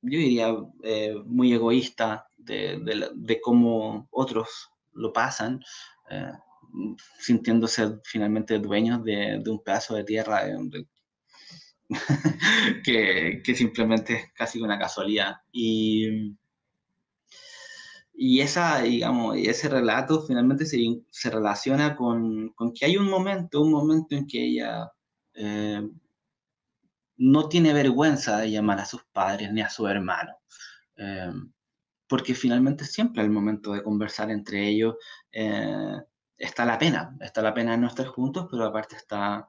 yo 0.01 0.19
diría, 0.21 0.55
eh, 0.85 1.17
muy 1.27 1.53
egoísta 1.53 2.29
de, 2.37 2.79
de, 2.79 3.11
de, 3.17 3.41
cómo 3.41 4.07
otros 4.13 4.71
lo 4.93 5.13
pasan, 5.13 5.59
eh, 6.09 6.31
sintiéndose 7.19 7.99
finalmente 8.05 8.61
dueños 8.61 9.03
de, 9.03 9.41
de, 9.43 9.51
un 9.51 9.65
pedazo 9.65 9.97
de 9.97 10.05
tierra 10.05 10.45
que, 12.85 13.43
que, 13.45 13.55
simplemente 13.57 14.15
es 14.15 14.33
casi 14.35 14.61
una 14.61 14.79
casualidad. 14.79 15.39
Y, 15.51 16.37
y 18.17 18.41
esa, 18.41 18.81
digamos, 18.81 19.37
ese 19.37 19.69
relato 19.69 20.23
finalmente 20.23 20.67
se, 20.67 20.79
se 21.11 21.31
relaciona 21.31 21.97
con, 21.97 22.51
con, 22.51 22.73
que 22.73 22.87
hay 22.87 22.97
un 22.97 23.11
momento, 23.11 23.61
un 23.61 23.73
momento 23.73 24.15
en 24.15 24.27
que 24.27 24.45
ella 24.45 24.93
eh, 25.35 25.83
no 27.17 27.49
tiene 27.49 27.73
vergüenza 27.73 28.39
de 28.39 28.51
llamar 28.53 28.81
a 28.81 28.87
sus 28.87 29.05
padres 29.13 29.53
ni 29.53 29.63
a 29.63 29.71
su 29.71 29.87
hermano. 29.89 30.33
Eh, 30.97 31.33
porque 32.09 32.35
finalmente 32.35 32.85
siempre 32.85 33.23
al 33.23 33.31
momento 33.31 33.73
de 33.73 33.83
conversar 33.83 34.31
entre 34.31 34.69
ellos 34.69 34.95
eh, 35.33 36.01
está 36.37 36.65
la 36.65 36.79
pena, 36.79 37.17
está 37.21 37.43
la 37.43 37.55
pena 37.55 37.73
de 37.73 37.79
no 37.79 37.89
estar 37.89 38.07
juntos, 38.07 38.47
pero 38.51 38.65
aparte 38.67 38.97
está, 38.97 39.49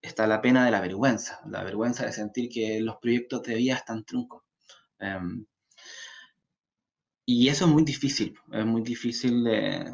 está 0.00 0.26
la 0.28 0.40
pena 0.40 0.64
de 0.64 0.70
la 0.70 0.80
vergüenza, 0.80 1.40
la 1.46 1.64
vergüenza 1.64 2.06
de 2.06 2.12
sentir 2.12 2.48
que 2.50 2.80
los 2.80 2.96
proyectos 2.98 3.42
de 3.42 3.56
vida 3.56 3.74
están 3.74 4.04
truncos. 4.04 4.44
Eh, 5.00 5.18
y 7.26 7.48
eso 7.48 7.64
es 7.64 7.70
muy 7.72 7.82
difícil, 7.82 8.38
es 8.52 8.64
muy 8.64 8.82
difícil 8.82 9.42
de, 9.42 9.92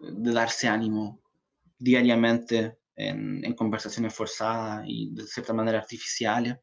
de 0.00 0.32
darse 0.32 0.66
ánimo 0.66 1.22
diariamente 1.78 2.78
en, 2.96 3.44
en, 3.44 3.54
conversaciones 3.54 4.12
forzadas 4.12 4.84
y 4.86 5.14
de 5.14 5.24
cierta 5.24 5.52
manera 5.52 5.78
artificiales. 5.78 6.56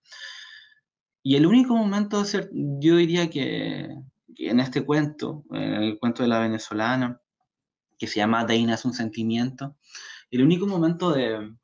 Y 1.24 1.38
el 1.38 1.45
único 1.45 1.76
momento, 1.76 2.26
yo 2.51 2.97
diría 2.97 3.30
que, 3.30 3.88
que, 4.36 4.49
en 4.49 4.59
este 4.59 4.86
cuento, 4.86 5.45
en 5.51 5.74
el 5.76 5.97
cuento 5.97 6.24
de 6.24 6.30
la 6.30 6.39
venezolana, 6.39 7.22
que 7.97 8.07
se 8.07 8.18
llama 8.18 8.43
Deina 8.43 8.74
es 8.74 8.84
un 8.84 8.93
sentimiento, 8.93 9.78
el 10.30 10.43
único 10.43 10.68
momento 10.68 11.12
de, 11.12 11.55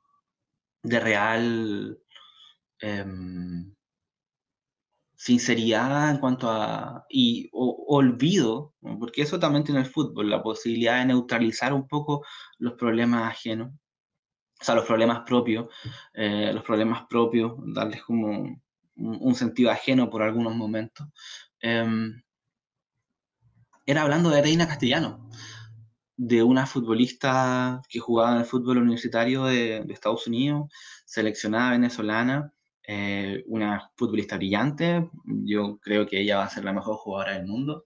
de 0.83 0.99
real 0.99 1.99
eh, 2.81 3.05
sinceridad 5.17 6.11
en 6.11 6.19
cuanto 6.19 6.49
a 6.49 7.05
y 7.09 7.49
olvido, 7.51 8.75
porque 8.99 9.23
eso 9.23 9.39
también 9.39 9.63
tiene 9.63 9.81
el 9.81 9.87
fútbol, 9.87 10.29
la 10.29 10.43
posibilidad 10.43 10.99
de 10.99 11.07
neutralizar 11.07 11.73
un 11.73 11.87
poco 11.87 12.23
los 12.59 12.73
problemas 12.73 13.31
ajenos, 13.31 13.73
o 14.61 14.63
sea, 14.63 14.75
los 14.75 14.85
problemas 14.85 15.23
propios, 15.25 15.73
eh, 16.13 16.51
los 16.53 16.63
problemas 16.63 17.07
propios, 17.09 17.53
darles 17.73 18.03
como 18.03 18.61
un, 18.95 19.35
sentido 19.35 19.71
ajeno 19.71 20.07
por 20.09 20.21
algunos 20.21 20.55
momentos. 20.55 21.07
Eh, 21.61 22.11
era 23.87 24.03
hablando 24.03 24.29
de 24.29 24.41
Reina 24.43 24.67
Castellano, 24.67 25.29
de 26.15 26.43
una 26.43 26.67
futbolista 26.67 27.81
que 27.89 27.99
jugaba 27.99 28.33
en 28.33 28.39
el 28.39 28.45
fútbol 28.45 28.77
universitario 28.77 29.45
de, 29.45 29.81
de 29.83 29.93
Estados 29.93 30.27
Unidos, 30.27 30.71
seleccionada 31.05 31.71
venezolana, 31.71 32.53
eh, 32.87 33.43
una 33.47 33.91
futbolista 33.97 34.37
brillante, 34.37 35.09
yo 35.25 35.77
creo 35.79 36.07
que 36.07 36.21
ella 36.21 36.37
va 36.37 36.45
a 36.45 36.49
ser 36.49 36.63
la 36.63 36.73
mejor 36.73 36.95
jugadora 36.95 37.33
del 37.33 37.45
mundo. 37.45 37.85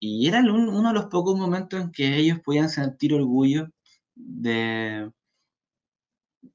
Y 0.00 0.26
era 0.28 0.40
un, 0.40 0.68
uno 0.68 0.88
de 0.88 0.94
los 0.94 1.06
pocos 1.06 1.38
momentos 1.38 1.80
en 1.80 1.92
que 1.92 2.16
ellos 2.16 2.40
podían 2.40 2.68
sentir 2.68 3.14
orgullo 3.14 3.68
de, 4.14 5.10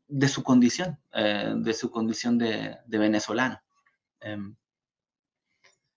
de 0.08 0.28
su 0.28 0.44
condición, 0.44 1.00
eh, 1.14 1.54
de 1.56 1.74
su 1.74 1.90
condición 1.90 2.38
de, 2.38 2.78
de 2.86 2.98
venezolano. 2.98 3.60
Eh, 4.20 4.38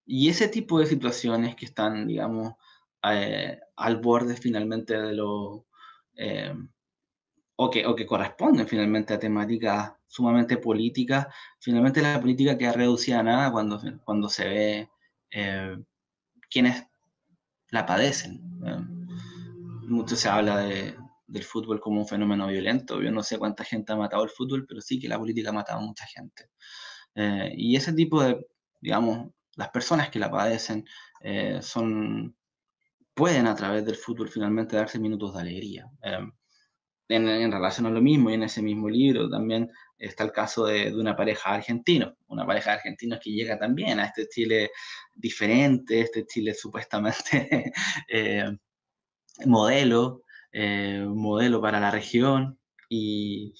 y 0.07 0.29
ese 0.29 0.49
tipo 0.49 0.79
de 0.79 0.87
situaciones 0.87 1.57
que 1.57 1.67
están, 1.67 2.07
digamos, 2.07 2.55
eh, 3.03 3.59
al 3.77 3.97
borde 3.97 4.37
finalmente 4.37 4.97
de 4.97 5.13
lo... 5.13 5.67
Eh, 6.17 6.55
o 7.57 7.71
que, 7.71 7.87
o 7.87 7.95
que 7.95 8.07
corresponden 8.07 8.67
finalmente 8.67 9.15
a 9.15 9.19
temáticas 9.19 9.93
sumamente 10.15 10.59
políticas, 10.59 11.27
finalmente 11.59 12.01
la 12.01 12.21
política 12.21 12.57
queda 12.57 12.73
reducida 12.73 13.19
a 13.19 13.25
nada 13.25 13.51
cuando, 13.51 13.81
cuando 14.05 14.29
se 14.29 14.49
ve 14.49 14.91
eh, 15.33 15.77
quienes 16.49 16.85
la 17.71 17.85
padecen. 17.85 18.41
Mucho 19.89 20.15
se 20.15 20.29
habla 20.29 20.59
de, 20.59 20.97
del 21.27 21.43
fútbol 21.43 21.81
como 21.81 22.01
un 22.01 22.07
fenómeno 22.07 22.47
violento. 22.47 23.03
Yo 23.03 23.11
no 23.11 23.25
sé 23.25 23.39
cuánta 23.39 23.65
gente 23.65 23.93
ha 23.93 23.97
matado 23.97 24.23
el 24.23 24.31
fútbol, 24.31 24.67
pero 24.69 24.81
sí 24.81 25.01
que 25.01 25.09
la 25.09 25.19
política 25.19 25.51
ha 25.51 25.53
matado 25.53 25.81
a 25.81 25.83
mucha 25.85 26.07
gente. 26.07 26.49
Eh, 27.17 27.53
y 27.57 27.75
ese 27.75 27.93
tipo 27.93 28.23
de, 28.23 28.47
digamos, 28.81 29.31
las 29.57 29.71
personas 29.71 30.11
que 30.11 30.21
la 30.21 30.31
padecen 30.31 30.85
eh, 31.23 31.59
son, 31.61 32.37
pueden 33.15 33.49
a 33.49 33.57
través 33.57 33.85
del 33.85 33.97
fútbol 33.97 34.29
finalmente 34.29 34.77
darse 34.77 35.01
minutos 35.01 35.35
de 35.35 35.41
alegría. 35.41 35.91
Eh, 36.05 36.25
en, 37.09 37.29
en, 37.29 37.53
relación 37.53 37.87
a 37.87 37.91
lo 37.91 38.01
mismo 38.01 38.31
y 38.31 38.35
en 38.35 38.45
ese 38.45 38.63
mismo 38.63 38.89
libro 38.89 39.29
también 39.29 39.71
está 39.99 40.25
el 40.25 40.33
caso 40.33 40.67
de, 40.67 40.95
una 40.95 41.17
pareja 41.17 41.55
argentina, 41.55 42.15
una 42.29 42.47
pareja 42.47 42.79
de 42.85 43.19
que 43.23 43.31
llega 43.31 43.59
también 43.59 44.01
a 44.01 44.07
este 44.07 44.29
Chile 44.29 44.71
diferente, 45.15 46.01
este 46.01 46.27
Chile 46.27 46.55
supuestamente 46.55 47.73
eh, 48.09 48.57
modelo, 49.47 50.23
eh, 50.53 51.05
modelo 51.07 51.61
para 51.61 51.81
la 51.81 51.91
región 51.91 52.59
y, 52.89 53.55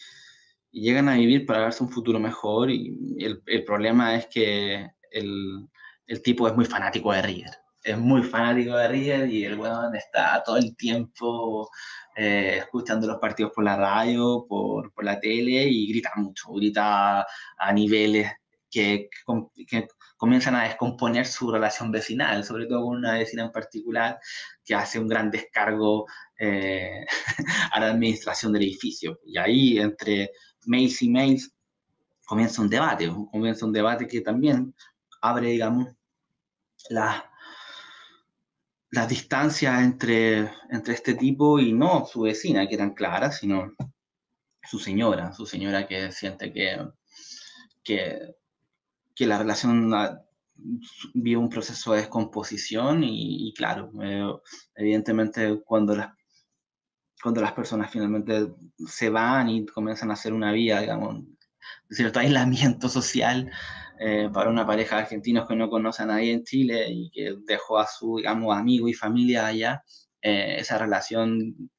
llegan 0.77 1.09
a 1.09 1.15
vivir 1.15 1.47
para 1.47 1.61
verse 1.61 1.85
un 1.85 1.89
futuro 1.89 2.19
mejor 2.19 2.69
y 2.69 3.17
el, 3.21 3.41
el 3.47 3.63
problema 3.63 4.17
es 4.17 4.27
que 4.27 4.91
el, 5.13 5.69
el 6.09 6.21
tipo 6.21 6.49
es 6.49 6.57
muy 6.57 6.65
fanático 6.65 7.13
de 7.13 7.23
River 7.23 7.64
es 7.85 7.99
muy 7.99 8.23
fanático 8.23 8.77
de 8.77 8.89
River 8.89 9.31
y 9.31 9.45
el 9.45 9.59
weón 9.59 9.95
está 9.95 10.43
todo 10.45 10.57
el 10.57 10.75
tiempo 10.75 11.71
eh, 12.17 12.57
escuchando 12.61 13.07
los 13.07 13.19
partidos 13.19 13.53
por 13.55 13.63
la 13.63 13.77
radio, 13.77 14.47
por, 14.49 14.93
por, 14.95 15.05
la 15.05 15.21
tele 15.21 15.69
y 15.69 15.89
grita 15.89 16.11
mucho, 16.17 16.53
grita 16.53 17.27
a 17.59 17.73
niveles 17.73 18.33
que, 18.71 19.11
que, 19.69 19.87
comienzan 20.17 20.55
a 20.55 20.65
descomponer 20.65 21.27
su 21.27 21.53
relación 21.53 21.93
vecinal, 21.93 22.43
sobre 22.45 22.67
todo 22.67 22.85
con 22.85 22.97
una 22.97 23.19
vecina 23.19 23.45
en 23.45 23.53
particular 23.53 24.19
que 24.65 24.75
hace 24.75 24.99
un 24.99 25.07
gran 25.07 25.31
descargo 25.31 26.07
eh, 26.39 27.05
a 27.73 27.81
la 27.81 27.91
administración 27.91 28.53
del 28.53 28.63
edificio. 28.63 29.21
Y 29.27 29.37
ahí, 29.37 29.79
entre 29.79 30.31
mails 30.65 31.03
y 31.03 31.11
mails, 31.11 31.53
comienza 32.25 32.63
un 32.63 32.71
debate, 32.71 33.13
comienza 33.31 33.67
un 33.67 33.73
debate 33.73 34.07
que 34.07 34.23
también 34.23 34.75
abre, 35.21 35.49
digamos, 35.49 35.89
la 36.89 37.31
las 38.95 39.09
distancias 39.09 39.83
entre, 39.83 40.51
entre 40.71 40.95
este 40.95 41.15
tipo 41.15 41.59
y 41.59 41.73
no 41.73 42.07
su 42.07 42.23
vecina, 42.23 42.67
que 42.67 42.75
eran 42.75 42.95
claras, 42.95 43.39
sino 43.39 43.73
su 44.63 44.79
señora, 44.79 45.33
su 45.33 45.47
señora 45.47 45.87
que 45.87 46.13
siente 46.13 46.53
que, 46.53 46.79
que, 47.83 48.35
que 49.15 49.27
la 49.27 49.39
relación 49.39 49.93
vio 51.15 51.41
un 51.41 51.49
proceso 51.49 51.93
de 51.93 52.01
descomposición 52.01 53.03
y, 53.03 53.49
y 53.49 53.55
claro, 53.55 53.91
eh, 54.01 54.33
evidentemente 54.77 55.61
cuando 55.65 55.97
las, 55.97 56.15
cuando 57.21 57.41
las 57.41 57.53
personas 57.53 57.91
finalmente 57.91 58.55
se 58.87 59.11
van 59.11 59.49
y 59.49 59.67
comienzan 59.67 60.11
a 60.11 60.15
hacer 60.15 60.33
una 60.33 60.53
vida, 60.53 60.81
digamos, 60.81 61.25
de 61.89 61.97
cierto 61.97 62.21
aislamiento 62.21 62.89
social, 62.89 63.51
eh, 64.07 64.29
para 64.31 64.51
una 64.51 64.67
pareja 64.67 64.97
de 64.97 65.03
argentinos 65.05 65.49
que 65.49 65.57
no 65.57 65.71
conoce 65.71 66.03
a 66.03 66.07
nadie 66.07 66.33
en 66.35 66.45
Chile 66.45 66.89
y 66.91 67.09
que 67.09 67.37
dejó 67.47 67.79
a 67.79 67.87
su, 67.87 68.19
digamos, 68.19 68.55
amigo 68.55 68.87
y 68.87 68.93
familia 68.93 69.47
allá, 69.47 69.83
eh, 70.21 70.57
esa 70.59 70.77
relación 70.77 71.71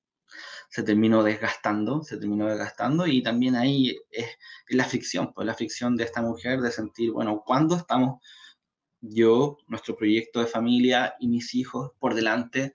se 0.72 0.82
terminó 0.82 1.22
desgastando, 1.22 2.02
se 2.02 2.18
terminó 2.18 2.48
desgastando 2.48 3.06
y 3.06 3.22
también 3.22 3.56
ahí 3.56 3.96
es, 4.10 4.26
es, 4.68 4.76
la 4.76 4.86
fricción, 4.86 5.34
pues 5.36 5.46
la 5.46 5.54
fricción 5.54 5.96
de 5.96 6.06
esta 6.06 6.24
mujer 6.24 6.62
de 6.62 6.72
sentir, 6.72 7.12
bueno, 7.12 7.44
¿cuándo 7.46 7.76
estamos 7.76 8.20
yo, 9.02 9.58
nuestro 9.68 9.96
proyecto 9.96 10.40
de 10.40 10.48
familia 10.48 11.14
y 11.20 11.28
mis 11.28 11.54
hijos 11.54 11.92
por 12.00 12.16
delante 12.16 12.74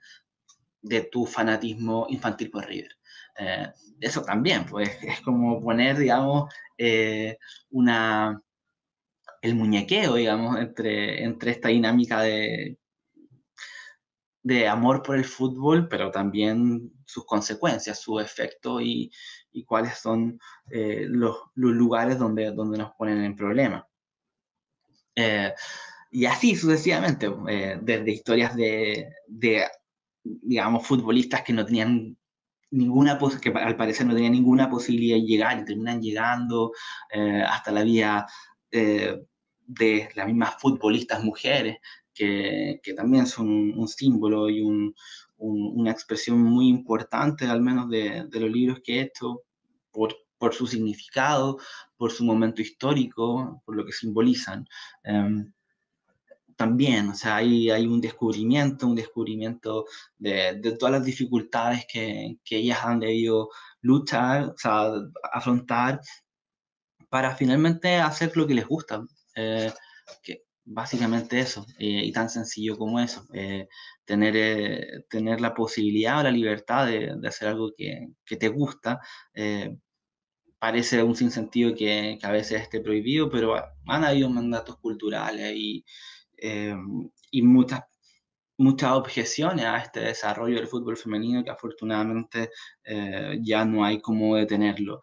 de 0.81 1.01
tu 1.01 1.25
fanatismo 1.25 2.05
infantil 2.07 2.51
por 2.51 2.65
River? 2.67 2.97
Eh, 3.37 3.67
eso 3.99 4.21
también, 4.21 4.65
pues 4.65 4.89
es 5.03 5.19
como 5.19 5.61
poner, 5.61 5.97
digamos, 5.97 6.53
eh, 6.77 7.37
una, 7.71 8.41
el 9.41 9.55
muñequeo, 9.55 10.15
digamos, 10.15 10.59
entre, 10.59 11.23
entre 11.23 11.51
esta 11.51 11.69
dinámica 11.69 12.21
de, 12.21 12.77
de 14.43 14.67
amor 14.67 15.03
por 15.03 15.17
el 15.17 15.25
fútbol, 15.25 15.87
pero 15.87 16.11
también 16.11 16.91
sus 17.05 17.25
consecuencias, 17.25 18.01
su 18.01 18.19
efecto 18.19 18.81
y, 18.81 19.11
y 19.51 19.63
cuáles 19.63 19.97
son 19.97 20.39
eh, 20.69 21.05
los, 21.07 21.37
los, 21.55 21.73
lugares 21.73 22.17
donde, 22.17 22.51
donde 22.51 22.77
nos 22.77 22.93
ponen 22.93 23.23
en 23.23 23.35
problema. 23.35 23.87
Eh, 25.15 25.53
y 26.11 26.25
así 26.25 26.55
sucesivamente, 26.55 27.31
eh, 27.47 27.79
desde 27.81 28.11
historias 28.11 28.55
de, 28.55 29.09
de, 29.27 29.67
digamos, 30.23 30.85
futbolistas 30.85 31.43
que 31.43 31.53
no 31.53 31.65
tenían 31.65 32.17
ninguna, 32.71 33.19
que 33.41 33.49
al 33.49 33.75
parecer 33.75 34.07
no 34.07 34.13
tenían 34.13 34.33
ninguna 34.33 34.69
posibilidad 34.69 35.17
de 35.17 35.23
llegar 35.23 35.59
y 35.59 35.65
terminan 35.65 36.01
llegando, 36.01 36.71
hasta 37.45 37.71
la 37.71 37.83
vida 37.83 38.27
de 39.71 40.09
las 40.15 40.27
mismas 40.27 40.55
futbolistas 40.59 41.23
mujeres, 41.23 41.77
que, 42.13 42.79
que 42.83 42.93
también 42.93 43.25
son 43.25 43.47
un, 43.47 43.87
símbolo 43.87 44.49
y 44.49 44.61
un, 44.61 44.93
una 45.37 45.91
expresión 45.91 46.39
muy 46.39 46.67
importante, 46.67 47.45
al 47.45 47.61
menos 47.61 47.89
de, 47.89 48.25
de, 48.29 48.39
los 48.39 48.51
libros 48.51 48.81
que 48.83 48.99
he 48.99 49.01
hecho, 49.03 49.43
por, 49.91 50.15
por 50.37 50.53
su 50.53 50.67
significado, 50.67 51.57
por 51.97 52.11
su 52.11 52.25
momento 52.25 52.61
histórico, 52.61 53.61
por 53.65 53.75
lo 53.75 53.85
que 53.85 53.93
simbolizan. 53.93 54.67
Um, 55.05 55.51
también, 56.57 57.09
o 57.09 57.15
sea, 57.15 57.37
hay, 57.37 57.71
hay, 57.71 57.87
un 57.87 58.01
descubrimiento, 58.01 58.87
un 58.87 58.95
descubrimiento 58.95 59.85
de, 60.17 60.59
de 60.59 60.73
todas 60.73 60.91
las 60.91 61.05
dificultades 61.05 61.85
que, 61.91 62.37
que, 62.43 62.57
ellas 62.57 62.79
han 62.83 62.99
debido 62.99 63.49
luchar, 63.81 64.49
o 64.49 64.57
sea, 64.57 64.91
afrontar 65.33 66.01
para 67.09 67.35
finalmente 67.35 67.95
hacer 67.97 68.35
lo 68.37 68.45
que 68.45 68.53
les 68.53 68.67
gusta. 68.67 69.03
Eh, 69.35 69.71
que, 70.23 70.43
básicamente 70.65 71.39
eso, 71.39 71.65
eh, 71.79 72.03
y 72.05 72.11
tan 72.11 72.29
sencillo 72.29 72.77
como 72.77 72.99
eso, 72.99 73.25
eh, 73.33 73.67
tener, 74.05 74.35
eh, 74.35 75.05
tener 75.09 75.41
la 75.41 75.53
posibilidad 75.53 76.19
o 76.19 76.23
la 76.23 76.31
libertad 76.31 76.87
de, 76.87 77.15
hacer 77.27 77.49
algo 77.49 77.71
que, 77.75 78.07
que 78.25 78.37
te 78.37 78.49
gusta. 78.49 78.99
Parece 80.59 81.01
un 81.01 81.15
sinsentido 81.15 81.73
que, 81.75 82.17
que, 82.19 82.27
a 82.27 82.31
veces 82.31 82.61
esté 82.61 82.81
prohibido, 82.81 83.29
pero 83.29 83.55
han 83.87 84.03
habido 84.03 84.29
mandatos 84.29 84.77
culturales 84.77 85.53
y, 85.55 85.83
y 87.31 87.41
muchas, 87.41 87.81
muchas 88.57 88.91
objeciones 88.91 89.65
a 89.65 89.77
este 89.79 90.01
desarrollo 90.01 90.57
del 90.57 90.67
fútbol 90.67 90.97
femenino 90.97 91.43
que 91.43 91.49
afortunadamente 91.51 92.51
ya 93.41 93.65
no 93.65 93.83
hay 93.83 94.01
cómo 94.01 94.35
detenerlo 94.35 95.01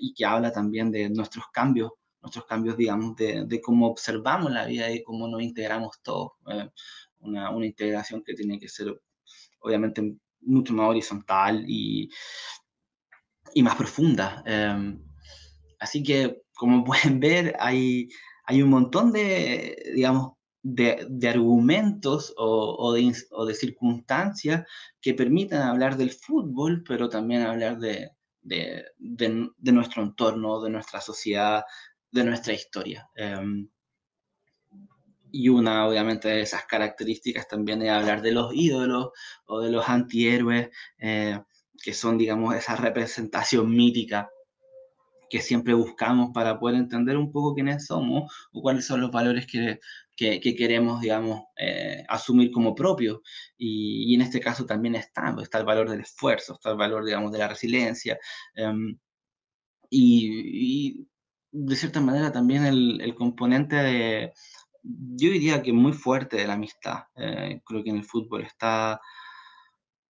y 0.00 0.12
que 0.14 0.26
habla 0.26 0.52
también 0.52 0.90
de 0.90 1.08
nuestros 1.10 1.46
cambios 1.52 1.92
nuestros 2.22 2.44
cambios, 2.46 2.76
digamos, 2.76 3.16
de, 3.16 3.44
de, 3.46 3.60
cómo 3.60 3.88
observamos 3.88 4.52
la 4.52 4.66
vida 4.66 4.90
y 4.90 5.02
cómo 5.02 5.28
nos 5.28 5.42
integramos 5.42 6.00
todos. 6.02 6.32
Eh, 6.50 6.68
una, 7.20 7.50
una, 7.50 7.66
integración 7.66 8.22
que 8.22 8.34
tiene 8.34 8.58
que 8.58 8.68
ser, 8.68 9.00
obviamente, 9.60 10.16
mucho 10.42 10.72
más 10.74 10.88
horizontal 10.88 11.64
y, 11.66 12.10
y 13.54 13.62
más 13.62 13.76
profunda. 13.76 14.42
Eh, 14.46 14.98
así 15.78 16.02
que, 16.02 16.42
como 16.54 16.84
pueden 16.84 17.20
ver, 17.20 17.56
hay, 17.58 18.08
hay 18.44 18.62
un 18.62 18.70
montón 18.70 19.12
de, 19.12 19.92
digamos, 19.94 20.32
de, 20.62 21.06
de 21.08 21.28
argumentos 21.28 22.34
o, 22.36 22.76
o, 22.78 22.92
de, 22.92 23.14
o, 23.30 23.46
de, 23.46 23.54
circunstancias 23.54 24.66
que 25.00 25.14
permitan 25.14 25.62
hablar 25.62 25.96
del 25.96 26.10
fútbol, 26.10 26.84
pero 26.86 27.08
también 27.08 27.42
hablar 27.42 27.78
de, 27.78 28.10
de, 28.42 28.84
de, 28.98 29.72
nuestro 29.72 30.02
entorno, 30.02 30.60
de 30.60 30.70
nuestra 30.70 31.00
sociedad, 31.00 31.64
de 32.10 32.24
nuestra 32.24 32.52
historia. 32.52 33.08
Um, 33.16 33.68
y 35.32 35.48
una, 35.48 35.86
obviamente, 35.86 36.28
de 36.28 36.40
esas 36.42 36.64
características 36.64 37.46
también 37.46 37.82
es 37.82 37.90
hablar 37.90 38.22
de 38.22 38.32
los 38.32 38.52
ídolos 38.54 39.10
o 39.46 39.60
de 39.60 39.70
los 39.70 39.88
antihéroes, 39.88 40.70
eh, 40.98 41.40
que 41.82 41.94
son, 41.94 42.18
digamos, 42.18 42.54
esa 42.54 42.76
representación 42.76 43.70
mítica 43.74 44.28
que 45.28 45.40
siempre 45.40 45.74
buscamos 45.74 46.30
para 46.34 46.58
poder 46.58 46.76
entender 46.76 47.16
un 47.16 47.30
poco 47.30 47.54
quiénes 47.54 47.86
somos 47.86 48.32
o 48.52 48.60
cuáles 48.60 48.84
son 48.84 49.00
los 49.00 49.12
valores 49.12 49.46
que, 49.46 49.78
que, 50.16 50.40
que 50.40 50.56
queremos, 50.56 51.00
digamos, 51.00 51.44
eh, 51.56 52.04
asumir 52.08 52.50
como 52.50 52.74
propios. 52.74 53.20
Y, 53.56 54.12
y, 54.12 54.14
en 54.16 54.22
este 54.22 54.40
caso 54.40 54.66
también 54.66 54.96
está, 54.96 55.34
está 55.40 55.58
el 55.58 55.64
valor 55.64 55.88
del 55.88 56.00
esfuerzo, 56.00 56.54
está 56.54 56.70
el 56.70 56.76
valor, 56.76 57.04
digamos, 57.04 57.30
de 57.30 57.38
la 57.38 57.48
resiliencia. 57.48 58.18
Y, 59.92 60.98
y 61.00 61.09
de 61.52 61.76
cierta 61.76 62.00
manera 62.00 62.32
también 62.32 62.64
el, 62.64 63.00
el, 63.00 63.14
componente 63.14 63.76
de, 63.76 64.32
yo 64.82 65.30
diría 65.30 65.62
que 65.62 65.72
muy 65.72 65.92
fuerte 65.92 66.36
de 66.36 66.46
la 66.46 66.54
amistad. 66.54 67.04
Eh, 67.16 67.60
creo 67.64 67.82
que 67.82 67.90
en 67.90 67.96
el 67.96 68.04
fútbol 68.04 68.42
está, 68.42 69.00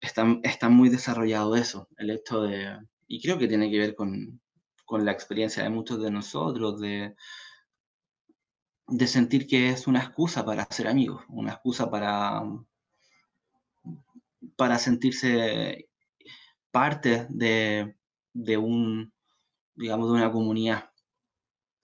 está, 0.00 0.26
está, 0.42 0.68
muy 0.68 0.88
desarrollado 0.88 1.56
eso, 1.56 1.88
el 1.96 2.10
hecho 2.10 2.42
de, 2.42 2.78
y 3.06 3.20
creo 3.22 3.38
que 3.38 3.48
tiene 3.48 3.70
que 3.70 3.78
ver 3.78 3.94
con, 3.94 4.40
con 4.84 5.04
la 5.04 5.12
experiencia 5.12 5.62
de 5.62 5.70
muchos 5.70 6.02
de 6.02 6.10
nosotros, 6.10 6.80
de, 6.80 7.14
de 8.86 9.06
sentir 9.06 9.46
que 9.46 9.70
es 9.70 9.86
una 9.86 10.00
excusa 10.00 10.44
para 10.44 10.66
ser 10.70 10.88
amigos, 10.88 11.24
una 11.28 11.52
excusa 11.52 11.90
para, 11.90 12.42
para 14.56 14.78
sentirse 14.78 15.88
parte 16.70 17.26
de, 17.30 17.96
de 18.32 18.56
un, 18.56 19.12
digamos, 19.74 20.08
de 20.08 20.14
una 20.14 20.30
comunidad 20.30 20.89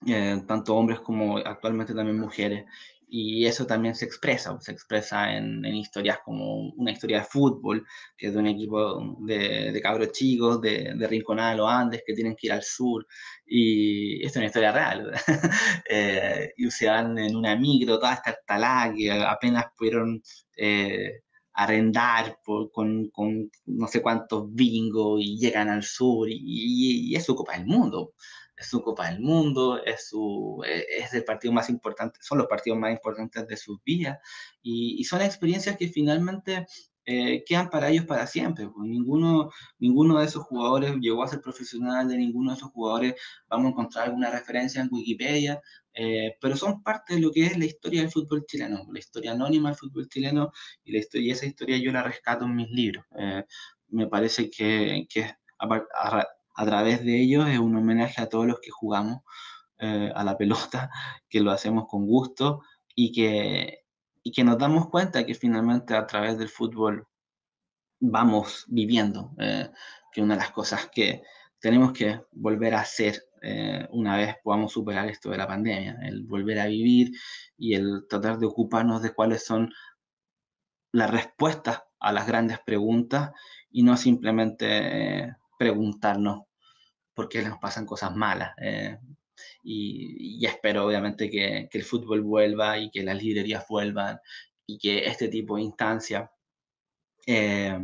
eh, 0.05 0.41
tanto 0.47 0.75
hombres 0.75 0.99
como 0.99 1.37
actualmente 1.37 1.93
también 1.93 2.19
mujeres. 2.19 2.65
Y 3.09 3.45
eso 3.45 3.65
también 3.65 3.95
se 3.95 4.03
expresa, 4.05 4.59
se 4.59 4.73
expresa 4.73 5.33
en, 5.35 5.63
en, 5.65 5.75
historias 5.75 6.19
como 6.25 6.71
una 6.75 6.91
historia 6.91 7.19
de 7.19 7.25
fútbol, 7.25 7.85
que 8.17 8.27
es 8.27 8.33
de 8.33 8.39
un 8.39 8.47
equipo 8.47 9.15
de, 9.21 9.71
de 9.71 9.81
cabros 9.81 10.11
chicos, 10.11 10.59
de, 10.61 10.93
de 10.93 11.07
Rinconada 11.07 11.55
los 11.55 11.69
Andes, 11.69 12.03
que 12.05 12.13
tienen 12.13 12.35
que 12.35 12.47
ir 12.47 12.53
al 12.53 12.63
sur. 12.63 13.07
Y 13.45 14.25
es 14.25 14.35
una 14.35 14.47
historia 14.47 14.73
real. 14.73 15.13
eh, 15.89 16.51
y 16.57 16.69
se 16.69 16.87
van 16.87 17.17
en 17.17 17.35
una 17.35 17.55
micro, 17.55 17.97
toda 17.97 18.13
esta 18.15 18.37
talá 18.45 18.93
que 18.95 19.09
apenas 19.11 19.65
pudieron 19.77 20.21
eh, 20.57 21.21
arrendar 21.53 22.39
por, 22.43 22.71
con, 22.71 23.09
con, 23.11 23.49
no 23.67 23.87
sé 23.87 24.01
cuántos 24.01 24.53
bingos 24.53 25.21
y 25.21 25.37
llegan 25.37 25.69
al 25.69 25.83
sur 25.83 26.29
y, 26.29 26.35
y, 26.35 27.11
y 27.11 27.15
eso 27.15 27.33
ocupa 27.33 27.55
el 27.55 27.65
mundo 27.65 28.13
es 28.57 28.67
su 28.67 28.81
Copa 28.81 29.09
del 29.09 29.21
Mundo, 29.21 29.83
es, 29.83 30.09
su, 30.09 30.63
e, 30.67 30.85
es 30.99 31.13
el 31.13 31.23
partido 31.23 31.53
más 31.53 31.69
importante, 31.69 32.19
son 32.21 32.39
los 32.39 32.47
partidos 32.47 32.79
más 32.79 32.91
importantes 32.91 33.47
de 33.47 33.57
sus 33.57 33.81
vidas 33.83 34.17
y, 34.61 34.99
y 34.99 35.03
son 35.03 35.21
experiencias 35.21 35.77
que 35.77 35.87
finalmente 35.87 36.65
eh, 37.09 37.45
quedan 37.45 37.69
para 37.69 37.89
ellos 37.89 38.05
para 38.05 38.27
siempre. 38.27 38.67
Pues 38.67 38.85
ninguno, 38.85 39.49
ninguno 39.79 40.19
de 40.19 40.25
esos 40.25 40.43
jugadores 40.43 40.93
llegó 40.99 41.23
a 41.23 41.27
ser 41.29 41.39
profesional, 41.41 42.09
de 42.09 42.17
ninguno 42.17 42.51
de 42.51 42.57
esos 42.57 42.71
jugadores 42.71 43.15
vamos 43.47 43.67
a 43.67 43.69
encontrar 43.69 44.05
alguna 44.07 44.29
referencia 44.29 44.81
en 44.81 44.89
Wikipedia, 44.91 45.61
eh, 45.93 46.35
pero 46.41 46.57
son 46.57 46.83
parte 46.83 47.15
de 47.15 47.21
lo 47.21 47.31
que 47.31 47.45
es 47.45 47.57
la 47.57 47.65
historia 47.65 48.01
del 48.01 48.11
fútbol 48.11 48.45
chileno, 48.45 48.85
la 48.91 48.99
historia 48.99 49.31
anónima 49.31 49.69
del 49.69 49.77
fútbol 49.77 50.09
chileno 50.09 50.51
y, 50.83 50.91
la 50.91 50.99
historia, 50.99 51.27
y 51.27 51.31
esa 51.31 51.45
historia 51.45 51.77
yo 51.77 51.93
la 51.93 52.03
rescato 52.03 52.43
en 52.43 52.55
mis 52.55 52.69
libros. 52.71 53.05
Eh, 53.17 53.43
me 53.87 54.07
parece 54.07 54.49
que, 54.49 55.05
que 55.09 55.23
a, 55.59 55.65
a 55.93 56.27
través 56.65 57.03
de 57.03 57.21
ellos 57.21 57.47
es 57.47 57.59
un 57.59 57.75
homenaje 57.75 58.21
a 58.21 58.29
todos 58.29 58.47
los 58.47 58.59
que 58.59 58.71
jugamos 58.71 59.21
eh, 59.79 60.11
a 60.15 60.23
la 60.23 60.35
pelota, 60.35 60.89
que 61.29 61.39
lo 61.39 61.51
hacemos 61.51 61.85
con 61.87 62.07
gusto 62.07 62.63
y 62.95 63.11
que, 63.11 63.85
y 64.23 64.31
que 64.31 64.43
nos 64.43 64.57
damos 64.57 64.89
cuenta 64.89 65.23
que 65.23 65.35
finalmente 65.35 65.95
a 65.95 66.07
través 66.07 66.39
del 66.39 66.49
fútbol 66.49 67.07
vamos 67.99 68.65
viviendo, 68.67 69.35
eh, 69.37 69.69
que 70.11 70.21
una 70.21 70.33
de 70.33 70.39
las 70.39 70.51
cosas 70.51 70.89
que 70.91 71.21
tenemos 71.59 71.93
que 71.93 72.21
volver 72.31 72.73
a 72.73 72.81
hacer 72.81 73.21
eh, 73.43 73.87
una 73.91 74.17
vez 74.17 74.35
podamos 74.43 74.71
superar 74.71 75.07
esto 75.09 75.29
de 75.29 75.37
la 75.37 75.47
pandemia, 75.47 75.99
el 76.01 76.23
volver 76.23 76.59
a 76.59 76.65
vivir 76.65 77.11
y 77.55 77.75
el 77.75 78.07
tratar 78.09 78.39
de 78.39 78.47
ocuparnos 78.47 79.03
de 79.03 79.13
cuáles 79.13 79.45
son 79.45 79.71
las 80.91 81.11
respuestas 81.11 81.83
a 81.99 82.11
las 82.11 82.25
grandes 82.25 82.57
preguntas 82.65 83.29
y 83.69 83.83
no 83.83 83.95
simplemente 83.95 85.35
preguntarnos 85.59 86.46
por 87.17 87.27
qué 87.29 87.41
nos 87.41 87.57
pasan 87.57 87.87
cosas 87.87 88.15
malas. 88.15 88.53
Eh, 88.61 88.95
y, 89.63 90.39
y, 90.39 90.45
espero 90.45 90.85
obviamente 90.85 91.31
que, 91.31 91.67
que, 91.71 91.77
el 91.79 91.83
fútbol 91.83 92.21
vuelva 92.21 92.77
y 92.77 92.91
que 92.91 93.03
las 93.03 93.21
librerías 93.21 93.65
vuelvan 93.67 94.19
y 94.67 94.77
que 94.77 95.07
este 95.07 95.27
tipo 95.27 95.55
de 95.55 95.63
instancias, 95.63 96.29
eh, 97.25 97.79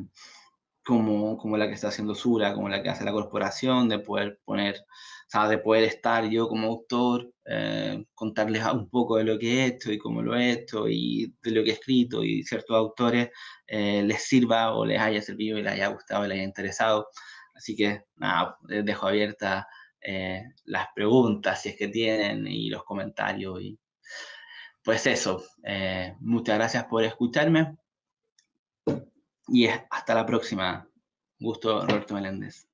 como, 0.86 1.38
como 1.38 1.58
la 1.58 1.68
que 1.68 1.74
está 1.74 1.88
haciendo 1.88 2.14
Sura, 2.14 2.54
como 2.54 2.70
la 2.70 2.84
que 2.84 2.90
hace 2.90 3.06
la 3.06 3.12
corporación, 3.12 3.90
de 3.90 4.00
poder 4.00 4.40
poner, 4.46 4.76
o 4.82 5.30
sea, 5.30 5.48
de 5.48 5.58
poder 5.58 5.86
estar 5.86 6.30
yo 6.30 6.48
como 6.48 6.68
autor, 6.68 7.34
eh, 7.46 8.06
contarles 8.14 8.64
un 8.66 8.90
poco 8.90 9.18
de 9.18 9.24
lo 9.24 9.40
que 9.40 9.64
he 9.64 9.66
hecho 9.66 9.92
y 9.92 9.98
cómo 9.98 10.22
lo 10.22 10.36
he 10.36 10.52
hecho 10.52 10.88
y 10.88 11.34
de 11.42 11.52
lo 11.52 11.64
que 11.64 11.72
he 11.72 11.74
escrito 11.74 12.24
y 12.24 12.44
ciertos 12.44 12.76
autores 12.78 13.30
eh, 13.68 14.04
les 14.04 14.24
sirva 14.24 14.74
o 14.76 14.86
les 14.86 15.00
haya 15.00 15.22
servido 15.22 15.58
y 15.58 15.64
les 15.64 15.74
haya 15.74 15.88
gustado 15.88 16.26
y 16.26 16.28
les 16.30 16.36
haya 16.38 16.46
interesado. 16.46 17.08
Así 17.54 17.76
que 17.76 18.04
nada, 18.16 18.58
dejo 18.62 19.08
abiertas 19.08 19.66
eh, 20.02 20.44
las 20.66 20.88
preguntas 20.94 21.62
si 21.62 21.70
es 21.70 21.78
que 21.78 21.88
tienen 21.88 22.46
y 22.48 22.70
los 22.70 22.84
comentarios. 22.84 23.62
Y 23.62 23.80
pues 24.84 25.06
eso, 25.08 25.44
eh, 25.64 26.16
muchas 26.20 26.58
gracias 26.58 26.86
por 26.86 27.04
escucharme. 27.04 27.78
y 29.48 29.68
hasta 29.68 30.16
la 30.16 30.26
próxima. 30.26 30.88
Gusto, 31.40 31.86
Roberto 31.86 32.14
Meléndez. 32.14 32.68